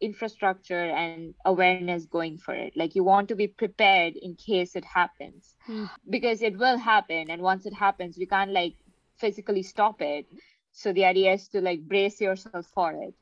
infrastructure 0.00 0.84
and 0.90 1.34
awareness 1.44 2.06
going 2.06 2.38
for 2.38 2.54
it. 2.54 2.68
Like 2.76 2.94
you 2.94 3.04
want 3.04 3.28
to 3.28 3.36
be 3.36 3.46
prepared 3.46 4.14
in 4.16 4.34
case 4.34 4.74
it 4.76 4.84
happens 4.84 5.54
Hmm. 5.66 5.84
because 6.08 6.42
it 6.42 6.58
will 6.58 6.78
happen. 6.78 7.30
And 7.30 7.42
once 7.42 7.66
it 7.66 7.74
happens, 7.74 8.16
we 8.18 8.26
can't 8.26 8.50
like 8.52 8.74
physically 9.18 9.62
stop 9.62 10.02
it. 10.02 10.26
So 10.72 10.92
the 10.92 11.04
idea 11.04 11.32
is 11.34 11.48
to 11.48 11.60
like 11.60 11.82
brace 11.82 12.20
yourself 12.20 12.66
for 12.74 12.92
it. 12.92 13.14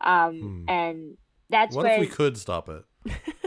Um, 0.00 0.40
Hmm. 0.40 0.64
And 0.68 1.16
that's 1.48 1.74
What 1.76 1.84
where 1.84 1.94
if 1.96 2.00
we 2.00 2.06
could 2.06 2.36
stop 2.36 2.68
it? 2.68 2.84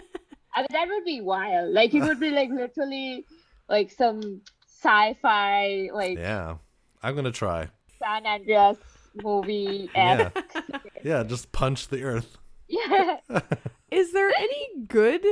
I 0.56 0.62
mean, 0.62 0.68
that 0.72 0.88
would 0.88 1.06
be 1.06 1.22
wild. 1.22 1.74
Like 1.74 1.94
it 1.94 2.02
would 2.02 2.20
be 2.20 2.30
like 2.32 2.50
literally 2.50 3.26
like 3.70 3.92
some 3.92 4.42
sci-fi 4.68 5.90
like 5.94 6.18
Yeah. 6.18 6.58
I'm 7.02 7.16
gonna 7.16 7.32
try. 7.32 7.70
San 8.00 8.26
Andreas 8.26 8.78
movie. 9.24 9.90
Yeah. 9.96 10.30
Yeah, 11.04 11.24
just 11.24 11.52
punch 11.52 11.90
the 11.90 12.02
earth. 12.04 12.38
yeah. 12.70 13.18
Is 13.92 14.14
there 14.14 14.30
any 14.38 14.86
good 14.88 15.26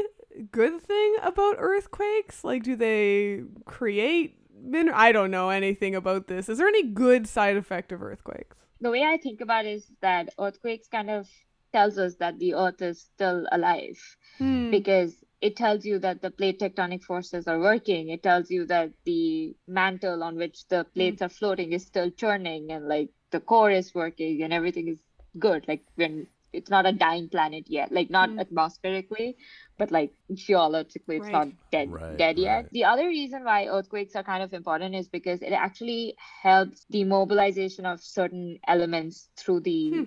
good 0.52 0.82
thing 0.82 1.16
about 1.22 1.56
earthquakes? 1.60 2.44
Like, 2.44 2.64
do 2.64 2.76
they 2.76 3.44
create? 3.66 4.36
Min- 4.62 4.90
I 4.94 5.12
don't 5.14 5.32
know 5.32 5.50
anything 5.50 5.96
about 5.96 6.28
this. 6.28 6.50
Is 6.50 6.58
there 6.58 6.68
any 6.68 6.84
good 6.84 7.26
side 7.28 7.56
effect 7.58 7.92
of 7.94 8.04
earthquakes? 8.04 8.58
The 8.82 8.92
way 8.92 9.04
I 9.04 9.16
think 9.18 9.40
about 9.42 9.66
it 9.66 9.76
is 9.76 9.88
that 10.02 10.30
earthquakes 10.40 10.88
kind 10.90 11.10
of 11.10 11.28
tells 11.72 11.98
us 11.98 12.16
that 12.16 12.40
the 12.40 12.54
earth 12.56 12.82
is 12.82 13.02
still 13.02 13.48
alive 13.52 14.00
Hmm. 14.40 14.70
because 14.70 15.24
it 15.42 15.56
tells 15.56 15.86
you 15.86 16.00
that 16.00 16.22
the 16.22 16.32
plate 16.32 16.60
tectonic 16.60 17.04
forces 17.04 17.48
are 17.48 17.60
working. 17.60 18.10
It 18.10 18.24
tells 18.24 18.50
you 18.52 18.66
that 18.68 18.92
the 19.06 19.56
mantle 19.68 20.24
on 20.24 20.36
which 20.38 20.68
the 20.68 20.86
plates 20.94 21.22
are 21.22 21.30
floating 21.30 21.74
is 21.74 21.86
still 21.86 22.10
churning 22.12 22.72
and 22.72 22.88
like 22.88 23.10
the 23.32 23.40
core 23.40 23.72
is 23.72 23.94
working 23.94 24.42
and 24.44 24.54
everything 24.54 24.88
is 24.88 25.02
good. 25.40 25.68
Like 25.68 25.84
when 25.96 26.28
it's 26.54 26.70
not 26.70 26.86
a 26.86 26.92
dying 26.94 27.30
planet 27.30 27.70
yet, 27.70 27.92
like 27.92 28.10
not 28.10 28.30
Mm. 28.30 28.38
atmospherically, 28.38 29.36
but 29.78 29.92
like 29.92 30.14
geologically, 30.34 31.18
it's 31.18 31.26
Right. 31.26 31.32
not 31.32 31.48
dead 31.72 31.90
Right, 31.90 32.16
dead 32.16 32.38
yet. 32.38 32.66
right. 32.66 32.72
The 32.72 32.86
other 32.86 33.08
reason 33.08 33.44
why 33.44 33.68
earthquakes 33.68 34.16
are 34.16 34.24
kind 34.24 34.44
of 34.44 34.54
important 34.54 34.96
is 34.96 35.08
because 35.10 35.42
it 35.42 35.52
actually 35.54 36.16
helps 36.42 36.86
the 36.90 37.04
mobilization 37.04 37.86
of 37.86 38.02
certain 38.02 38.60
elements 38.68 39.30
through 39.38 39.62
the 39.62 39.90
Hmm. 39.90 40.04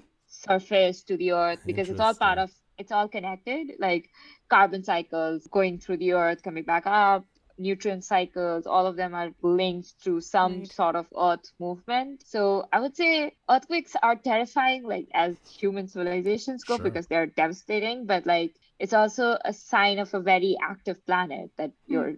Surface 0.49 1.03
to 1.05 1.16
the 1.16 1.32
earth 1.32 1.61
because 1.66 1.88
it's 1.88 2.01
all 2.01 2.14
part 2.14 2.38
of 2.38 2.51
it's 2.78 2.92
all 2.92 3.09
connected 3.09 3.72
like 3.78 4.09
carbon 4.49 4.82
cycles 4.82 5.47
going 5.51 5.78
through 5.78 5.97
the 5.97 6.12
earth 6.12 6.42
coming 6.42 6.64
back 6.64 6.86
up 6.86 7.24
nutrient 7.57 8.05
cycles 8.05 8.66
all 8.66 8.86
of 8.86 8.97
them 8.97 9.14
are 9.14 9.30
linked 9.42 9.92
through 10.03 10.20
some 10.20 10.59
Right. 10.61 10.72
sort 10.72 10.97
of 10.97 11.07
earth 11.16 11.53
movement 11.61 12.22
so 12.26 12.66
i 12.72 12.80
would 12.80 12.97
say 12.97 13.32
earthquakes 13.49 13.95
are 14.03 14.16
terrifying 14.16 14.82
like 14.82 15.07
as 15.14 15.36
human 15.59 15.86
civilizations 15.86 16.64
go 16.64 16.76
Sure. 16.76 16.84
because 16.84 17.07
they're 17.07 17.26
devastating 17.26 18.07
but 18.07 18.26
like 18.26 18.55
it's 18.80 18.92
also 18.92 19.38
a 19.45 19.53
sign 19.53 19.99
of 20.01 20.12
a 20.14 20.20
very 20.20 20.57
active 20.61 21.05
planet 21.07 21.51
that 21.57 21.70
Hmm. 21.86 21.92
you're 21.92 22.14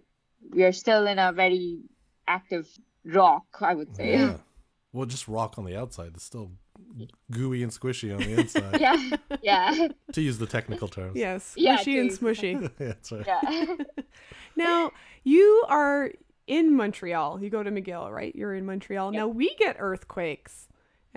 we're 0.51 0.71
still 0.73 1.05
in 1.07 1.19
a 1.19 1.31
very 1.31 1.81
active 2.27 2.67
rock 3.05 3.45
i 3.61 3.73
would 3.75 3.95
say 3.95 4.11
Yeah. 4.13 4.37
Well, 4.93 5.05
just 5.05 5.27
rock 5.27 5.59
on 5.59 5.65
the 5.65 5.77
outside. 5.77 6.13
It's 6.15 6.23
still 6.23 6.51
gooey 7.31 7.63
and 7.63 7.71
squishy 7.71 8.11
on 8.13 8.21
the 8.21 8.39
inside, 8.39 8.79
yeah 8.81 9.17
yeah 9.41 9.87
to 10.11 10.21
use 10.21 10.37
the 10.37 10.47
technical 10.47 10.87
terms. 10.87 11.15
Yes, 11.15 11.53
Yeah, 11.55 11.77
squishy 11.77 11.99
and 11.99 12.11
smushy. 12.11 12.61
Yeah, 12.79 12.87
That's 12.87 13.11
right. 13.11 13.25
yeah 13.27 13.75
now, 14.55 14.91
you 15.23 15.63
are 15.67 16.11
in 16.47 16.75
Montreal. 16.75 17.41
You 17.43 17.49
go 17.49 17.61
to 17.61 17.69
McGill, 17.71 18.09
right? 18.11 18.33
You're 18.35 18.55
in 18.55 18.65
Montreal. 18.65 19.13
Yep. 19.13 19.19
Now, 19.19 19.27
we 19.27 19.53
get 19.55 19.75
earthquakes, 19.79 20.66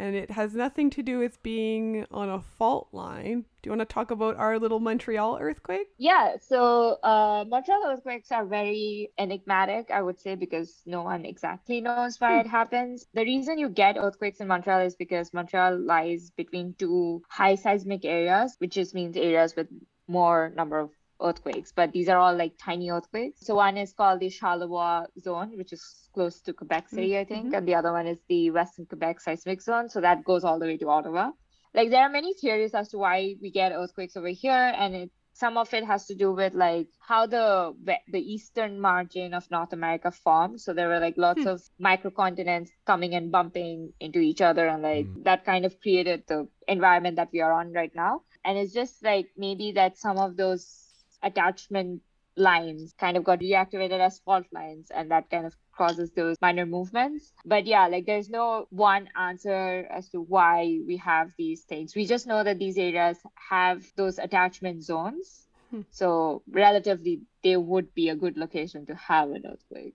and 0.00 0.16
it 0.16 0.30
has 0.30 0.54
nothing 0.54 0.88
to 0.88 1.02
do 1.02 1.18
with 1.18 1.42
being 1.42 2.06
on 2.10 2.30
a 2.30 2.40
fault 2.40 2.88
line. 2.92 3.44
Do 3.60 3.68
you 3.68 3.76
want 3.76 3.86
to 3.86 3.94
talk 3.94 4.10
about 4.10 4.36
our 4.36 4.58
little 4.58 4.80
Montreal 4.80 5.36
earthquake? 5.38 5.88
Yeah, 5.98 6.36
so 6.40 6.98
uh, 7.02 7.44
Montreal 7.46 7.82
earthquakes 7.86 8.32
are 8.32 8.46
very 8.46 9.10
enigmatic, 9.18 9.90
I 9.90 10.00
would 10.00 10.18
say, 10.18 10.36
because 10.36 10.80
no 10.86 11.02
one 11.02 11.26
exactly 11.26 11.82
knows 11.82 12.18
why 12.18 12.40
it 12.40 12.46
happens. 12.46 13.06
The 13.12 13.24
reason 13.24 13.58
you 13.58 13.68
get 13.68 13.98
earthquakes 13.98 14.40
in 14.40 14.48
Montreal 14.48 14.80
is 14.80 14.96
because 14.96 15.34
Montreal 15.34 15.78
lies 15.78 16.30
between 16.34 16.74
two 16.78 17.22
high 17.28 17.56
seismic 17.56 18.06
areas, 18.06 18.54
which 18.56 18.72
just 18.72 18.94
means 18.94 19.18
areas 19.18 19.54
with 19.54 19.68
more 20.08 20.50
number 20.56 20.78
of 20.78 20.90
earthquakes. 21.22 21.72
But 21.72 21.92
these 21.92 22.08
are 22.08 22.18
all 22.18 22.34
like 22.36 22.54
tiny 22.58 22.90
earthquakes. 22.90 23.40
So 23.46 23.54
one 23.56 23.76
is 23.76 23.92
called 23.92 24.20
the 24.20 24.30
Charlevoix 24.30 25.06
zone, 25.20 25.56
which 25.56 25.72
is 25.72 26.08
close 26.14 26.40
to 26.42 26.52
Quebec 26.52 26.88
City, 26.88 27.18
I 27.18 27.24
think, 27.24 27.52
Mhm. 27.52 27.54
and 27.54 27.68
the 27.68 27.74
other 27.74 27.92
one 27.92 28.06
is 28.06 28.20
the 28.28 28.50
Western 28.50 28.86
Quebec 28.86 29.20
seismic 29.20 29.62
zone. 29.62 29.88
So 29.88 30.00
that 30.00 30.24
goes 30.24 30.44
all 30.44 30.58
the 30.58 30.66
way 30.66 30.76
to 30.78 30.88
Ottawa 30.88 31.32
like 31.74 31.90
there 31.90 32.02
are 32.02 32.08
many 32.08 32.34
theories 32.34 32.74
as 32.74 32.88
to 32.88 32.98
why 32.98 33.36
we 33.40 33.50
get 33.50 33.72
earthquakes 33.72 34.16
over 34.16 34.28
here 34.28 34.72
and 34.76 34.94
it 34.94 35.10
some 35.32 35.56
of 35.56 35.72
it 35.72 35.84
has 35.84 36.06
to 36.06 36.14
do 36.14 36.32
with 36.32 36.54
like 36.54 36.88
how 36.98 37.26
the 37.26 37.72
the 38.08 38.18
eastern 38.18 38.80
margin 38.80 39.32
of 39.34 39.48
north 39.50 39.72
america 39.72 40.10
formed 40.10 40.60
so 40.60 40.72
there 40.72 40.88
were 40.88 40.98
like 40.98 41.16
lots 41.16 41.42
Hmm. 41.42 41.48
of 41.48 41.62
microcontinents 41.80 42.70
coming 42.86 43.14
and 43.14 43.30
bumping 43.30 43.92
into 44.00 44.18
each 44.18 44.40
other 44.40 44.66
and 44.66 44.82
like 44.82 45.06
Hmm. 45.06 45.22
that 45.22 45.44
kind 45.44 45.64
of 45.64 45.80
created 45.80 46.24
the 46.26 46.48
environment 46.66 47.16
that 47.16 47.28
we 47.32 47.40
are 47.40 47.52
on 47.52 47.72
right 47.72 47.94
now 47.94 48.22
and 48.44 48.58
it's 48.58 48.72
just 48.72 49.02
like 49.04 49.28
maybe 49.36 49.72
that 49.72 49.96
some 49.96 50.18
of 50.18 50.36
those 50.36 50.79
attachment 51.22 52.00
lines 52.36 52.94
kind 52.98 53.16
of 53.16 53.24
got 53.24 53.40
reactivated 53.40 53.98
as 54.00 54.20
fault 54.20 54.46
lines 54.52 54.90
and 54.94 55.10
that 55.10 55.28
kind 55.30 55.44
of 55.44 55.54
causes 55.76 56.10
those 56.12 56.36
minor 56.40 56.64
movements 56.64 57.32
but 57.44 57.66
yeah 57.66 57.86
like 57.88 58.06
there's 58.06 58.30
no 58.30 58.66
one 58.70 59.08
answer 59.18 59.86
as 59.90 60.08
to 60.08 60.20
why 60.20 60.78
we 60.86 60.96
have 60.96 61.28
these 61.36 61.62
things 61.64 61.94
we 61.94 62.06
just 62.06 62.26
know 62.26 62.42
that 62.44 62.58
these 62.58 62.78
areas 62.78 63.18
have 63.50 63.84
those 63.96 64.18
attachment 64.18 64.82
zones 64.82 65.46
Hmm. 65.70 65.82
so 65.90 66.42
relatively 66.50 67.20
they 67.44 67.56
would 67.56 67.94
be 67.94 68.08
a 68.08 68.16
good 68.16 68.36
location 68.36 68.86
to 68.86 68.94
have 68.96 69.30
an 69.30 69.44
earthquake 69.46 69.94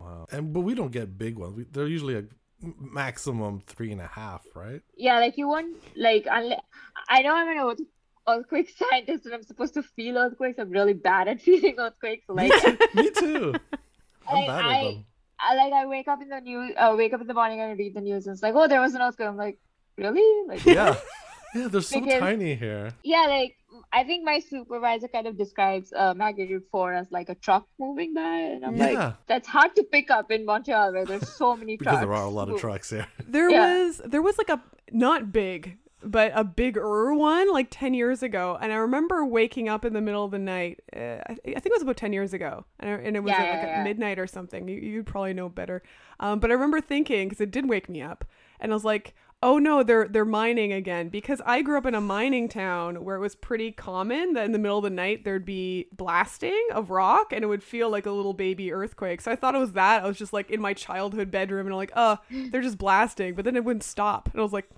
Wow. 0.00 0.26
And 0.32 0.52
but 0.52 0.60
we 0.60 0.74
don't 0.74 0.90
get 0.90 1.16
big 1.16 1.38
ones. 1.38 1.54
We, 1.56 1.62
they're 1.70 1.86
usually 1.86 2.16
a 2.16 2.24
maximum 2.60 3.60
three 3.66 3.92
and 3.92 4.00
a 4.00 4.06
half, 4.06 4.44
right? 4.54 4.82
yeah 4.96 5.18
like 5.20 5.36
you 5.38 5.48
won't 5.48 5.76
like 5.96 6.26
unless 6.30 6.60
i 7.08 7.22
know 7.22 7.34
i'm 7.34 7.48
an 7.48 7.58
earth- 7.64 7.86
earthquake 8.28 8.70
scientist 8.76 9.24
and 9.26 9.34
i'm 9.34 9.42
supposed 9.42 9.74
to 9.74 9.82
feel 9.82 10.18
earthquakes 10.18 10.58
i'm 10.58 10.70
really 10.70 10.92
bad 10.92 11.28
at 11.28 11.40
feeling 11.48 11.74
earthquakes 11.78 12.24
like 12.28 12.52
Me 12.94 13.10
too. 13.10 13.54
I'm 14.28 14.34
Like, 14.34 14.46
bad 14.48 14.64
I- 14.64 14.82
with 14.84 14.94
them. 14.94 15.04
I 15.38 15.54
like 15.54 15.72
I 15.74 15.86
wake 15.86 16.08
up 16.08 16.22
in 16.22 16.30
the 16.30 16.40
news, 16.40 16.72
uh, 16.78 16.94
wake 16.96 17.12
up 17.12 17.20
in 17.20 17.26
the 17.26 17.34
morning 17.34 17.60
and 17.60 17.78
read 17.78 17.94
the 17.94 18.00
news, 18.00 18.26
and 18.26 18.32
it's 18.32 18.42
like, 18.42 18.54
oh, 18.54 18.66
there 18.66 18.80
was 18.80 18.94
an 18.94 19.02
earthquake. 19.02 19.28
I'm 19.28 19.36
like, 19.36 19.58
really? 19.98 20.48
Like, 20.48 20.64
Yeah. 20.64 20.96
Yeah, 21.54 21.68
they're 21.68 21.80
so 21.80 22.00
Because- 22.00 22.20
tiny 22.20 22.54
here. 22.54 22.90
yeah, 23.04 23.26
like 23.28 23.56
I 23.92 24.02
think 24.04 24.24
my 24.24 24.40
supervisor 24.40 25.08
kind 25.08 25.26
of 25.26 25.36
describes 25.38 25.92
uh, 25.94 26.12
magnitude 26.14 26.64
four 26.72 26.92
as 26.92 27.06
like 27.12 27.28
a 27.28 27.34
truck 27.36 27.66
moving 27.78 28.12
by, 28.14 28.20
and 28.54 28.64
I'm 28.64 28.76
like, 28.76 29.14
that's 29.26 29.46
hard 29.48 29.76
to 29.76 29.82
pick 29.84 30.10
up 30.10 30.30
in 30.30 30.44
Montreal 30.44 30.92
where 30.92 31.04
there's 31.06 31.28
so 31.30 31.54
many 31.56 31.76
Because 31.76 31.92
trucks. 31.92 32.04
there 32.06 32.14
are 32.14 32.24
a 32.26 32.30
lot 32.30 32.48
of 32.50 32.58
trucks 32.60 32.90
here. 32.90 33.06
There 33.28 33.48
Yeah. 33.50 33.84
was 33.84 34.00
there 34.04 34.22
was 34.22 34.36
like 34.38 34.48
a 34.50 34.60
not 34.92 35.32
big, 35.32 35.78
but 36.02 36.30
a 36.34 36.44
bigger 36.44 37.14
one 37.14 37.50
like 37.52 37.68
10 37.70 37.94
years 37.94 38.22
ago 38.22 38.58
and 38.60 38.72
I 38.72 38.76
remember 38.76 39.24
waking 39.24 39.68
up 39.68 39.84
in 39.84 39.92
the 39.94 40.00
middle 40.00 40.24
of 40.24 40.30
the 40.30 40.38
night. 40.38 40.80
Uh, 40.94 41.18
I, 41.28 41.32
I 41.46 41.54
think 41.60 41.66
it 41.66 41.72
was 41.72 41.82
about 41.82 41.96
10 41.96 42.12
years 42.12 42.32
ago. 42.32 42.64
And, 42.80 42.90
I- 42.90 43.02
and 43.02 43.16
it 43.16 43.20
was 43.20 43.30
Yeah, 43.30 43.38
like 43.38 43.46
yeah, 43.62 43.78
yeah. 43.78 43.84
midnight 43.84 44.18
or 44.18 44.26
something. 44.26 44.68
You 44.68 44.76
you'd 44.76 45.06
probably 45.06 45.34
know 45.34 45.48
better. 45.48 45.82
Um, 46.20 46.38
but 46.38 46.50
I 46.50 46.54
remember 46.54 46.80
thinking 46.80 47.28
cuz 47.30 47.40
it 47.40 47.50
did 47.50 47.68
wake 47.68 47.88
me 47.88 48.02
up 48.02 48.24
and 48.60 48.72
I 48.72 48.74
was 48.74 48.84
like, 48.84 49.14
"Oh 49.42 49.58
no, 49.58 49.82
they're 49.82 50.06
they're 50.08 50.24
mining 50.24 50.72
again." 50.72 51.08
Because 51.08 51.40
I 51.46 51.62
grew 51.62 51.76
up 51.78 51.86
in 51.86 51.94
a 51.94 52.00
mining 52.00 52.48
town 52.48 53.02
where 53.04 53.16
it 53.16 53.20
was 53.20 53.34
pretty 53.34 53.72
common 53.72 54.32
that 54.34 54.44
in 54.44 54.52
the 54.52 54.58
middle 54.58 54.78
of 54.78 54.84
the 54.84 54.90
night 54.90 55.24
there'd 55.24 55.44
be 55.44 55.88
blasting 55.92 56.62
of 56.72 56.90
rock 56.90 57.32
and 57.32 57.42
it 57.44 57.46
would 57.48 57.62
feel 57.62 57.90
like 57.90 58.06
a 58.06 58.10
little 58.12 58.32
baby 58.34 58.72
earthquake. 58.72 59.20
So 59.22 59.30
I 59.30 59.36
thought 59.36 59.54
it 59.54 59.58
was 59.58 59.72
that. 59.72 60.04
I 60.04 60.06
was 60.06 60.18
just 60.18 60.32
like 60.32 60.50
in 60.50 60.60
my 60.60 60.72
childhood 60.74 61.30
bedroom 61.30 61.66
and 61.66 61.74
I'm 61.74 61.78
like, 61.78 61.92
"Oh, 61.96 62.18
they're 62.30 62.62
just 62.62 62.78
blasting." 62.78 63.34
But 63.34 63.44
then 63.46 63.56
it 63.56 63.64
wouldn't 63.64 63.82
stop. 63.82 64.28
And 64.32 64.40
I 64.40 64.42
was 64.42 64.52
like, 64.52 64.68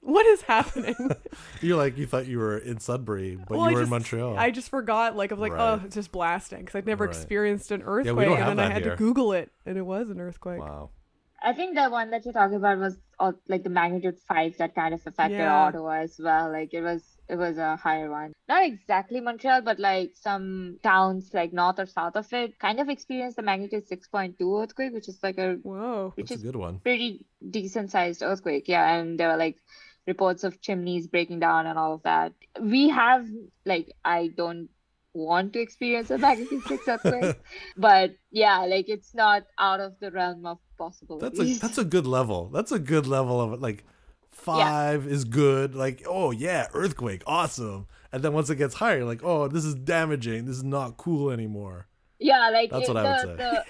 "What 0.00 0.26
is 0.26 0.42
happening?" 0.42 0.94
You're 1.60 1.76
like 1.76 1.96
you 1.98 2.06
thought 2.06 2.26
you 2.26 2.38
were 2.38 2.58
in 2.58 2.78
Sudbury, 2.80 3.36
but 3.36 3.50
Well, 3.58 3.60
I 3.66 3.70
you 3.70 3.76
were 3.76 3.82
in 3.82 3.88
Montreal. 3.90 4.38
I 4.38 4.50
just 4.50 4.68
forgot. 4.70 5.16
Like, 5.16 5.32
I 5.32 5.34
was 5.34 5.40
like, 5.42 5.52
Right. 5.52 5.80
"Oh, 5.80 5.82
it's 5.84 5.94
just 5.94 6.12
blasting," 6.12 6.60
because 6.60 6.76
I'd 6.76 6.86
never 6.86 7.04
Right. 7.06 7.14
experienced 7.14 7.70
an 7.70 7.82
earthquake, 7.82 8.28
don't 8.28 8.36
have 8.38 8.48
and 8.50 8.58
then 8.58 8.70
I 8.70 8.74
had 8.74 8.82
here. 8.82 8.92
to 8.92 8.96
Google 8.96 9.32
it, 9.32 9.50
and 9.66 9.76
it 9.76 9.82
was 9.82 10.10
an 10.10 10.20
earthquake. 10.20 10.60
wow. 10.60 10.90
I 11.40 11.52
think 11.52 11.76
the 11.76 11.88
one 11.88 12.10
that 12.10 12.24
you're 12.24 12.34
talking 12.34 12.56
about 12.56 12.78
was 12.78 12.98
uh, 13.20 13.30
like 13.46 13.62
the 13.62 13.70
magnitude 13.70 14.18
five 14.26 14.56
that 14.58 14.74
kind 14.74 14.92
of 14.92 15.06
affected 15.06 15.36
Yeah. 15.38 15.54
Ottawa 15.54 15.98
as 16.00 16.18
well. 16.18 16.50
Like 16.50 16.74
it 16.74 16.80
was 16.82 17.16
it 17.28 17.36
was 17.36 17.58
a 17.58 17.76
higher 17.76 18.10
one. 18.10 18.32
Not 18.48 18.64
exactly 18.64 19.20
Montreal, 19.20 19.60
but 19.62 19.78
like 19.78 20.12
some 20.16 20.78
towns 20.82 21.30
like 21.32 21.52
north 21.52 21.78
or 21.78 21.86
south 21.86 22.16
of 22.16 22.32
it 22.32 22.58
kind 22.58 22.80
of 22.80 22.88
experienced 22.88 23.36
the 23.36 23.42
magnitude 23.42 23.86
six 23.86 24.08
point 24.08 24.36
two 24.36 24.52
earthquake, 24.58 24.92
which 24.92 25.08
is 25.08 25.20
like 25.22 25.38
a 25.38 25.54
Whoa. 25.62 26.12
which 26.16 26.30
That's 26.30 26.42
a 26.42 26.44
good 26.44 26.56
one. 26.56 26.80
pretty 26.80 27.24
decent 27.48 27.92
sized 27.92 28.20
earthquake. 28.24 28.66
Yeah, 28.66 28.94
and 28.96 29.16
there 29.20 29.28
were 29.28 29.36
like 29.36 29.58
reports 30.08 30.42
of 30.42 30.60
chimneys 30.60 31.06
breaking 31.06 31.38
down 31.38 31.66
and 31.66 31.78
all 31.78 31.92
of 31.94 32.02
that. 32.02 32.32
We 32.60 32.88
have 32.88 33.24
like 33.64 33.92
I 34.04 34.30
don't 34.36 34.68
want 35.14 35.52
to 35.52 35.60
experience 35.60 36.10
a 36.10 36.18
magnitude 36.18 36.62
six 36.66 36.88
earthquake, 36.88 37.36
but 37.76 38.12
yeah, 38.32 38.58
like 38.74 38.88
it's 38.88 39.14
not 39.14 39.44
out 39.58 39.80
of 39.80 39.92
the 40.00 40.10
realm 40.10 40.46
of 40.46 40.58
possibilities. 40.76 41.38
That's 41.38 41.58
a 41.58 41.60
that's 41.60 41.78
a 41.78 41.84
good 41.84 42.06
level. 42.06 42.48
That's 42.52 42.72
a 42.72 42.78
good 42.80 43.06
level 43.06 43.40
of 43.40 43.52
it. 43.52 43.60
Like 43.60 43.84
five 44.30 45.06
is 45.06 45.24
good. 45.24 45.74
Like 45.74 46.02
oh 46.08 46.30
yeah, 46.30 46.66
earthquake, 46.74 47.22
awesome. 47.26 47.86
And 48.12 48.22
then 48.22 48.32
once 48.32 48.48
it 48.50 48.56
gets 48.56 48.74
higher, 48.74 49.04
like 49.04 49.22
oh 49.22 49.48
this 49.48 49.64
is 49.64 49.74
damaging. 49.74 50.46
This 50.46 50.56
is 50.56 50.64
not 50.64 50.96
cool 50.96 51.30
anymore. 51.30 51.86
yeah, 52.18 52.48
like 52.50 52.70
That's 52.70 52.88
it- 52.88 52.94
what 52.94 53.04
I 53.04 53.10
would 53.10 53.38
say. 53.38 53.44
the 53.44 53.64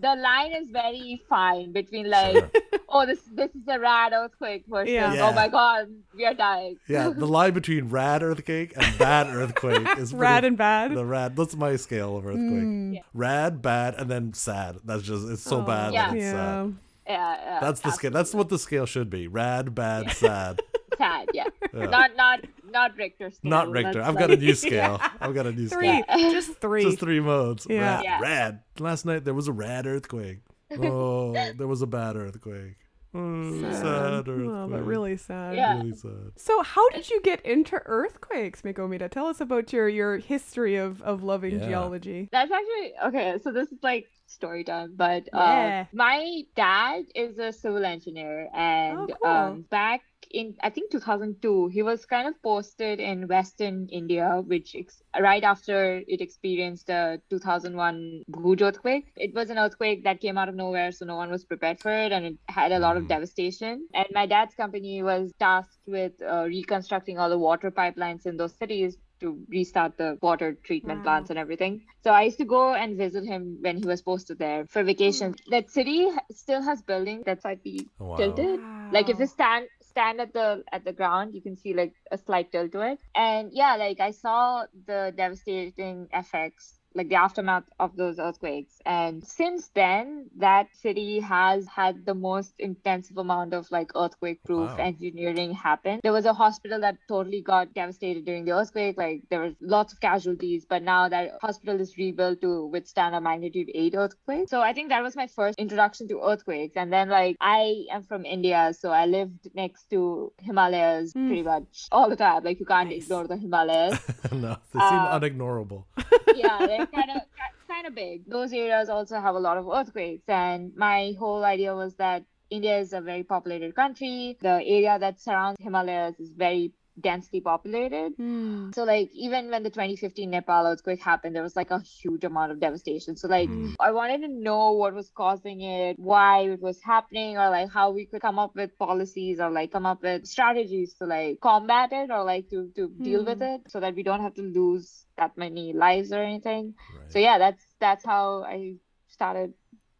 the 0.00 0.14
line 0.16 0.52
is 0.52 0.70
very 0.70 1.20
fine 1.28 1.72
between 1.72 2.08
like 2.08 2.32
Sure. 2.34 2.50
Oh 2.94 3.06
this 3.06 3.20
this 3.32 3.50
is 3.54 3.62
a 3.68 3.78
rad 3.80 4.12
earthquake 4.12 4.64
versus 4.68 4.92
Yeah. 4.92 5.12
Yeah. 5.14 5.28
oh 5.28 5.32
my 5.32 5.48
god 5.48 5.88
we 6.14 6.24
are 6.26 6.34
dying. 6.34 6.76
Yeah, 6.88 7.08
the 7.08 7.26
line 7.38 7.54
between 7.54 7.88
rad 7.88 8.22
earthquake 8.22 8.72
and 8.76 8.98
bad 8.98 9.26
earthquake 9.28 9.88
is 9.98 10.12
Rad 10.14 10.34
pretty- 10.42 10.46
and 10.48 10.56
bad. 10.58 10.94
the 10.94 11.04
rad. 11.04 11.34
That's 11.36 11.56
my 11.56 11.76
scale 11.76 12.16
of 12.18 12.26
earthquake. 12.26 12.42
Mm. 12.42 12.94
Yeah. 12.94 13.00
Rad, 13.14 13.62
bad, 13.62 13.94
and 13.96 14.10
then 14.10 14.34
sad. 14.34 14.78
That's 14.84 15.02
just 15.02 15.28
it's 15.28 15.42
so 15.42 15.58
Oh, 15.60 15.62
bad 15.62 15.92
Yeah. 15.94 16.06
that 16.08 16.16
it's 16.16 16.24
yeah. 16.24 16.32
sad. 16.32 16.74
Yeah, 17.08 17.36
yeah, 17.44 17.58
That's 17.60 17.80
the 17.80 17.90
scale. 17.90 18.10
That's 18.12 18.32
what 18.32 18.48
the 18.48 18.58
scale 18.60 18.86
should 18.86 19.10
be. 19.10 19.26
Rad, 19.26 19.74
bad, 19.74 20.12
sad. 20.12 20.60
sad. 20.98 21.28
Yeah, 21.34 21.46
Yeah. 21.74 21.86
not 21.86 22.14
not 22.16 22.40
not 22.70 22.96
Richter 22.96 23.30
scale. 23.30 23.50
Not 23.50 23.70
Richter. 23.70 23.94
That's 23.94 24.08
I've 24.08 24.14
like- 24.14 24.22
got 24.28 24.30
a 24.30 24.36
new 24.36 24.54
scale. 24.54 25.00
I've 25.20 25.34
got 25.34 25.46
a 25.46 25.52
new 25.52 25.66
Three, 25.68 26.02
scale. 26.02 26.30
just 26.30 26.60
three. 26.60 26.82
Just 26.84 27.00
three 27.00 27.20
modes. 27.20 27.66
Yeah. 27.68 27.80
Rad, 27.96 28.04
Yeah. 28.04 28.20
rad. 28.20 28.60
Last 28.78 29.04
night 29.04 29.24
there 29.24 29.34
was 29.34 29.48
a 29.48 29.52
rad 29.52 29.86
earthquake. 29.86 30.38
Oh, 30.78 31.32
there 31.32 31.66
was 31.66 31.82
a 31.82 31.86
bad 31.86 32.16
earthquake. 32.16 32.76
Oh, 33.14 33.52
sad, 33.72 34.26
earthquake. 34.28 34.50
Oh, 34.50 34.68
but 34.68 34.82
really 34.84 35.16
sad. 35.16 35.54
Yeah. 35.56 35.74
Really 35.74 35.92
sad. 35.92 36.32
So, 36.36 36.62
how 36.62 36.88
did 36.90 37.10
you 37.10 37.20
get 37.22 37.44
into 37.44 37.76
earthquakes, 37.84 38.62
Meghomita? 38.62 39.10
Tell 39.10 39.26
us 39.26 39.40
about 39.40 39.72
your 39.72 39.88
your 39.88 40.16
history 40.18 40.76
of 40.76 41.02
of 41.02 41.22
loving 41.22 41.58
Yeah. 41.58 41.66
geology. 41.66 42.28
That's 42.32 42.50
actually 42.50 42.94
okay. 43.04 43.38
So 43.42 43.52
this 43.52 43.70
is 43.70 43.78
like 43.82 44.08
story 44.26 44.64
time, 44.64 44.94
but 44.96 45.28
Yeah. 45.32 45.84
uh, 45.84 45.86
my 45.92 46.42
dad 46.56 47.04
is 47.14 47.38
a 47.38 47.52
civil 47.52 47.84
engineer, 47.84 48.48
and 48.54 49.10
Oh, 49.10 49.16
cool. 49.22 49.30
um, 49.30 49.62
back 49.70 50.02
in 50.32 50.54
I 50.62 50.70
think 50.70 50.90
2002, 50.90 51.68
he 51.68 51.82
was 51.82 52.04
kind 52.06 52.28
of 52.28 52.34
posted 52.42 53.00
in 53.00 53.28
Western 53.28 53.88
India, 53.90 54.42
which 54.46 54.74
ex- 54.74 55.02
right 55.18 55.42
after 55.44 56.02
it 56.06 56.20
experienced 56.20 56.86
the 56.88 57.20
2001 57.30 58.22
Bhuj 58.30 58.62
earthquake. 58.62 59.12
It 59.16 59.34
was 59.34 59.50
an 59.50 59.58
earthquake 59.58 60.04
that 60.04 60.20
came 60.20 60.38
out 60.38 60.48
of 60.48 60.54
nowhere, 60.54 60.92
so 60.92 61.04
no 61.04 61.16
one 61.16 61.30
was 61.30 61.44
prepared 61.44 61.80
for 61.80 61.90
it, 61.92 62.12
and 62.12 62.24
it 62.26 62.36
had 62.48 62.72
a 62.72 62.78
lot 62.78 62.96
of 62.96 63.04
Mm. 63.04 63.08
devastation. 63.08 63.86
And 63.94 64.06
my 64.12 64.26
dad's 64.26 64.54
company 64.54 65.02
was 65.02 65.32
tasked 65.38 65.78
with 65.86 66.12
uh, 66.22 66.44
reconstructing 66.46 67.18
all 67.18 67.28
the 67.30 67.38
water 67.38 67.70
pipelines 67.70 68.26
in 68.26 68.36
those 68.36 68.56
cities 68.56 68.96
to 69.20 69.38
restart 69.48 69.96
the 69.98 70.18
water 70.20 70.54
treatment 70.64 70.98
Wow. 70.98 71.02
plants 71.12 71.30
and 71.30 71.38
everything. 71.38 71.82
So 72.04 72.10
I 72.10 72.22
used 72.22 72.38
to 72.38 72.44
go 72.44 72.74
and 72.74 72.96
visit 72.96 73.24
him 73.24 73.58
when 73.60 73.76
he 73.76 73.86
was 73.86 74.02
posted 74.02 74.38
there 74.38 74.66
for 74.66 74.82
vacation. 74.82 75.34
That 75.50 75.70
city 75.70 76.08
still 76.30 76.62
has 76.62 76.82
buildings 76.82 77.22
that 77.26 77.44
might 77.44 77.62
be 77.62 77.88
Oh, 78.00 78.06
wow. 78.06 78.16
tilted. 78.16 78.60
Like 78.90 79.08
if 79.08 79.18
you 79.20 79.26
stand 79.26 79.68
stand 79.92 80.20
at 80.20 80.32
the 80.34 80.64
at 80.72 80.84
the 80.84 80.92
ground, 80.92 81.34
you 81.34 81.42
can 81.42 81.56
see 81.56 81.74
like 81.74 81.94
a 82.12 82.18
slight 82.18 82.52
tilt 82.52 82.72
to 82.72 82.82
it. 82.92 83.00
And 83.14 83.52
yeah, 83.52 83.76
like 83.76 84.00
I 84.00 84.12
saw 84.12 84.66
the 84.86 85.14
devastating 85.16 86.08
effects 86.12 86.81
like 86.94 87.08
the 87.08 87.14
aftermath 87.14 87.64
of 87.80 87.96
those 87.96 88.18
earthquakes 88.18 88.74
and 88.86 89.24
since 89.26 89.68
then 89.74 90.28
that 90.36 90.66
city 90.74 91.20
has 91.20 91.66
had 91.66 92.04
the 92.06 92.14
most 92.14 92.52
intensive 92.58 93.16
amount 93.18 93.54
of 93.54 93.70
like 93.70 93.90
earthquake 93.96 94.40
proof 94.44 94.70
Wow. 94.70 94.84
engineering 94.84 95.52
happen 95.52 96.00
there 96.02 96.12
was 96.12 96.26
a 96.26 96.32
hospital 96.32 96.80
that 96.80 96.96
totally 97.08 97.40
got 97.42 97.72
devastated 97.74 98.24
during 98.24 98.44
the 98.44 98.52
earthquake 98.52 98.96
like 98.98 99.22
there 99.30 99.40
was 99.40 99.54
lots 99.60 99.92
of 99.92 100.00
casualties 100.00 100.66
but 100.68 100.82
now 100.82 101.08
that 101.08 101.30
hospital 101.40 101.80
is 101.80 101.96
rebuilt 101.96 102.40
to 102.42 102.66
withstand 102.66 103.14
a 103.14 103.20
magnitude 103.20 103.68
8 103.74 103.94
earthquake 103.96 104.48
so 104.48 104.60
i 104.60 104.72
think 104.72 104.88
that 104.90 105.02
was 105.02 105.16
my 105.16 105.26
first 105.26 105.58
introduction 105.58 106.08
to 106.08 106.20
earthquakes 106.22 106.76
and 106.76 106.92
then 106.92 107.08
like 107.08 107.36
i 107.40 107.84
am 107.90 108.02
from 108.02 108.24
india 108.24 108.72
so 108.78 108.90
i 108.90 109.06
lived 109.06 109.48
next 109.54 109.88
to 109.90 110.32
himalayas 110.40 111.12
Mm. 111.12 111.26
pretty 111.26 111.42
much 111.42 111.86
all 111.92 112.08
the 112.08 112.16
time 112.16 112.42
like 112.44 112.58
you 112.60 112.66
can't 112.66 112.88
Nice. 112.90 113.04
ignore 113.04 113.26
the 113.26 113.36
himalayas 113.36 113.98
no, 114.32 114.56
they 114.72 114.80
seem 114.80 114.98
Uh, 115.04 115.18
unignorable. 115.18 115.84
yeah, 116.34 116.64
they're 116.66 116.81
kind 116.86 117.10
of 117.10 117.22
kind 117.68 117.86
of 117.86 117.94
big. 117.94 118.28
Those 118.28 118.52
areas 118.52 118.88
also 118.88 119.20
have 119.20 119.34
a 119.34 119.40
lot 119.40 119.58
of 119.58 119.68
earthquakes, 119.68 120.28
and 120.28 120.74
my 120.76 121.14
whole 121.18 121.44
idea 121.44 121.74
was 121.74 121.94
that 121.96 122.24
India 122.50 122.78
is 122.78 122.92
a 122.92 123.00
very 123.00 123.22
populated 123.22 123.74
country. 123.74 124.36
The 124.40 124.62
area 124.76 124.98
that 124.98 125.20
surrounds 125.20 125.58
Himalayas 125.60 126.20
is 126.20 126.30
very 126.30 126.72
densely 127.00 127.40
populated. 127.40 128.12
Hmm. 128.16 128.70
So 128.74 128.84
like 128.84 129.10
even 129.12 129.50
when 129.50 129.62
the 129.62 129.70
2015 129.70 130.30
Nepal 130.30 130.66
earthquake 130.66 131.02
happened, 131.02 131.34
there 131.34 131.42
was 131.42 131.56
like 131.56 131.70
a 131.70 131.80
huge 131.80 132.24
amount 132.24 132.52
of 132.52 132.60
devastation. 132.60 133.16
So 133.16 133.28
like 133.28 133.48
Mm. 133.48 133.74
I 133.80 133.90
wanted 133.92 134.20
to 134.22 134.28
know 134.28 134.72
what 134.72 134.94
was 134.94 135.10
causing 135.10 135.62
it, 135.62 135.98
why 135.98 136.42
it 136.42 136.60
was 136.60 136.80
happening, 136.82 137.38
or 137.38 137.50
like 137.50 137.70
how 137.70 137.90
we 137.90 138.06
could 138.06 138.20
come 138.20 138.38
up 138.38 138.54
with 138.54 138.76
policies 138.78 139.40
or 139.40 139.50
like 139.50 139.72
come 139.72 139.86
up 139.86 140.02
with 140.02 140.26
strategies 140.26 140.94
to 140.94 141.06
like 141.06 141.40
combat 141.40 141.92
it 141.92 142.10
or 142.10 142.24
like 142.24 142.48
to 142.50 142.70
to 142.76 142.88
deal 143.00 143.24
with 143.24 143.42
it 143.42 143.62
so 143.68 143.80
that 143.80 143.94
we 143.94 144.02
don't 144.02 144.20
have 144.20 144.34
to 144.34 144.42
lose 144.42 145.06
that 145.16 145.36
many 145.36 145.72
lives 145.72 146.12
or 146.12 146.22
anything. 146.22 146.74
Right. 146.98 147.12
So 147.12 147.18
yeah, 147.18 147.38
that's 147.38 147.64
that's 147.80 148.04
how 148.04 148.44
I 148.44 148.76
started 149.08 149.54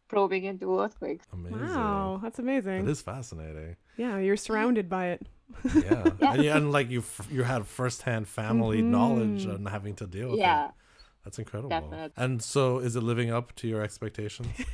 probing 0.07 0.43
into 0.45 0.79
earthquakes. 0.79 1.25
Amazing. 1.33 1.59
Wow, 1.59 2.19
that's 2.21 2.39
amazing. 2.39 2.85
It 2.85 2.89
is 2.89 3.01
fascinating. 3.01 3.75
Yeah, 3.97 4.17
you're 4.17 4.37
surrounded 4.37 4.89
by 4.89 5.07
it. 5.09 5.21
Yeah. 5.73 6.03
And, 6.21 6.43
you, 6.43 6.51
and 6.57 6.71
like 6.71 6.89
you, 6.89 7.03
you 7.29 7.43
had 7.43 7.67
firsthand 7.67 8.27
family 8.27 8.81
knowledge 8.81 9.45
Mhm. 9.45 9.55
and 9.55 9.69
having 9.69 9.95
to 9.95 10.07
deal 10.07 10.29
with 10.31 10.39
it. 10.39 10.41
Yeah. 10.41 10.67
it. 10.67 10.71
That's 11.23 11.39
incredible. 11.39 11.69
Definitely. 11.69 12.11
And 12.17 12.41
so, 12.41 12.79
is 12.79 12.95
it 12.95 13.01
living 13.03 13.31
up 13.31 13.55
to 13.57 13.67
your 13.67 13.81
expectations? 13.81 14.47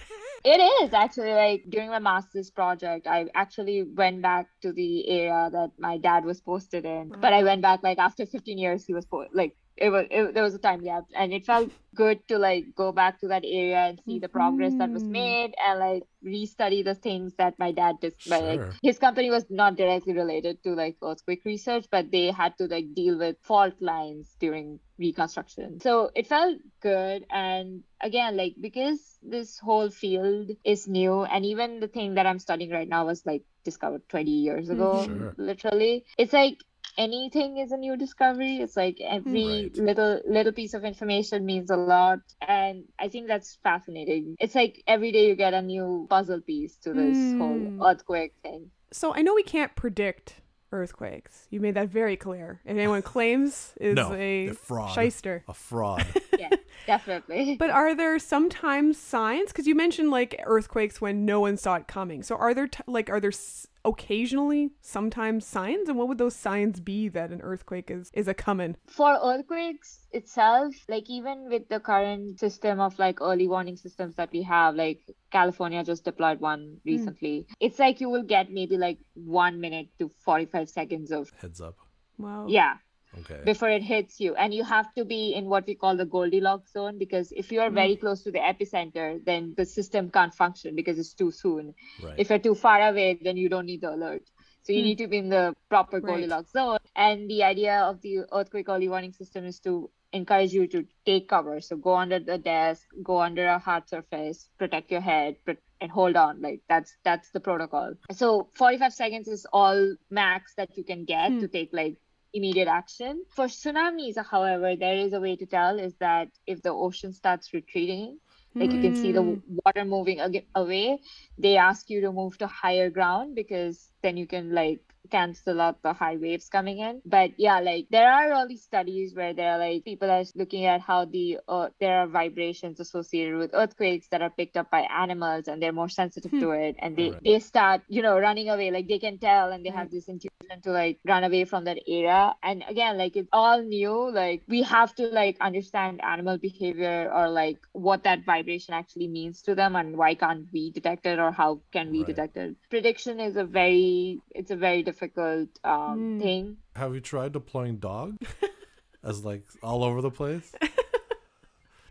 It 0.41 0.61
is 0.83 0.93
actually 0.93 1.33
like 1.33 1.65
during 1.69 1.89
my 1.89 1.99
master's 1.99 2.49
project, 2.49 3.07
I 3.07 3.25
actually 3.35 3.83
went 3.83 4.21
back 4.21 4.47
to 4.61 4.71
the 4.71 5.05
area 5.09 5.49
that 5.51 5.71
my 5.77 5.97
dad 5.97 6.23
was 6.23 6.39
posted 6.39 6.85
in. 6.85 7.11
But 7.19 7.33
I 7.33 7.43
went 7.43 7.61
back 7.61 7.83
like 7.83 7.97
after 7.99 8.25
15 8.25 8.57
years, 8.57 8.85
he 8.85 8.93
was 8.93 9.03
po- 9.05 9.27
like 9.33 9.57
it 9.79 9.89
was 9.89 10.05
it, 10.11 10.33
there 10.33 10.43
was 10.43 10.53
a 10.53 10.59
time 10.59 10.83
gap, 10.83 11.05
and 11.15 11.33
it 11.33 11.45
felt 11.45 11.71
good 11.95 12.19
to 12.27 12.37
like 12.37 12.65
go 12.75 12.91
back 12.91 13.19
to 13.19 13.27
that 13.29 13.43
area 13.45 13.77
and 13.77 13.99
see 14.05 14.19
the 14.19 14.29
progress 14.29 14.75
that 14.75 14.93
was 14.93 15.03
Mhm. 15.03 15.11
made 15.11 15.53
and 15.65 15.79
like 15.79 16.03
restudy 16.23 16.83
the 16.83 16.95
things 16.95 17.33
that 17.37 17.57
my 17.57 17.71
dad 17.71 17.95
did. 18.01 18.13
But 18.25 18.43
like 18.43 18.61
his 18.83 18.99
company 18.99 19.29
was 19.31 19.45
not 19.49 19.75
directly 19.75 20.13
related 20.13 20.63
to 20.63 20.75
like 20.75 20.97
earthquake 21.03 21.41
research, 21.45 21.87
but 21.91 22.11
they 22.11 22.31
had 22.31 22.57
to 22.59 22.65
like 22.67 22.93
deal 22.93 23.17
with 23.17 23.37
fault 23.41 23.73
lines 23.81 24.35
during 24.39 24.79
reconstruction. 24.99 25.79
So 25.79 26.11
it 26.15 26.27
felt 26.27 26.57
good. 26.81 27.25
And 27.31 27.83
again, 28.01 28.37
like 28.37 28.55
because 28.59 28.99
this 29.21 29.57
whole 29.59 29.89
field 29.89 30.51
is 30.63 30.87
new, 30.87 31.23
and 31.23 31.45
even 31.45 31.79
the 31.79 31.87
thing 31.87 32.15
that 32.15 32.25
I'm 32.25 32.39
studying 32.39 32.71
right 32.71 32.87
now 32.87 33.05
was 33.05 33.25
like 33.25 33.43
discovered 33.65 34.07
20 34.09 34.31
years 34.31 34.69
ago, 34.69 35.03
Sure. 35.05 35.33
literally. 35.37 36.05
It's 36.17 36.33
like 36.33 36.57
anything 36.97 37.57
is 37.57 37.71
a 37.71 37.77
new 37.77 37.95
discovery 37.95 38.57
it's 38.57 38.75
like 38.75 38.97
every 39.01 39.71
Right. 39.71 39.77
little 39.77 40.21
little 40.27 40.51
piece 40.51 40.73
of 40.73 40.83
information 40.83 41.45
means 41.45 41.69
a 41.69 41.75
lot 41.77 42.19
and 42.47 42.83
i 42.99 43.07
think 43.07 43.27
that's 43.27 43.57
fascinating 43.63 44.35
it's 44.39 44.55
like 44.55 44.83
every 44.87 45.11
day 45.11 45.27
you 45.27 45.35
get 45.35 45.53
a 45.53 45.61
new 45.61 46.07
puzzle 46.09 46.41
piece 46.41 46.75
to 46.77 46.93
this 46.93 47.31
Hmm. 47.31 47.37
whole 47.37 47.73
earthquake 47.85 48.33
thing 48.43 48.71
So 48.91 49.13
I 49.13 49.21
know 49.21 49.35
we 49.35 49.43
can't 49.43 49.75
predict 49.75 50.41
earthquakes. 50.71 51.47
You 51.51 51.59
made 51.59 51.75
that 51.75 51.89
very 51.89 52.15
clear. 52.17 52.59
If 52.65 52.77
anyone 52.77 53.01
claims 53.13 53.73
is 53.79 53.95
No, 53.95 54.13
a 54.13 54.47
a 54.49 54.53
fraud. 54.53 54.89
shyster. 54.95 55.43
A 55.47 55.53
fraud. 55.53 56.05
yeah 56.39 56.49
definitely 56.87 57.55
But 57.57 57.69
are 57.69 57.93
there 57.95 58.17
sometimes 58.19 58.97
signs? 58.97 59.51
Because 59.51 59.67
you 59.67 59.75
mentioned 59.75 60.09
like 60.11 60.41
earthquakes 60.45 60.99
when 60.99 61.23
no 61.25 61.39
one 61.41 61.57
saw 61.57 61.75
it 61.75 61.87
coming. 61.87 62.23
So 62.23 62.35
are 62.35 62.53
there 62.53 62.67
t- 62.67 62.83
like 62.87 63.09
are 63.09 63.19
there 63.19 63.31
s- 63.31 63.67
occasionally 63.89 64.71
sometimes 64.81 65.45
signs, 65.45 65.89
and 65.89 65.97
what 65.97 66.07
would 66.07 66.17
those 66.17 66.35
signs 66.35 66.79
be 66.79 67.09
that 67.09 67.31
an 67.31 67.41
earthquake 67.41 67.91
is 67.91 68.11
is 68.13 68.27
a 68.27 68.33
coming? 68.33 68.75
for 68.87 69.17
earthquakes 69.23 70.07
itself 70.11 70.73
like 70.87 71.09
even 71.09 71.47
with 71.49 71.67
the 71.69 71.79
current 71.79 72.39
system 72.39 72.79
of 72.79 72.97
like 72.97 73.21
early 73.21 73.47
warning 73.47 73.77
systems 73.77 74.15
that 74.15 74.31
we 74.31 74.41
have 74.41 74.75
like 74.75 74.99
california 75.31 75.83
just 75.83 76.03
deployed 76.03 76.39
one 76.39 76.77
hmm. 76.83 76.89
recently 76.89 77.45
it's 77.59 77.79
like 77.79 78.01
you 78.01 78.09
will 78.09 78.23
get 78.23 78.51
maybe 78.51 78.77
like 78.77 78.97
one 79.13 79.59
minute 79.59 79.87
to 79.99 80.09
45 80.25 80.69
seconds 80.69 81.11
of 81.11 81.29
Heads 81.39 81.61
up. 81.61 81.75
Wow. 82.17 82.45
yeah 82.47 82.75
Okay. 83.19 83.41
before 83.45 83.69
it 83.69 83.83
hits 83.83 84.19
you 84.19 84.35
and 84.35 84.53
you 84.53 84.63
have 84.63 84.93
to 84.95 85.05
be 85.05 85.33
in 85.33 85.45
what 85.45 85.65
we 85.67 85.75
call 85.75 85.95
the 85.97 86.05
goldilocks 86.05 86.73
zone 86.73 86.97
because 86.97 87.31
if 87.43 87.51
you 87.51 87.61
are 87.61 87.69
very 87.69 87.95
close 87.95 88.23
to 88.23 88.31
the 88.31 88.39
epicenter 88.39 89.23
then 89.25 89.53
the 89.57 89.65
system 89.65 90.09
can't 90.09 90.33
function 90.33 90.75
because 90.75 90.99
it's 90.99 91.13
too 91.13 91.31
soon 91.31 91.73
Right. 92.01 92.15
if 92.17 92.29
you're 92.29 92.39
too 92.49 92.55
far 92.55 92.81
away 92.89 93.19
then 93.21 93.37
you 93.37 93.49
don't 93.49 93.65
need 93.65 93.81
the 93.81 93.93
alert 93.93 94.23
so 94.63 94.73
you 94.73 94.79
Hmm. 94.81 94.85
need 94.89 94.97
to 94.99 95.07
be 95.07 95.17
in 95.17 95.29
the 95.29 95.53
proper 95.69 95.97
Right. 95.99 96.09
goldilocks 96.11 96.51
zone 96.51 96.79
and 96.95 97.29
the 97.29 97.43
idea 97.43 97.79
of 97.91 98.01
the 98.01 98.19
earthquake 98.31 98.69
early 98.69 98.89
warning 98.89 99.13
system 99.13 99.45
is 99.45 99.59
to 99.61 99.89
encourage 100.11 100.53
you 100.53 100.67
to 100.67 100.85
take 101.05 101.27
cover 101.29 101.61
so 101.61 101.77
go 101.77 101.95
under 101.95 102.19
the 102.19 102.37
desk 102.37 102.87
go 103.03 103.19
under 103.21 103.47
a 103.47 103.59
hard 103.59 103.87
surface 103.87 104.49
protect 104.57 104.91
your 104.91 105.01
head 105.01 105.35
pr- 105.45 105.59
and 105.81 105.91
hold 105.91 106.15
on 106.15 106.41
like 106.41 106.61
that's 106.67 106.97
that's 107.03 107.29
the 107.31 107.39
protocol 107.39 107.93
so 108.11 108.49
45 108.53 108.93
seconds 108.93 109.27
is 109.27 109.45
all 109.53 109.95
max 110.09 110.55
that 110.55 110.77
you 110.77 110.83
can 110.83 111.05
get 111.05 111.31
Hmm. 111.33 111.39
to 111.39 111.47
take 111.47 111.69
like 111.81 111.97
immediate 112.33 112.67
action 112.67 113.23
for 113.35 113.45
tsunamis 113.47 114.17
however 114.31 114.75
there 114.75 114.97
is 114.97 115.13
a 115.13 115.19
way 115.19 115.35
to 115.35 115.45
tell 115.45 115.79
is 115.79 115.95
that 115.99 116.27
if 116.45 116.61
the 116.61 116.71
ocean 116.71 117.11
starts 117.13 117.53
retreating 117.53 118.19
like 118.59 118.73
you 118.73 118.79
can 118.79 118.93
see 118.93 119.11
the 119.11 119.21
Hmm. 119.21 119.39
water 119.63 119.85
moving 119.85 120.19
away 120.55 120.99
they 121.37 121.57
ask 121.57 121.89
you 121.89 122.01
to 122.01 122.11
move 122.11 122.37
to 122.37 122.47
higher 122.47 122.89
ground 122.89 123.35
because 123.35 123.91
then 124.03 124.17
you 124.17 124.27
can 124.27 124.51
like 124.53 124.81
cancel 125.09 125.59
out 125.61 125.81
the 125.81 125.93
high 125.93 126.17
waves 126.17 126.49
coming 126.49 126.79
in. 126.79 127.01
But 127.05 127.31
yeah 127.37 127.59
like 127.59 127.87
there 127.89 128.11
are 128.11 128.31
all 128.33 128.47
these 128.47 128.63
studies 128.63 129.13
where 129.15 129.33
there 129.33 129.51
are 129.53 129.57
like 129.59 129.83
people 129.85 130.09
are 130.09 130.23
looking 130.35 130.65
at 130.65 130.81
how 130.81 131.05
the 131.05 131.39
uh, 131.47 131.69
there 131.79 131.99
are 131.99 132.07
vibrations 132.07 132.79
associated 132.79 133.35
with 133.37 133.51
earthquakes 133.53 134.07
that 134.11 134.21
are 134.21 134.29
picked 134.29 134.57
up 134.57 134.69
by 134.69 134.81
animals 134.81 135.47
and 135.47 135.61
they're 135.61 135.71
more 135.73 135.89
sensitive 135.89 136.31
Hmm. 136.31 136.39
to 136.39 136.51
it. 136.51 136.75
And 136.79 136.97
they 136.97 137.15
Right. 137.15 137.23
they 137.23 137.39
start 137.39 137.81
you 137.87 138.01
know 138.01 138.19
running 138.19 138.49
away. 138.49 138.71
Like 138.71 138.87
they 138.87 138.99
can 138.99 139.19
tell 139.19 139.51
and 139.51 139.65
they 139.65 139.69
have 139.69 139.89
this 139.91 140.09
intuition 140.09 140.61
to 140.63 140.71
like 140.71 140.99
run 141.07 141.23
away 141.23 141.45
from 141.45 141.65
that 141.65 141.79
area. 141.87 142.35
And 142.43 142.63
again 142.67 142.97
like 142.97 143.15
it's 143.15 143.29
all 143.31 143.61
new. 143.63 144.11
Like 144.11 144.43
we 144.47 144.63
have 144.63 144.93
to 144.95 145.07
like 145.07 145.31
understand 145.33 145.95
animal 145.97 146.31
behavior 146.33 147.11
or 147.13 147.29
like 147.29 147.59
what 147.73 148.03
that 148.03 148.25
vibration 148.25 148.73
actually 148.73 149.07
means 149.07 149.41
to 149.43 149.55
them 149.55 149.75
and 149.75 149.97
why 149.97 150.15
can't 150.15 150.47
we 150.53 150.71
detect 150.71 151.05
it 151.05 151.19
or 151.19 151.31
how 151.31 151.61
can 151.71 151.91
we 151.91 152.03
Right. 152.03 152.05
detect 152.05 152.37
it. 152.37 152.55
Prediction 152.69 153.19
is 153.19 153.35
a 153.37 153.45
very 153.45 154.21
it's 154.31 154.51
a 154.51 154.55
very 154.55 154.83
difficult 154.89 155.49
um 155.63 155.97
Mm. 155.99 156.21
thing 156.21 156.45
Have 156.75 156.93
you 156.95 157.01
tried 157.01 157.31
deploying 157.39 157.77
dog 157.77 158.17
as 159.09 159.23
like 159.29 159.45
all 159.61 159.83
over 159.83 160.01
the 160.01 160.11
place? 160.21 160.47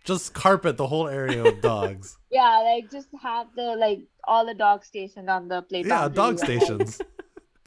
Just 0.05 0.33
carpet 0.33 0.77
the 0.79 0.87
whole 0.87 1.07
area 1.07 1.43
with 1.43 1.61
dogs. 1.61 2.17
yeah 2.39 2.55
like 2.69 2.91
just 2.91 3.09
have 3.23 3.47
the 3.55 3.77
like 3.77 4.01
all 4.25 4.45
the 4.51 4.55
dog 4.55 4.85
stationed 4.85 5.29
on 5.29 5.49
the 5.49 5.61
plate 5.63 5.87
yeah, 5.87 6.09
dog 6.09 6.31
and, 6.31 6.41
like, 6.41 6.49
stations. 6.49 7.01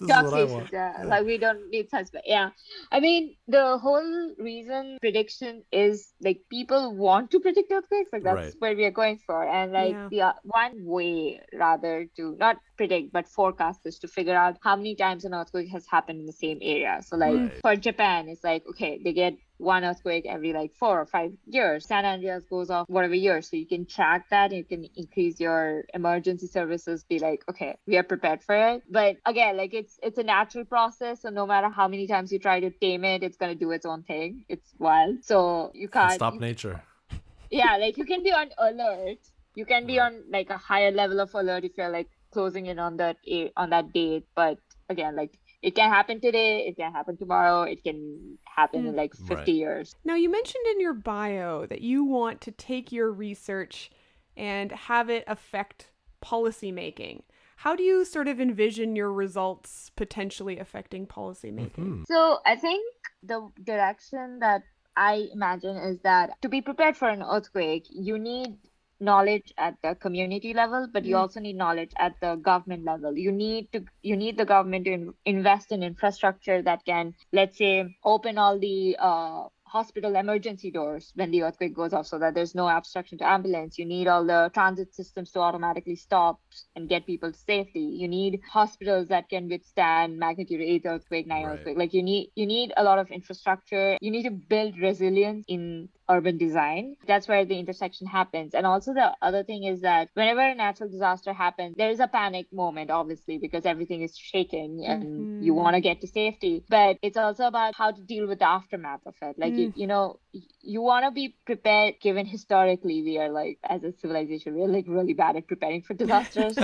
This 0.02 0.10
dog 0.10 0.26
is 0.26 0.32
what 0.32 0.42
I 0.42 0.46
want. 0.54 0.70
yeah. 0.74 0.94
Yeah. 0.98 1.06
Like 1.06 1.26
we 1.26 1.38
don't 1.38 1.70
need 1.70 1.90
such, 1.90 2.08
but 2.12 2.24
yeah. 2.26 2.50
I 2.92 3.00
mean, 3.00 3.36
the 3.48 3.78
whole 3.78 4.34
reason 4.38 4.98
prediction 5.02 5.64
is 5.72 6.12
like 6.22 6.42
people 6.50 6.96
want 6.96 7.32
to 7.32 7.40
predict 7.40 7.72
earthquakes. 7.72 8.10
Like 8.12 8.24
that's 8.24 8.36
Right. 8.36 8.54
where 8.60 8.76
we 8.76 8.86
are 8.86 8.92
going 8.92 9.20
for, 9.26 9.44
and 9.48 9.72
like 9.72 9.94
Yeah. 9.94 10.08
the 10.10 10.22
uh, 10.22 10.34
one 10.44 10.74
way 10.86 11.42
rather 11.54 12.08
to 12.18 12.36
not 12.40 12.58
predict 12.78 13.14
but 13.14 13.28
forecast 13.28 13.82
is 13.86 14.00
to 14.00 14.08
figure 14.08 14.36
out 14.36 14.58
how 14.64 14.76
many 14.76 14.96
times 14.96 15.24
an 15.26 15.34
earthquake 15.36 15.70
has 15.70 15.86
happened 15.88 16.20
in 16.20 16.26
the 16.26 16.34
same 16.46 16.58
area. 16.62 17.00
So 17.06 17.16
like 17.18 17.36
Right. 17.40 17.62
for 17.62 17.76
Japan, 17.76 18.28
it's 18.28 18.44
like 18.44 18.64
okay, 18.72 19.00
they 19.04 19.14
get 19.14 19.36
one 19.62 19.84
earthquake 19.86 20.26
every 20.26 20.54
like 20.54 20.74
four 20.76 21.00
or 21.00 21.06
five 21.06 21.32
years. 21.46 21.86
San 21.86 22.04
Andreas 22.06 22.44
goes 22.50 22.70
off 22.70 22.90
whatever 22.90 23.14
year, 23.16 23.42
so 23.42 23.56
you 23.56 23.68
can 23.68 23.86
track 23.86 24.26
that. 24.30 24.52
You 24.52 24.64
can 24.64 24.86
increase 24.96 25.40
your 25.40 25.84
emergency 25.94 26.48
services. 26.48 27.04
Be 27.04 27.20
like, 27.20 27.44
okay, 27.50 27.78
we 27.88 27.98
are 27.98 28.04
prepared 28.04 28.42
for 28.44 28.56
it. 28.56 28.84
But 28.90 29.18
again, 29.26 29.58
like 29.58 29.74
it's 29.74 30.00
it's 30.02 30.18
a 30.18 30.24
natural 30.24 30.66
process, 30.66 31.22
so 31.22 31.30
no 31.30 31.46
matter 31.46 31.70
how 31.70 31.88
many 31.88 32.08
times 32.08 32.32
you 32.32 32.40
try 32.40 32.60
to 32.60 32.70
tame 32.70 33.04
it, 33.06 33.24
it's 33.24 33.38
gonna 33.38 33.56
do 33.56 33.72
its 33.72 33.86
own 33.86 34.04
thing. 34.04 34.44
It's 34.50 34.74
wild, 34.80 35.24
so 35.24 35.72
you 35.74 35.88
Can't 35.88 36.14
stop 36.14 36.34
you- 36.34 36.40
nature. 36.40 36.82
yeah, 37.52 37.78
like 37.78 37.98
you 37.98 38.06
can 38.06 38.24
be 38.24 38.32
on 38.32 38.50
alert. 38.58 39.20
You 39.56 39.66
can 39.66 39.86
be 39.86 40.00
on 40.00 40.24
like 40.32 40.50
a 40.50 40.58
higher 40.58 40.92
level 40.92 41.20
of 41.20 41.34
alert 41.36 41.66
if 41.66 41.78
you're 41.78 41.90
like 41.90 42.10
closing 42.32 42.66
in 42.68 42.80
on 42.80 42.98
that 42.98 43.18
on 43.58 43.70
that 43.72 43.92
date. 43.94 44.26
But 44.36 44.58
again, 44.90 45.16
like 45.16 45.38
it 45.62 45.76
can 45.76 45.90
happen 45.90 46.20
today, 46.20 46.68
it 46.68 46.76
can 46.76 46.92
happen 46.92 47.18
tomorrow, 47.18 47.64
it 47.64 47.84
can 47.84 48.38
happen 48.46 48.86
in 48.88 48.94
Mm. 48.94 48.98
like 48.98 49.14
50 49.16 49.34
Right. 49.36 49.48
years. 49.48 49.96
Now, 50.04 50.16
you 50.16 50.30
mentioned 50.30 50.66
in 50.72 50.80
your 50.80 50.94
bio 50.94 51.66
that 51.68 51.82
you 51.82 52.04
want 52.04 52.42
to 52.42 52.52
take 52.52 52.92
your 52.92 53.12
research 53.12 53.92
and 54.36 54.72
have 54.72 55.10
it 55.10 55.24
affect 55.28 55.92
policymaking. 56.24 57.22
How 57.58 57.76
do 57.76 57.84
you 57.84 58.06
sort 58.06 58.28
of 58.28 58.40
envision 58.40 58.96
your 58.96 59.12
results 59.12 59.92
potentially 59.96 60.58
affecting 60.58 61.06
policymaking? 61.06 61.76
Mhm. 62.02 62.08
So 62.08 62.40
I 62.46 62.56
think 62.56 62.84
the 63.22 63.52
direction 63.64 64.40
that 64.40 64.64
I 64.96 65.30
imagine 65.32 65.78
is 65.78 66.00
that 66.02 66.42
to 66.42 66.50
be 66.50 66.62
prepared 66.62 66.98
for 66.98 67.08
an 67.08 67.22
earthquake, 67.22 67.86
you 67.90 68.18
need 68.18 68.58
knowledge 69.02 69.54
at 69.58 69.76
the 69.84 69.96
community 69.96 70.54
level, 70.54 70.88
but 70.94 71.06
you 71.06 71.16
Mm. 71.16 71.20
also 71.20 71.40
need 71.42 71.56
knowledge 71.58 71.92
at 71.98 72.16
the 72.22 72.36
government 72.36 72.86
level. 72.86 73.18
You 73.18 73.32
need 73.32 73.72
to 73.74 73.86
you 74.02 74.16
need 74.18 74.38
the 74.38 74.46
government 74.46 74.86
to 74.86 74.94
in- 74.94 75.14
invest 75.26 75.72
in 75.72 75.84
infrastructure 75.84 76.62
that 76.64 76.86
can, 76.86 77.16
let's 77.34 77.58
say, 77.58 77.96
open 78.06 78.38
all 78.38 78.60
the 78.60 78.96
uh, 79.00 79.44
hospital 79.68 80.16
emergency 80.16 80.72
doors 80.72 81.12
when 81.16 81.32
the 81.32 81.44
earthquake 81.44 81.74
goes 81.76 81.94
off 81.94 82.06
so 82.08 82.20
that 82.20 82.34
there's 82.36 82.56
no 82.56 82.68
obstruction 82.70 83.18
to 83.20 83.28
ambulance. 83.28 83.78
You 83.78 83.86
need 83.86 84.08
all 84.08 84.26
the 84.26 84.52
transit 84.54 84.94
systems 84.94 85.32
to 85.32 85.40
automatically 85.40 85.96
stop 85.96 86.40
and 86.76 86.90
get 86.90 87.06
people 87.06 87.32
to 87.32 87.38
safety. 87.38 87.80
You 87.82 88.08
need 88.08 88.42
hospitals 88.52 89.08
that 89.10 89.30
can 89.30 89.48
withstand 89.50 90.18
magnitude 90.20 90.62
8 90.62 90.84
earthquake, 90.86 91.28
9 91.28 91.46
Right. 91.46 91.54
earthquake. 91.54 91.78
Like 91.78 91.94
you 91.94 92.04
need 92.04 92.32
you 92.36 92.46
need 92.46 92.74
a 92.78 92.84
lot 92.84 93.00
of 93.00 93.10
infrastructure. 93.12 93.98
You 94.02 94.12
need 94.12 94.24
to 94.24 94.32
build 94.32 94.78
resilience 94.78 95.46
in 95.48 95.90
urban 96.10 96.38
design. 96.38 96.96
That's 97.08 97.28
where 97.28 97.46
the 97.46 97.58
intersection 97.58 98.08
happens. 98.08 98.54
And 98.54 98.66
also 98.66 98.94
the 98.94 99.12
other 99.22 99.44
thing 99.44 99.64
is 99.64 99.82
that 99.82 100.10
whenever 100.14 100.42
a 100.42 100.56
natural 100.56 100.90
disaster 100.90 101.34
happens, 101.34 101.76
there 101.78 101.90
is 101.90 102.00
a 102.00 102.08
panic 102.08 102.48
moment, 102.52 102.90
obviously, 102.90 103.38
because 103.38 103.66
everything 103.66 104.02
is 104.02 104.18
shaking 104.18 104.86
and 104.86 105.28
you 105.40 105.54
Mhm. 105.54 105.56
want 105.56 105.76
to 105.76 105.82
get 105.82 106.02
to 106.02 106.08
safety. 106.08 106.64
But 106.70 106.98
it's 107.02 107.18
also 107.18 107.46
about 107.46 107.76
how 107.76 107.92
to 107.92 108.02
deal 108.02 108.28
with 108.28 108.40
the 108.40 108.48
aftermath 108.48 109.02
of 109.06 109.16
it. 109.22 109.38
Like 109.38 109.58
you, 109.58 109.72
you 109.76 109.88
know, 109.88 110.20
you 110.62 110.82
want 110.82 111.06
to 111.06 111.12
be 111.12 111.36
prepared 111.46 111.96
given 112.02 112.26
historically 112.26 113.02
we 113.04 113.18
are 113.18 113.30
like 113.30 113.60
as 113.64 113.84
a 113.84 113.92
civilization, 113.94 114.56
we're 114.56 114.68
like 114.68 114.86
really 114.88 115.14
bad 115.14 115.36
at 115.36 115.48
preparing 115.48 115.82
for 115.82 115.94
disasters. 115.94 116.58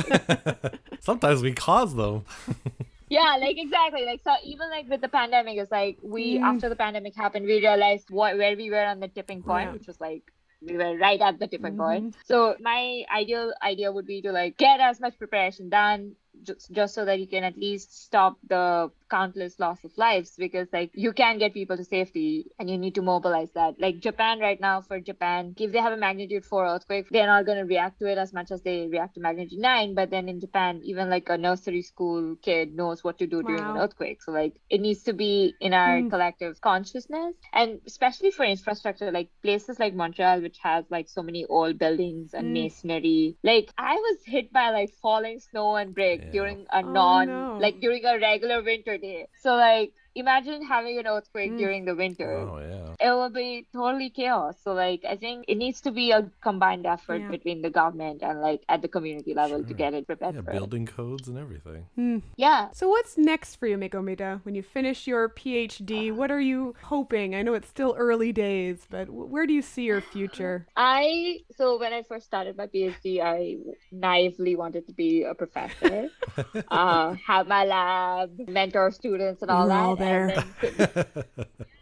Sometimes 0.99 1.41
we 1.41 1.53
cause 1.53 1.95
them. 1.95 2.25
Yeah, 3.10 3.38
like 3.39 3.58
exactly. 3.58 4.05
Like 4.05 4.22
so 4.24 4.34
even 4.43 4.70
like 4.70 4.89
with 4.89 5.01
the 5.01 5.08
pandemic, 5.08 5.58
it's 5.58 5.72
like 5.72 5.97
we 6.01 6.38
Mm. 6.38 6.43
after 6.43 6.70
the 6.70 6.76
pandemic 6.76 7.16
happened, 7.16 7.45
we 7.45 7.60
realized 7.60 8.10
what 8.12 8.38
where 8.38 8.55
we 8.55 8.70
were 8.70 8.84
on 8.86 8.99
the 8.99 9.08
tipping 9.08 9.43
point, 9.43 9.68
Yeah. 9.68 9.74
which 9.74 9.88
was 9.88 9.99
like 10.01 10.24
we 10.62 10.76
were 10.76 10.97
right 10.97 11.22
at 11.22 11.39
the 11.39 11.47
tipping 11.47 11.76
Mhm. 11.76 11.78
point. 11.78 12.16
So 12.26 12.55
my 12.60 13.05
ideal 13.14 13.53
idea 13.62 13.91
would 13.91 14.05
be 14.08 14.22
to 14.24 14.32
like 14.32 14.58
get 14.58 14.80
as 14.82 14.99
much 14.99 15.18
preparation 15.18 15.70
done 15.70 16.16
just 16.43 16.71
just 16.71 16.93
so 16.93 17.05
that 17.05 17.19
you 17.19 17.27
can 17.27 17.43
at 17.43 17.57
least 17.57 18.03
stop 18.05 18.38
the 18.47 18.89
countless 19.09 19.59
loss 19.59 19.83
of 19.83 19.91
lives 19.97 20.35
because 20.38 20.67
like 20.73 20.91
you 20.93 21.11
can 21.13 21.38
get 21.38 21.53
people 21.53 21.77
to 21.77 21.83
safety 21.83 22.45
and 22.59 22.69
you 22.69 22.77
need 22.77 22.93
to 22.95 23.01
mobilize 23.01 23.51
that 23.53 23.75
like 23.79 23.99
japan 23.99 24.39
right 24.39 24.59
now 24.59 24.81
for 24.81 24.99
japan 24.99 25.53
if 25.57 25.71
they 25.71 25.79
have 25.79 25.93
a 25.93 25.97
magnitude 25.97 26.43
4 26.45 26.65
earthquake 26.65 27.07
they're 27.11 27.25
not 27.27 27.45
going 27.45 27.57
to 27.57 27.63
react 27.63 27.99
to 27.99 28.05
it 28.07 28.17
as 28.17 28.33
much 28.33 28.51
as 28.51 28.61
they 28.63 28.88
react 28.88 29.15
to 29.15 29.21
magnitude 29.21 29.59
9 29.59 29.93
but 29.95 30.09
then 30.09 30.27
in 30.27 30.39
japan 30.39 30.79
even 30.83 31.09
like 31.09 31.29
a 31.29 31.38
nursery 31.38 31.81
school 31.81 32.35
kid 32.41 32.73
knows 32.75 33.03
what 33.03 33.17
to 33.17 33.27
do 33.27 33.43
during 33.43 33.67
an 33.69 33.77
earthquake 33.77 34.21
so 34.21 34.31
like 34.31 34.53
it 34.69 34.81
needs 34.81 35.03
to 35.03 35.13
be 35.13 35.55
in 35.59 35.73
our 35.73 36.01
Hmm. 36.01 36.09
collective 36.09 36.59
consciousness 36.61 37.35
and 37.53 37.79
especially 37.88 38.31
for 38.31 38.45
infrastructure 38.45 39.11
like 39.11 39.29
places 39.41 39.79
like 39.79 39.93
montreal 39.93 40.41
which 40.41 40.57
has 40.61 40.85
like 40.89 41.07
so 41.07 41.21
many 41.21 41.45
old 41.45 41.77
buildings 41.77 42.33
and 42.33 42.47
Hmm. 42.47 42.53
masonry 42.53 43.38
like 43.43 43.71
i 43.77 43.95
was 43.95 44.17
hit 44.25 44.51
by 44.51 44.69
like 44.69 44.91
falling 45.01 45.39
snow 45.39 45.75
and 45.75 45.93
brick 45.93 46.23
Yeah. 46.23 46.26
During 46.32 46.65
a 46.71 46.84
Oh, 46.84 46.91
non 46.93 47.28
no. 47.28 47.57
like 47.59 47.80
during 47.80 48.03
a 48.05 48.17
regular 48.19 48.61
winter 48.63 48.97
day 48.97 49.28
so 49.41 49.55
like 49.55 49.93
imagine 50.24 50.65
having 50.65 50.97
an 51.01 51.07
earthquake 51.07 51.51
Mm. 51.53 51.57
during 51.63 51.86
the 51.89 51.95
winter 51.95 52.32
Oh 52.51 52.59
yeah. 52.59 53.07
it 53.07 53.11
will 53.18 53.30
be 53.30 53.49
totally 53.74 54.09
chaos 54.09 54.55
so 54.63 54.74
like 54.74 55.01
i 55.13 55.15
think 55.24 55.45
it 55.47 55.57
needs 55.63 55.80
to 55.88 55.91
be 55.91 56.05
a 56.11 56.22
combined 56.47 56.86
effort 56.95 57.22
Yeah. 57.24 57.30
between 57.36 57.61
the 57.61 57.70
government 57.80 58.24
and 58.30 58.41
like 58.47 58.61
at 58.68 58.82
the 58.82 58.91
community 58.95 59.34
level 59.41 59.63
to 59.63 59.74
get 59.84 59.93
it 59.99 60.07
prepared 60.11 60.36
Yeah, 60.36 60.41
for 60.47 60.51
building 60.59 60.86
codes 60.86 61.28
and 61.30 61.38
everything. 61.45 61.86
It 61.97 62.24
yeah 62.45 62.70
So, 62.80 62.89
what's 62.93 63.18
next 63.18 63.55
for 63.59 63.68
you, 63.72 63.78
Meghomita? 63.84 64.30
When 64.45 64.55
you 64.59 64.63
finish 64.78 64.99
your 65.11 65.24
PhD, 65.39 66.11
what 66.20 66.30
are 66.32 66.41
you 66.51 66.76
hoping? 66.93 67.36
I 67.39 67.41
know 67.45 67.53
it's 67.59 67.70
still 67.78 67.93
early 67.97 68.32
days, 68.34 68.78
but 68.95 69.05
where 69.09 69.45
do 69.49 69.53
you 69.59 69.61
see 69.74 69.84
your 69.91 70.01
future? 70.01 70.55
I 70.76 71.39
so 71.59 71.78
when 71.82 71.93
I 71.99 72.01
first 72.11 72.26
started 72.32 72.57
my 72.61 72.68
PhD, 72.68 73.07
I 73.22 73.57
naively 73.91 74.55
wanted 74.55 74.84
to 74.89 74.93
be 74.93 75.24
a 75.24 75.34
professor, 75.43 76.09
uh, 76.80 77.15
have 77.32 77.47
my 77.47 77.63
lab, 77.65 78.30
mentor 78.47 78.91
students, 78.91 79.41
and 79.41 79.51
all 79.51 79.63
We're 79.68 79.74
that. 79.76 79.86
all 79.86 79.95
there. 80.08 80.43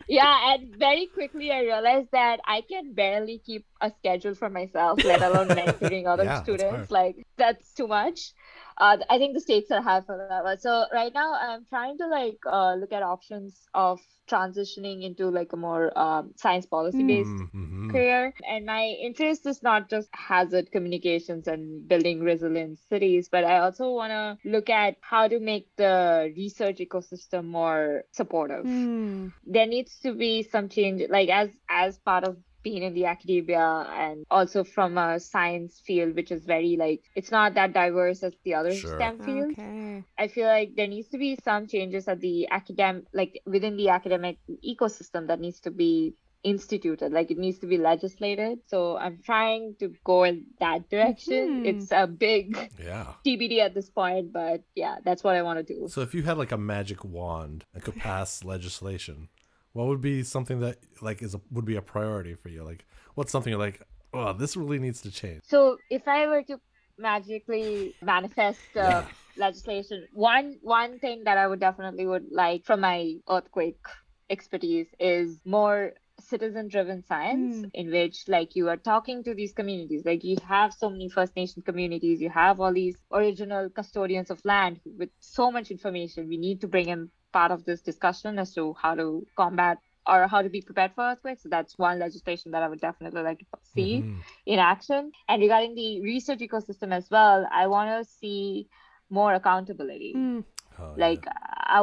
Yeah, 0.08 0.54
and 0.54 0.76
very 0.78 1.08
quickly 1.08 1.52
I 1.52 1.62
realized 1.62 2.10
that 2.12 2.40
I 2.46 2.62
can 2.62 2.94
barely 2.94 3.40
keep 3.40 3.66
a 3.82 3.92
schedule 3.98 4.36
for 4.36 4.50
myself, 4.50 5.04
let 5.04 5.22
alone 5.24 5.48
mentoring 5.60 6.06
other 6.06 6.26
Yeah, 6.26 6.44
students. 6.44 6.90
hard. 6.90 6.92
Like 6.92 7.16
that's 7.38 7.74
too 7.74 7.88
much. 7.88 8.34
Uh, 8.78 8.98
I 9.10 9.18
think 9.18 9.34
the 9.34 9.42
stakes 9.42 9.72
are 9.72 9.82
high 9.82 10.02
for 10.02 10.18
that 10.18 10.36
one. 10.36 10.48
So 10.48 10.78
right 10.82 11.04
now 11.04 11.24
I'm 11.24 11.54
trying 11.58 11.88
to 11.90 11.98
like 11.98 12.30
uh, 12.40 12.68
look 12.68 12.86
at 12.86 12.96
options 12.98 13.68
of 13.74 14.00
transitioning 14.30 15.04
into 15.04 15.30
like 15.30 15.52
a 15.54 15.58
more 15.58 15.98
um, 15.98 16.34
science 16.36 16.66
policy 16.66 17.04
based 17.04 17.44
Mhm. 17.54 17.90
career 17.90 18.34
and 18.48 18.66
my 18.66 18.86
interest 18.86 19.46
is 19.46 19.62
not 19.62 19.90
just 19.90 20.10
hazard 20.14 20.72
communications 20.72 21.48
and 21.48 21.88
building 21.88 22.22
resilient 22.22 22.80
cities 22.80 23.30
but 23.30 23.44
i 23.44 23.58
also 23.60 23.92
want 23.92 24.12
to 24.12 24.50
look 24.50 24.70
at 24.70 24.96
how 25.02 25.28
to 25.28 25.40
make 25.40 25.70
the 25.78 26.34
research 26.36 26.78
ecosystem 26.80 27.46
more 27.46 28.04
supportive 28.12 28.70
Hmm. 28.70 29.30
there 29.46 29.66
needs 29.68 30.00
to 30.00 30.14
be 30.14 30.42
some 30.44 30.70
change 30.70 31.02
like 31.10 31.30
as 31.30 31.50
as 31.70 31.98
part 32.00 32.24
of 32.24 32.38
been 32.66 32.82
in 32.88 32.94
the 33.00 33.06
academia 33.06 33.66
and 34.06 34.26
also 34.32 34.64
from 34.76 34.98
a 34.98 35.20
science 35.20 35.80
field, 35.88 36.16
which 36.20 36.32
is 36.32 36.44
very 36.46 36.74
like 36.86 37.02
it's 37.16 37.32
not 37.38 37.54
that 37.54 37.72
diverse 37.74 38.24
as 38.28 38.34
the 38.44 38.54
other 38.60 38.74
Sure. 38.74 38.96
STEM 38.98 39.16
fields. 39.28 39.54
Okay. 39.60 40.04
I 40.18 40.28
feel 40.28 40.48
like 40.58 40.76
there 40.76 40.88
needs 40.96 41.10
to 41.14 41.18
be 41.26 41.38
some 41.44 41.68
changes 41.68 42.08
at 42.14 42.20
the 42.20 42.48
academic, 42.50 43.06
like 43.14 43.34
within 43.46 43.78
the 43.78 43.90
academic 43.90 44.38
ecosystem 44.74 45.28
that 45.28 45.40
needs 45.40 45.60
to 45.62 45.72
be 45.72 46.16
instituted, 46.44 47.12
like 47.12 47.32
it 47.32 47.40
needs 47.40 47.58
to 47.60 47.66
be 47.74 47.78
legislated. 47.92 48.60
So 48.68 48.98
I'm 48.98 49.18
trying 49.26 49.64
to 49.80 49.86
go 50.04 50.18
in 50.30 50.46
that 50.60 50.90
direction. 50.94 51.44
Mhm. 51.64 51.70
It's 51.70 51.90
a 51.92 52.06
big 52.08 52.46
Yeah. 52.90 53.14
TBD 53.26 53.60
at 53.68 53.74
this 53.74 53.90
point, 53.90 54.32
but 54.32 54.62
yeah, 54.76 54.96
that's 55.06 55.24
what 55.24 55.36
I 55.36 55.42
want 55.42 55.58
to 55.66 55.66
do. 55.74 55.88
So 55.90 56.02
if 56.02 56.14
you 56.14 56.22
had 56.30 56.38
like 56.44 56.52
a 56.52 56.58
magic 56.76 57.04
wand 57.04 57.66
and 57.74 57.82
could 57.86 57.96
pass 57.98 58.44
legislation, 58.44 59.30
what 59.76 59.88
would 59.88 60.02
be 60.02 60.24
something 60.24 60.62
that 60.62 60.78
like 61.02 61.22
is 61.22 61.36
a, 61.36 61.42
would 61.52 61.66
be 61.66 61.76
a 61.76 61.82
priority 61.82 62.34
for 62.34 62.50
you? 62.50 62.64
Like 62.64 62.86
what's 63.16 63.32
something 63.32 63.52
you're 63.52 63.60
like, 63.60 63.82
oh, 64.14 64.32
this 64.34 64.56
really 64.56 64.80
needs 64.80 65.02
to 65.02 65.12
change? 65.12 65.42
So 65.44 65.80
if 65.90 66.08
I 66.08 66.28
were 66.28 66.44
to 66.44 66.58
magically 66.98 67.96
manifest 68.02 68.66
uh, 68.78 68.80
Yeah. 68.80 69.08
legislation, 69.36 70.08
one 70.12 70.56
one 70.62 71.00
thing 71.00 71.24
that 71.26 71.38
I 71.38 71.46
would 71.48 71.60
definitely 71.60 72.06
would 72.08 72.28
like 72.32 72.64
from 72.66 72.80
my 72.80 73.16
earthquake 73.30 73.84
expertise 74.30 74.88
is 75.00 75.40
more 75.46 75.94
citizen 76.22 76.70
driven 76.70 77.04
science 77.06 77.58
Hmm. 77.58 77.66
in 77.74 77.92
which 77.92 78.24
like 78.30 78.56
you 78.56 78.70
are 78.70 78.78
talking 78.78 79.24
to 79.26 79.34
these 79.36 79.52
communities 79.54 80.04
like 80.06 80.24
you 80.24 80.38
have 80.48 80.74
so 80.74 80.90
many 80.90 81.10
first 81.10 81.36
nation 81.36 81.62
communities 81.62 82.22
you 82.22 82.30
have 82.30 82.62
all 82.62 82.72
these 82.74 82.96
original 83.12 83.70
custodians 83.70 84.32
of 84.32 84.40
land 84.46 84.80
with 84.86 85.10
so 85.20 85.52
much 85.52 85.72
information 85.72 86.30
we 86.30 86.38
need 86.38 86.62
to 86.62 86.70
bring 86.70 86.88
in 86.88 87.10
part 87.38 87.52
of 87.56 87.66
this 87.66 87.82
discussion 87.90 88.40
as 88.44 88.54
to 88.58 88.64
how 88.82 88.94
to 89.02 89.08
combat 89.42 89.78
or 90.14 90.28
how 90.34 90.42
to 90.46 90.50
be 90.56 90.62
prepared 90.70 90.92
for 90.96 91.04
earthquakes 91.10 91.44
so 91.44 91.50
that's 91.54 91.78
one 91.84 92.00
legislation 92.06 92.52
that 92.52 92.64
i 92.64 92.70
would 92.72 92.84
definitely 92.88 93.24
like 93.28 93.40
to 93.40 93.46
see 93.76 93.92
Mhm. 94.02 94.20
in 94.54 94.60
action. 94.60 95.12
And 95.30 95.42
regarding 95.46 95.74
the 95.76 96.02
research 96.02 96.42
ecosystem 96.48 96.94
as 97.00 97.10
well, 97.16 97.48
I 97.62 97.68
want 97.76 97.90
to 97.96 98.02
see 98.20 98.68
more 99.10 99.34
accountability. 99.40 100.14
Hmm. 100.20 100.40
Oh, 100.80 100.94
Like, 101.06 101.26
I 101.74 101.82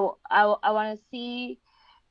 want 0.78 0.98
to 0.98 1.04
see, 1.10 1.58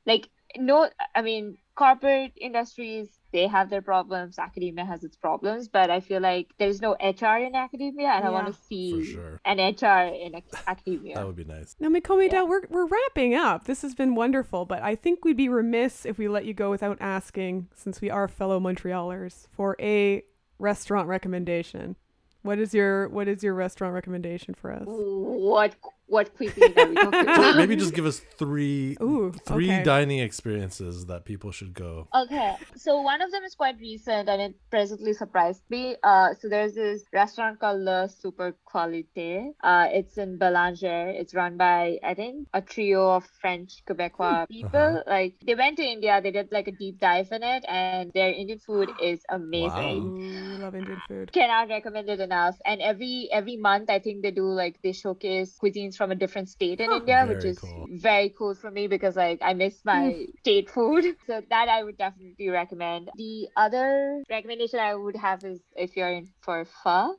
like, 0.06 0.28
no, 0.56 0.88
I 1.14 1.22
mean, 1.22 1.56
corporate 1.74 2.32
industries, 2.36 3.08
they 3.32 3.46
have 3.46 3.70
their 3.70 3.82
problems, 3.82 4.38
academia 4.38 4.84
has 4.84 5.04
its 5.04 5.16
problems, 5.16 5.68
but 5.68 5.90
I 5.90 6.00
feel 6.00 6.20
like 6.20 6.48
there's 6.58 6.82
no 6.82 6.92
HR 6.92 7.38
in 7.38 7.54
academia, 7.54 8.08
and 8.08 8.24
I 8.24 8.30
want 8.30 8.46
to 8.46 8.52
see 8.68 9.12
sure. 9.12 9.40
an 9.44 9.58
HR 9.58 10.12
in 10.14 10.34
academia. 10.66 11.14
That 11.14 11.26
would 11.26 11.36
be 11.36 11.44
nice. 11.44 11.74
Now, 11.80 11.88
Mikomi 11.88 12.30
Yeah. 12.30 12.42
We're, 12.42 12.62
we're 12.68 12.86
wrapping 12.86 13.34
up. 13.34 13.64
This 13.64 13.82
has 13.82 13.94
been 13.94 14.14
wonderful, 14.14 14.66
but 14.66 14.82
I 14.82 14.94
think 14.94 15.24
we'd 15.24 15.36
be 15.36 15.48
remiss 15.48 16.04
if 16.04 16.18
we 16.18 16.28
let 16.28 16.44
you 16.44 16.54
go 16.54 16.70
without 16.70 16.98
asking, 17.00 17.68
since 17.74 18.00
we 18.00 18.10
are 18.10 18.28
fellow 18.28 18.60
Montrealers, 18.60 19.46
for 19.50 19.76
a 19.80 20.22
restaurant 20.58 21.08
recommendation. 21.08 21.96
What 22.42 22.58
is 22.58 22.74
your 22.74 23.08
What 23.08 23.28
is 23.28 23.42
your 23.42 23.54
restaurant 23.54 23.94
recommendation 23.94 24.54
for 24.54 24.72
us? 24.72 24.82
What 24.84 25.76
what 26.12 26.36
cuisine 26.36 26.74
are 26.76 26.86
we 26.86 26.94
talking 26.94 27.20
about? 27.32 27.56
maybe 27.56 27.74
just 27.74 27.94
give 27.94 28.04
us 28.04 28.20
three 28.36 28.96
Ooh, 29.00 29.32
three 29.46 29.72
okay. 29.72 29.82
dining 29.82 30.18
experiences 30.18 31.06
that 31.06 31.24
people 31.24 31.50
should 31.50 31.72
go. 31.72 32.06
Okay, 32.14 32.54
so 32.76 33.00
one 33.00 33.22
of 33.22 33.30
them 33.32 33.42
is 33.44 33.54
quite 33.54 33.80
recent 33.80 34.28
and 34.28 34.42
it 34.42 34.54
pleasantly 34.70 35.14
surprised 35.14 35.62
me. 35.70 35.96
Uh, 36.02 36.34
so 36.38 36.48
there's 36.48 36.74
this 36.74 37.04
restaurant 37.12 37.58
called 37.58 37.80
Le 37.80 38.08
Super 38.08 38.54
Qualité. 38.68 39.52
Uh, 39.64 39.86
it's 39.90 40.18
in 40.18 40.36
Belanger. 40.36 41.08
It's 41.08 41.34
run 41.34 41.56
by 41.56 41.98
I 42.04 42.12
think 42.12 42.46
a 42.52 42.60
trio 42.60 43.10
of 43.10 43.24
French 43.40 43.82
Quebecois 43.88 44.48
people. 44.48 44.70
Uh-huh. 44.72 45.02
Like 45.06 45.34
they 45.46 45.54
went 45.54 45.78
to 45.78 45.82
India, 45.82 46.20
they 46.22 46.30
did 46.30 46.52
like 46.52 46.68
a 46.68 46.72
deep 46.72 47.00
dive 47.00 47.32
in 47.32 47.42
it, 47.42 47.64
and 47.68 48.12
their 48.12 48.30
Indian 48.30 48.58
food 48.58 48.90
is 49.02 49.20
amazing. 49.30 50.02
Ooh, 50.04 50.62
love 50.62 50.74
Indian 50.74 51.00
food. 51.08 51.32
Cannot 51.32 51.68
recommend 51.68 52.10
it 52.10 52.20
enough. 52.20 52.60
And 52.66 52.82
every 52.82 53.30
every 53.32 53.56
month, 53.56 53.88
I 53.88 53.98
think 53.98 54.20
they 54.20 54.30
do 54.30 54.44
like 54.44 54.76
they 54.82 54.92
showcase 54.92 55.56
cuisines 55.62 55.96
from 56.02 56.10
a 56.10 56.16
different 56.16 56.48
state 56.48 56.80
in 56.80 56.90
Oh, 56.90 56.96
India, 56.96 57.24
which 57.28 57.44
is 57.44 57.58
cool. 57.58 57.86
very 57.92 58.30
cool 58.36 58.56
for 58.56 58.72
me 58.72 58.88
because 58.88 59.14
like 59.14 59.38
I 59.40 59.54
miss 59.54 59.78
my 59.84 60.26
state 60.40 60.68
food. 60.68 61.04
So 61.28 61.40
that 61.48 61.68
I 61.68 61.84
would 61.84 61.96
definitely 61.96 62.48
recommend. 62.48 63.10
The 63.14 63.48
other 63.56 64.24
recommendation 64.28 64.80
I 64.80 64.96
would 64.96 65.14
have 65.14 65.44
is 65.44 65.60
if 65.76 65.96
you're 65.96 66.12
in 66.12 66.26
for 66.40 66.64
pho, 66.64 67.14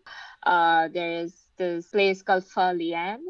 uh, 0.46 0.90
there 0.90 1.14
is 1.24 1.34
this 1.58 1.88
place 1.88 2.22
called 2.24 2.44
Pho 2.44 2.74
Lien. 2.74 3.24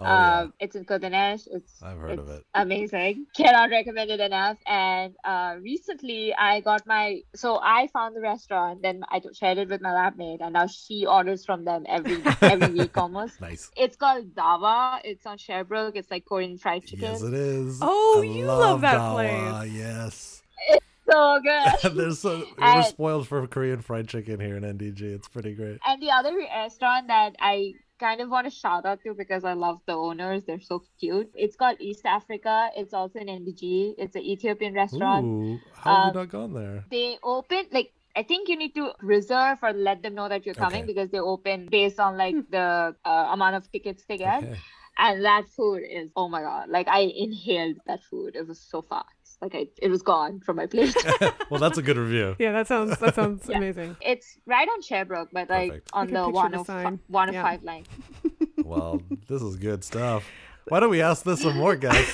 Oh 0.00 0.04
uh, 0.04 0.46
It's 0.60 0.76
in 0.76 0.84
Côte-des-Neiges. 0.84 1.48
It's 1.50 1.82
I've 1.82 1.98
heard 1.98 2.18
of 2.18 2.28
it's 2.28 2.38
it. 2.38 2.44
amazing. 2.54 3.26
Cannot 3.36 3.70
recommend 3.70 4.10
it 4.10 4.20
enough. 4.20 4.56
And 4.66 5.14
uh, 5.24 5.56
recently, 5.60 6.32
I 6.34 6.60
got 6.60 6.86
my 6.86 7.20
so 7.34 7.58
I 7.62 7.88
found 7.88 8.14
the 8.14 8.20
restaurant. 8.20 8.82
Then 8.82 9.02
I 9.10 9.20
shared 9.32 9.58
it 9.58 9.68
with 9.68 9.80
my 9.80 9.92
lab 9.92 10.16
mate, 10.16 10.40
and 10.40 10.52
now 10.52 10.66
she 10.68 11.04
orders 11.06 11.44
from 11.44 11.64
them 11.64 11.84
every 11.88 12.22
every 12.42 12.72
week 12.72 12.96
almost. 13.04 13.40
Nice. 13.40 13.70
It's 13.76 13.96
called 13.96 14.34
Dawa. 14.34 15.00
It's 15.04 15.26
on 15.26 15.36
Sherbrooke. 15.38 15.96
It's 15.96 16.10
like 16.10 16.24
Korean 16.24 16.58
fried 16.58 16.84
chicken. 16.84 17.02
Yes, 17.12 17.22
it 17.22 17.34
is. 17.34 17.78
Oh, 17.82 18.20
I 18.22 18.24
you 18.26 18.44
love 18.46 18.80
that 18.82 18.94
Dawa, 19.00 19.14
place. 19.60 19.72
Yes. 19.72 20.42
It's 20.68 20.86
so 21.10 21.40
good. 21.42 21.96
There's 21.96 22.20
so 22.20 22.38
we're 22.56 22.64
And- 22.64 22.84
spoiled 22.86 23.26
for 23.26 23.46
Korean 23.48 23.80
fried 23.80 24.06
chicken 24.08 24.38
here 24.38 24.56
in 24.56 24.62
NDG. 24.62 25.02
It's 25.02 25.26
pretty 25.28 25.54
great. 25.54 25.78
and 25.86 26.00
the 26.00 26.10
other 26.12 26.36
restaurant 26.36 27.08
that 27.08 27.34
I 27.40 27.74
kind 27.98 28.20
of 28.20 28.30
want 28.30 28.46
to 28.46 28.50
shout 28.50 28.86
out 28.86 29.02
to 29.04 29.14
because 29.14 29.44
I 29.44 29.52
love 29.54 29.80
the 29.86 29.94
owners. 29.94 30.44
They're 30.44 30.60
so 30.60 30.82
cute. 31.00 31.30
It's 31.34 31.56
called 31.56 31.76
East 31.80 32.06
Africa. 32.06 32.70
It's 32.76 32.94
also 32.94 33.18
in 33.18 33.26
NDG. 33.26 33.94
It's 33.98 34.16
an 34.16 34.22
Ethiopian 34.22 34.74
restaurant. 34.74 35.24
Ooh, 35.26 35.58
how 35.74 35.94
have 35.94 36.02
Um, 36.02 36.08
you 36.08 36.20
not 36.20 36.28
gone 36.30 36.52
there? 36.54 36.84
they 36.90 37.18
open 37.22 37.66
like 37.72 37.92
I 38.16 38.22
think 38.24 38.48
you 38.48 38.56
need 38.56 38.74
to 38.74 38.92
reserve 39.00 39.58
or 39.62 39.72
let 39.72 40.02
them 40.02 40.14
know 40.14 40.28
that 40.28 40.44
you're 40.44 40.54
coming 40.54 40.82
Okay. 40.84 40.92
because 40.92 41.10
they 41.10 41.20
open 41.20 41.66
based 41.70 42.00
on 42.00 42.16
like 42.16 42.34
the 42.50 42.96
uh, 43.04 43.28
amount 43.32 43.54
of 43.56 43.70
tickets 43.70 44.04
they 44.08 44.16
get. 44.18 44.42
Okay. 44.42 44.56
And 45.00 45.24
that 45.24 45.44
food 45.56 45.82
is 45.88 46.10
oh 46.16 46.28
my 46.28 46.42
god! 46.42 46.68
Like 46.68 46.88
I 46.88 47.00
inhaled 47.26 47.76
that 47.86 48.00
food. 48.10 48.34
It 48.34 48.46
was 48.48 48.60
so 48.60 48.82
fast. 48.82 49.17
Like 49.40 49.54
I, 49.54 49.68
it 49.80 49.88
was 49.88 50.02
gone 50.02 50.40
from 50.40 50.56
my 50.56 50.66
plate. 50.66 50.96
well, 51.50 51.60
that's 51.60 51.78
a 51.78 51.82
good 51.82 51.96
review. 51.96 52.34
Yeah, 52.38 52.52
that 52.52 52.66
sounds 52.66 52.98
that 52.98 53.14
sounds 53.20 53.48
Yeah. 53.48 53.58
amazing. 53.58 53.96
it's 54.00 54.36
right 54.46 54.68
on 54.68 54.82
Sherbrooke, 54.82 55.28
but 55.32 55.48
like 55.48 55.70
Perfect. 55.70 55.90
on 55.92 56.06
the 56.08 56.28
one 56.28 56.54
oh 56.54 56.60
of 56.60 56.68
one 57.06 57.28
oh 57.28 57.28
of 57.28 57.34
Yeah. 57.34 57.42
five 57.42 57.62
line. 57.62 57.84
Well, 58.64 59.00
this 59.28 59.40
is 59.40 59.56
good 59.56 59.84
stuff. 59.84 60.24
Why 60.68 60.80
don't 60.80 60.90
we 60.90 61.00
ask 61.00 61.22
this 61.24 61.42
some 61.42 61.56
more 61.56 61.76
guys? 61.76 62.12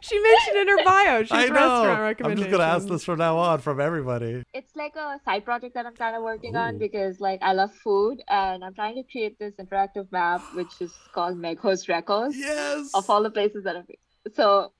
She 0.00 0.20
mentioned 0.20 0.56
in 0.56 0.68
her 0.68 0.84
bio. 0.84 1.22
She's 1.22 1.32
I 1.32 1.46
restaurant 1.48 2.20
know. 2.20 2.28
I'm 2.28 2.36
just 2.36 2.50
gonna 2.50 2.64
ask 2.64 2.88
this 2.88 3.04
from 3.04 3.18
now 3.18 3.36
on 3.36 3.60
from 3.60 3.80
everybody. 3.80 4.42
It's 4.54 4.74
like 4.76 4.96
a 4.96 5.20
side 5.24 5.44
project 5.44 5.74
that 5.74 5.86
I'm 5.86 5.94
kind 5.94 6.16
of 6.16 6.22
working 6.22 6.56
Ooh. 6.56 6.58
on 6.60 6.78
because 6.78 7.20
like 7.20 7.40
I 7.42 7.52
love 7.52 7.72
food 7.74 8.22
and 8.28 8.64
I'm 8.64 8.74
trying 8.74 8.96
to 8.96 9.02
create 9.02 9.38
this 9.38 9.54
interactive 9.54 10.10
map 10.12 10.42
which 10.54 10.72
is 10.80 10.92
called 11.12 11.38
Meghost 11.38 11.88
Records. 11.88 12.36
Yes. 12.36 12.90
of 12.94 13.08
all 13.08 13.22
the 13.22 13.30
places 13.30 13.64
that 13.64 13.76
I've 13.76 13.86
been. 13.86 13.96
So 14.34 14.72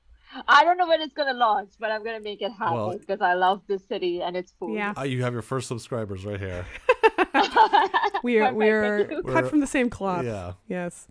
I 0.47 0.65
don't 0.65 0.77
know 0.77 0.87
when 0.89 1.01
it's 1.01 1.15
gonna 1.15 1.35
launch, 1.35 1.71
but 1.81 1.91
I'm 1.91 2.05
gonna 2.05 2.21
make 2.21 2.43
it 2.43 2.53
happen 2.53 2.75
Well- 2.77 2.99
because 2.99 3.21
I 3.21 3.35
love 3.35 3.63
this 3.67 3.83
city 3.87 4.21
and 4.23 4.37
its 4.37 4.53
food. 4.59 4.75
Yeah. 4.75 4.95
Ah, 4.97 5.03
you 5.05 5.23
have 5.23 5.33
your 5.33 5.43
first 5.43 5.69
subscribers 5.69 6.25
right 6.27 6.39
here. 6.41 6.65
We're 8.23 8.53
we're 8.53 9.23
cut 9.27 9.49
from 9.49 9.61
the 9.61 9.67
same 9.67 9.91
cloth. 9.91 10.25
Yeah. 10.25 10.53
Yes. 10.69 11.07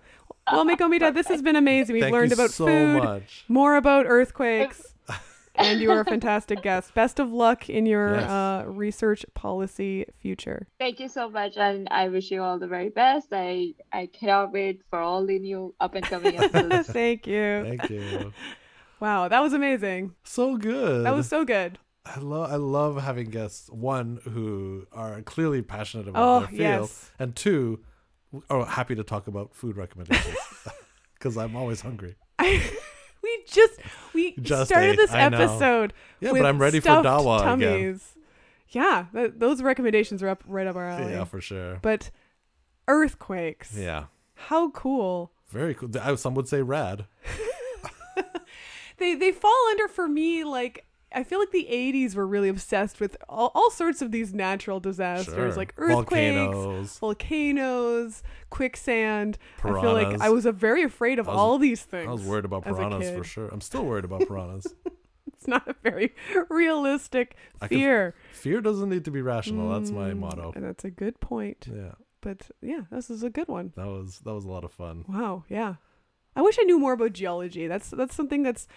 Well, 0.51 0.65
Meghomita, 0.65 1.13
this 1.13 1.27
has 1.27 1.41
been 1.41 1.55
amazing. 1.55 1.93
We've 1.93 2.03
Thank 2.03 2.13
learned 2.13 2.31
you 2.31 2.35
about 2.35 2.51
so 2.51 2.65
food, 2.65 3.03
much. 3.03 3.45
more 3.47 3.75
about 3.75 4.05
earthquakes, 4.07 4.93
and 5.55 5.79
you 5.81 5.91
are 5.91 6.01
a 6.01 6.05
fantastic 6.05 6.61
guest. 6.61 6.93
Best 6.93 7.19
of 7.19 7.31
luck 7.31 7.69
in 7.69 7.85
your 7.85 8.15
Yes. 8.15 8.29
uh, 8.29 8.63
research 8.67 9.25
policy 9.33 10.05
future. 10.21 10.67
Thank 10.79 10.99
you 10.99 11.09
so 11.09 11.29
much, 11.29 11.57
and 11.57 11.87
I 11.91 12.07
wish 12.09 12.31
you 12.31 12.41
all 12.41 12.59
the 12.59 12.67
very 12.67 12.89
best. 12.89 13.27
I 13.31 13.73
I 13.91 14.07
cannot 14.07 14.51
wait 14.53 14.81
for 14.89 14.99
all 14.99 15.25
the 15.25 15.39
new 15.39 15.73
up 15.79 15.95
and 15.95 16.05
coming 16.05 16.37
episodes. 16.41 16.89
Thank 16.89 17.27
you. 17.27 17.63
Thank 17.65 17.89
you. 17.89 18.33
Wow, 18.99 19.27
that 19.27 19.41
was 19.41 19.53
amazing. 19.53 20.15
So 20.23 20.57
good. 20.57 21.05
That 21.05 21.13
was 21.13 21.27
so 21.27 21.45
good. 21.45 21.77
I 22.05 22.19
love 22.19 22.51
I 22.51 22.55
love 22.55 23.01
having 23.03 23.29
guests 23.29 23.69
one 23.69 24.19
who 24.23 24.87
are 24.93 25.21
clearly 25.23 25.61
passionate 25.61 26.07
about 26.07 26.23
Oh, 26.23 26.39
their 26.39 26.47
field 26.47 26.59
yes. 26.89 27.11
and 27.19 27.35
two 27.35 27.81
are 28.49 28.65
happy 28.65 28.95
to 28.95 29.03
talk 29.03 29.27
about 29.27 29.53
food 29.53 29.75
recommendations 29.77 30.37
because 31.15 31.37
I'm 31.37 31.55
always 31.55 31.81
hungry. 31.81 32.15
we 32.39 33.43
just 33.45 33.79
we 34.13 34.35
Just 34.41 34.69
started 34.69 34.91
ate, 34.91 34.95
this 34.97 35.11
I 35.11 35.27
know. 35.29 35.37
episode. 35.37 35.93
Yeah, 36.21 36.31
with 36.31 36.41
but 36.43 36.47
I'm 36.47 36.59
ready 36.59 36.79
for 36.79 36.87
dawa 36.89 37.53
again. 37.53 37.99
Yeah, 38.69 39.05
th- 39.13 39.33
those 39.37 39.61
recommendations 39.61 40.23
are 40.23 40.29
up 40.29 40.43
right 40.47 40.65
up 40.67 40.75
our 40.77 40.85
alley. 40.87 41.11
Yeah, 41.11 41.23
for 41.25 41.39
sure. 41.41 41.79
But 41.81 42.09
earthquakes. 42.87 43.75
Yeah, 43.77 44.05
How 44.35 44.69
cool. 44.71 45.31
very 45.49 45.73
cool. 45.73 45.89
Some 46.17 46.35
would 46.35 46.47
say 46.47 46.61
rad. 46.61 47.05
They 48.97 49.15
they 49.15 49.31
fall 49.31 49.67
under 49.71 49.87
for 49.87 50.07
me 50.07 50.43
like 50.43 50.83
I 51.13 51.23
feel 51.23 51.39
like 51.39 51.51
the 51.51 51.67
80s 51.71 52.15
were 52.15 52.27
really 52.27 52.49
obsessed 52.49 52.99
with 52.99 53.15
all, 53.29 53.49
all 53.55 53.71
sorts 53.71 54.01
of 54.01 54.11
these 54.11 54.33
natural 54.33 54.81
disasters 54.81 55.33
Sure. 55.33 55.53
like 55.53 55.73
earthquakes, 55.77 56.09
Volcanoes. 56.53 56.99
volcanoes, 56.99 58.23
quicksand. 58.49 59.37
I 59.63 59.79
feel 59.81 59.93
like 59.93 60.19
I 60.19 60.29
was 60.29 60.45
uh, 60.45 60.51
very 60.51 60.83
afraid 60.83 61.17
of 61.19 61.27
was- 61.27 61.35
all 61.35 61.57
these 61.57 61.81
things. 61.83 62.09
I 62.09 62.11
was 62.11 62.23
worried 62.23 62.43
about 62.45 62.65
piranhas 62.65 63.09
for 63.11 63.23
sure. 63.23 63.47
I'm 63.49 63.61
still 63.61 63.85
worried 63.85 64.03
about 64.05 64.27
piranhas. 64.27 64.67
it's 65.27 65.47
not 65.47 65.67
a 65.67 65.75
very 65.81 66.13
realistic 66.49 67.35
I 67.61 67.67
can- 67.69 67.77
fear. 67.77 68.15
Fear 68.33 68.61
doesn't 68.61 68.89
need 68.89 69.05
to 69.05 69.11
be 69.11 69.21
rational. 69.21 69.69
That's 69.79 69.91
my 69.91 70.11
Mm, 70.11 70.19
motto. 70.19 70.51
And 70.55 70.63
that's 70.65 70.83
a 70.83 70.91
good 70.91 71.19
point. 71.21 71.67
Yeah, 71.73 71.93
But 72.21 72.49
yeah, 72.61 72.81
this 72.91 73.09
is 73.09 73.23
a 73.23 73.29
good 73.29 73.47
one. 73.47 73.71
that 73.75 73.87
was 73.87 74.19
that 74.25 74.33
was 74.33 74.43
a 74.45 74.49
lot 74.49 74.63
of 74.65 74.71
fun. 74.73 75.05
Wow, 75.07 75.45
yeah. 75.47 75.75
I 76.37 76.41
wish 76.41 76.57
I 76.59 76.63
knew 76.63 76.77
more 76.77 76.93
about 76.93 77.13
geology. 77.13 77.65
That's 77.67 77.89
that's 77.89 78.15
something 78.15 78.43
that's 78.43 78.67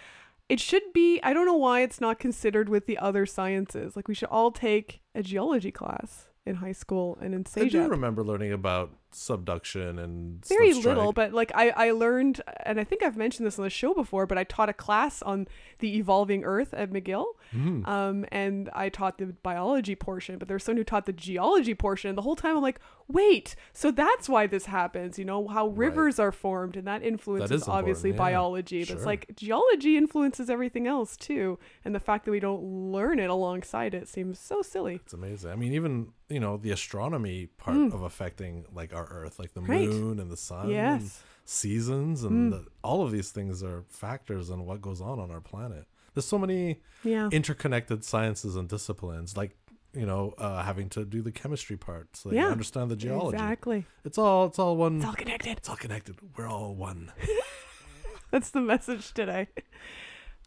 it 0.49 0.59
should 0.59 0.81
be 0.93 1.19
I 1.21 1.31
don't 1.31 1.45
know 1.45 1.55
why 1.55 1.81
it's 1.81 2.01
not 2.01 2.17
considered 2.17 2.67
with 2.67 2.87
the 2.87 2.97
other 2.97 3.27
sciences. 3.27 3.95
Like 3.95 4.07
we 4.07 4.15
should 4.15 4.29
all 4.29 4.51
take 4.51 5.01
a 5.13 5.21
geology 5.21 5.71
class 5.71 6.29
in 6.43 6.55
high 6.55 6.71
school 6.71 7.19
and 7.21 7.35
in 7.35 7.45
I 7.55 7.67
do 7.67 7.87
remember 7.87 8.23
learning 8.23 8.51
about 8.51 8.89
subduction 9.13 9.99
and 9.99 10.45
Very 10.45 10.73
little, 10.73 11.13
but 11.13 11.33
like 11.33 11.51
I, 11.55 11.69
I 11.69 11.91
learned, 11.91 12.41
and 12.65 12.79
I 12.79 12.83
think 12.83 13.03
I've 13.03 13.17
mentioned 13.17 13.45
this 13.45 13.57
on 13.59 13.63
the 13.63 13.69
show 13.69 13.93
before, 13.93 14.25
but 14.25 14.37
I 14.37 14.43
taught 14.43 14.69
a 14.69 14.73
class 14.73 15.21
on 15.21 15.47
the 15.79 15.97
evolving 15.97 16.43
Earth 16.43 16.73
at 16.73 16.91
McGill, 16.91 17.25
Mm. 17.53 17.85
um, 17.85 18.25
and 18.31 18.69
I 18.73 18.87
taught 18.87 19.17
the 19.17 19.25
biology 19.25 19.93
portion, 19.93 20.37
but 20.37 20.47
there's 20.47 20.63
someone 20.63 20.77
who 20.77 20.83
taught 20.85 21.05
the 21.05 21.11
geology 21.13 21.75
portion, 21.75 22.07
and 22.09 22.17
the 22.17 22.21
whole 22.21 22.37
time 22.37 22.55
I'm 22.55 22.61
like, 22.63 22.79
wait, 23.09 23.55
so 23.73 23.91
that's 23.91 24.29
why 24.29 24.47
this 24.47 24.67
happens, 24.67 25.19
you 25.19 25.25
know, 25.25 25.47
how 25.49 25.67
rivers 25.67 26.17
are 26.17 26.31
formed, 26.31 26.77
and 26.77 26.87
that 26.87 27.03
influences 27.03 27.63
is 27.63 27.67
obviously 27.67 28.11
yeah. 28.11 28.17
biology, 28.17 28.85
but 28.85 28.95
it's 28.95 29.05
like 29.05 29.35
geology 29.35 29.97
influences 29.97 30.49
everything 30.49 30.87
else 30.87 31.17
too, 31.17 31.59
and 31.83 31.93
the 31.93 31.99
fact 31.99 32.23
that 32.25 32.31
we 32.31 32.39
don't 32.39 32.63
learn 32.63 33.19
it 33.19 33.29
alongside 33.29 33.93
it 33.93 34.07
seems 34.07 34.39
so 34.39 34.61
silly. 34.61 34.95
It's 35.03 35.13
amazing. 35.13 35.51
I 35.51 35.55
mean, 35.55 35.73
even 35.73 36.13
you 36.29 36.39
know 36.39 36.55
the 36.55 36.71
astronomy 36.71 37.47
part 37.57 37.75
of 37.77 38.01
affecting 38.03 38.65
like 38.73 38.93
our 38.93 39.00
Earth, 39.09 39.39
like 39.39 39.53
the 39.53 39.61
Mm. 39.61 39.67
Right. 39.69 39.87
moon 39.89 40.19
and 40.19 40.29
the 40.31 40.37
sun, 40.37 40.65
and 40.65 40.71
Yes. 40.71 41.23
seasons, 41.45 42.23
Mm. 42.23 42.27
and 42.27 42.53
the, 42.53 42.65
all 42.83 43.03
of 43.03 43.11
these 43.11 43.31
things 43.31 43.63
are 43.63 43.83
factors 43.89 44.49
on 44.49 44.65
what 44.65 44.81
goes 44.81 45.01
on 45.01 45.19
on 45.19 45.31
our 45.31 45.41
planet. 45.41 45.85
There's 46.13 46.25
so 46.25 46.37
many 46.37 46.81
Yeah. 47.03 47.29
interconnected 47.31 48.03
sciences 48.03 48.55
and 48.55 48.67
disciplines, 48.69 49.35
like 49.37 49.57
you 49.93 50.05
know, 50.05 50.33
uh, 50.37 50.63
having 50.63 50.87
to 50.87 51.03
do 51.03 51.21
the 51.21 51.33
chemistry 51.33 51.75
part, 51.75 52.15
so 52.15 52.31
Yeah. 52.31 52.47
understand 52.47 52.89
the 52.89 52.95
geology. 52.95 53.35
Exactly. 53.35 53.85
It's 54.05 54.17
all 54.17 54.45
it's 54.45 54.57
all 54.57 54.77
one. 54.77 54.97
It's 54.97 55.05
all 55.05 55.13
connected. 55.13 55.57
it's 55.57 55.67
all 55.67 55.75
connected. 55.75 56.15
We're 56.37 56.47
all 56.47 56.73
one. 56.75 57.11
That's 58.31 58.51
the 58.51 58.61
message 58.61 59.13
today. 59.13 59.49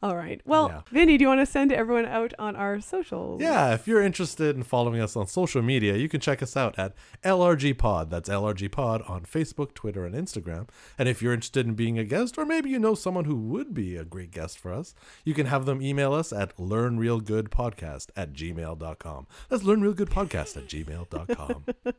All 0.05 0.17
right. 0.17 0.39
Well, 0.45 0.69
Yeah. 0.69 0.81
Vinny, 0.91 1.17
do 1.17 1.23
you 1.23 1.29
want 1.29 1.41
to 1.41 1.47
send 1.47 1.73
everyone 1.73 2.05
out 2.05 2.35
on 2.39 2.57
our 2.57 2.79
socials? 2.79 3.41
Yeah, 3.41 3.73
if 3.73 3.89
you're 3.89 4.03
interested 4.03 4.55
in 4.55 4.63
following 4.63 5.01
us 5.01 5.17
on 5.17 5.27
social 5.27 5.63
media, 5.63 5.97
you 5.97 6.11
can 6.11 6.21
check 6.21 6.43
us 6.43 6.59
out 6.59 6.79
at 6.79 6.93
LRG 7.23 7.73
Pod. 7.79 8.11
That's 8.11 8.29
LRG 8.29 8.71
Pod 8.71 9.01
on 9.09 9.23
Facebook, 9.23 9.73
Twitter, 9.73 10.05
and 10.05 10.15
Instagram. 10.15 10.69
And 10.99 11.09
if 11.09 11.23
you're 11.23 11.33
interested 11.33 11.67
in 11.67 11.73
being 11.73 11.99
a 11.99 12.05
guest, 12.05 12.37
or 12.37 12.45
maybe 12.45 12.69
you 12.69 12.79
know 12.79 12.95
someone 12.95 13.25
who 13.25 13.35
would 13.35 13.73
be 13.73 13.97
a 13.97 14.05
great 14.05 14.31
guest 14.31 14.59
for 14.59 14.75
us, 14.75 14.95
you 15.25 15.33
can 15.33 15.47
have 15.47 15.65
them 15.65 15.81
email 15.81 16.13
us 16.13 16.35
at 16.35 16.55
learnrealgoodpodcast 16.59 18.09
at 18.15 18.35
gmail.com. 18.35 19.27
That's 19.49 19.63
learnrealgoodpodcast 19.63 20.57
at 20.59 20.67
gmail.com. 20.67 21.65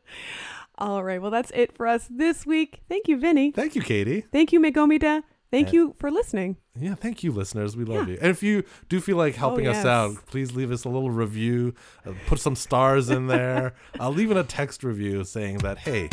All 0.78 1.02
right. 1.02 1.20
Well, 1.20 1.32
that's 1.32 1.50
it 1.56 1.76
for 1.76 1.88
us 1.88 2.06
this 2.08 2.46
week. 2.46 2.82
Thank 2.88 3.08
you, 3.08 3.18
Vinny. 3.18 3.50
Thank 3.50 3.74
you, 3.74 3.82
Katie. 3.82 4.20
Thank 4.30 4.52
you, 4.52 4.60
Meghomita. 4.60 5.24
Thank 5.50 5.68
And- 5.68 5.74
you 5.74 5.94
for 5.98 6.10
listening. 6.10 6.56
Yeah, 6.78 6.94
thank 6.94 7.22
you, 7.22 7.32
listeners. 7.32 7.76
We 7.76 7.84
love 7.84 8.08
Yeah. 8.08 8.14
you. 8.14 8.18
And 8.20 8.30
if 8.30 8.42
you 8.42 8.64
do 8.88 9.00
feel 9.00 9.16
like 9.16 9.36
helping 9.36 9.66
us 9.66 9.76
yes. 9.76 9.86
out, 9.86 10.26
please 10.26 10.54
leave 10.54 10.70
us 10.72 10.84
a 10.84 10.88
little 10.88 11.10
review, 11.10 11.74
uh, 12.04 12.12
put 12.26 12.40
some 12.40 12.56
stars 12.56 13.08
in 13.08 13.28
there. 13.28 13.74
I'll 14.00 14.12
leave 14.20 14.30
in 14.30 14.36
a 14.36 14.44
text 14.44 14.82
review 14.84 15.24
saying 15.24 15.58
that, 15.58 15.78
hey, 15.78 16.08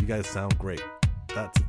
you 0.00 0.06
guys 0.06 0.26
sound 0.26 0.58
great. 0.58 0.82
That's 1.28 1.60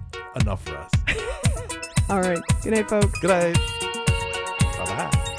enough 0.41 0.63
for 0.65 0.77
us. 0.77 0.91
All 2.09 2.21
right. 2.21 2.39
Good 2.63 2.73
night, 2.73 2.89
folks. 2.89 3.19
Good 3.19 3.29
night. 3.29 5.30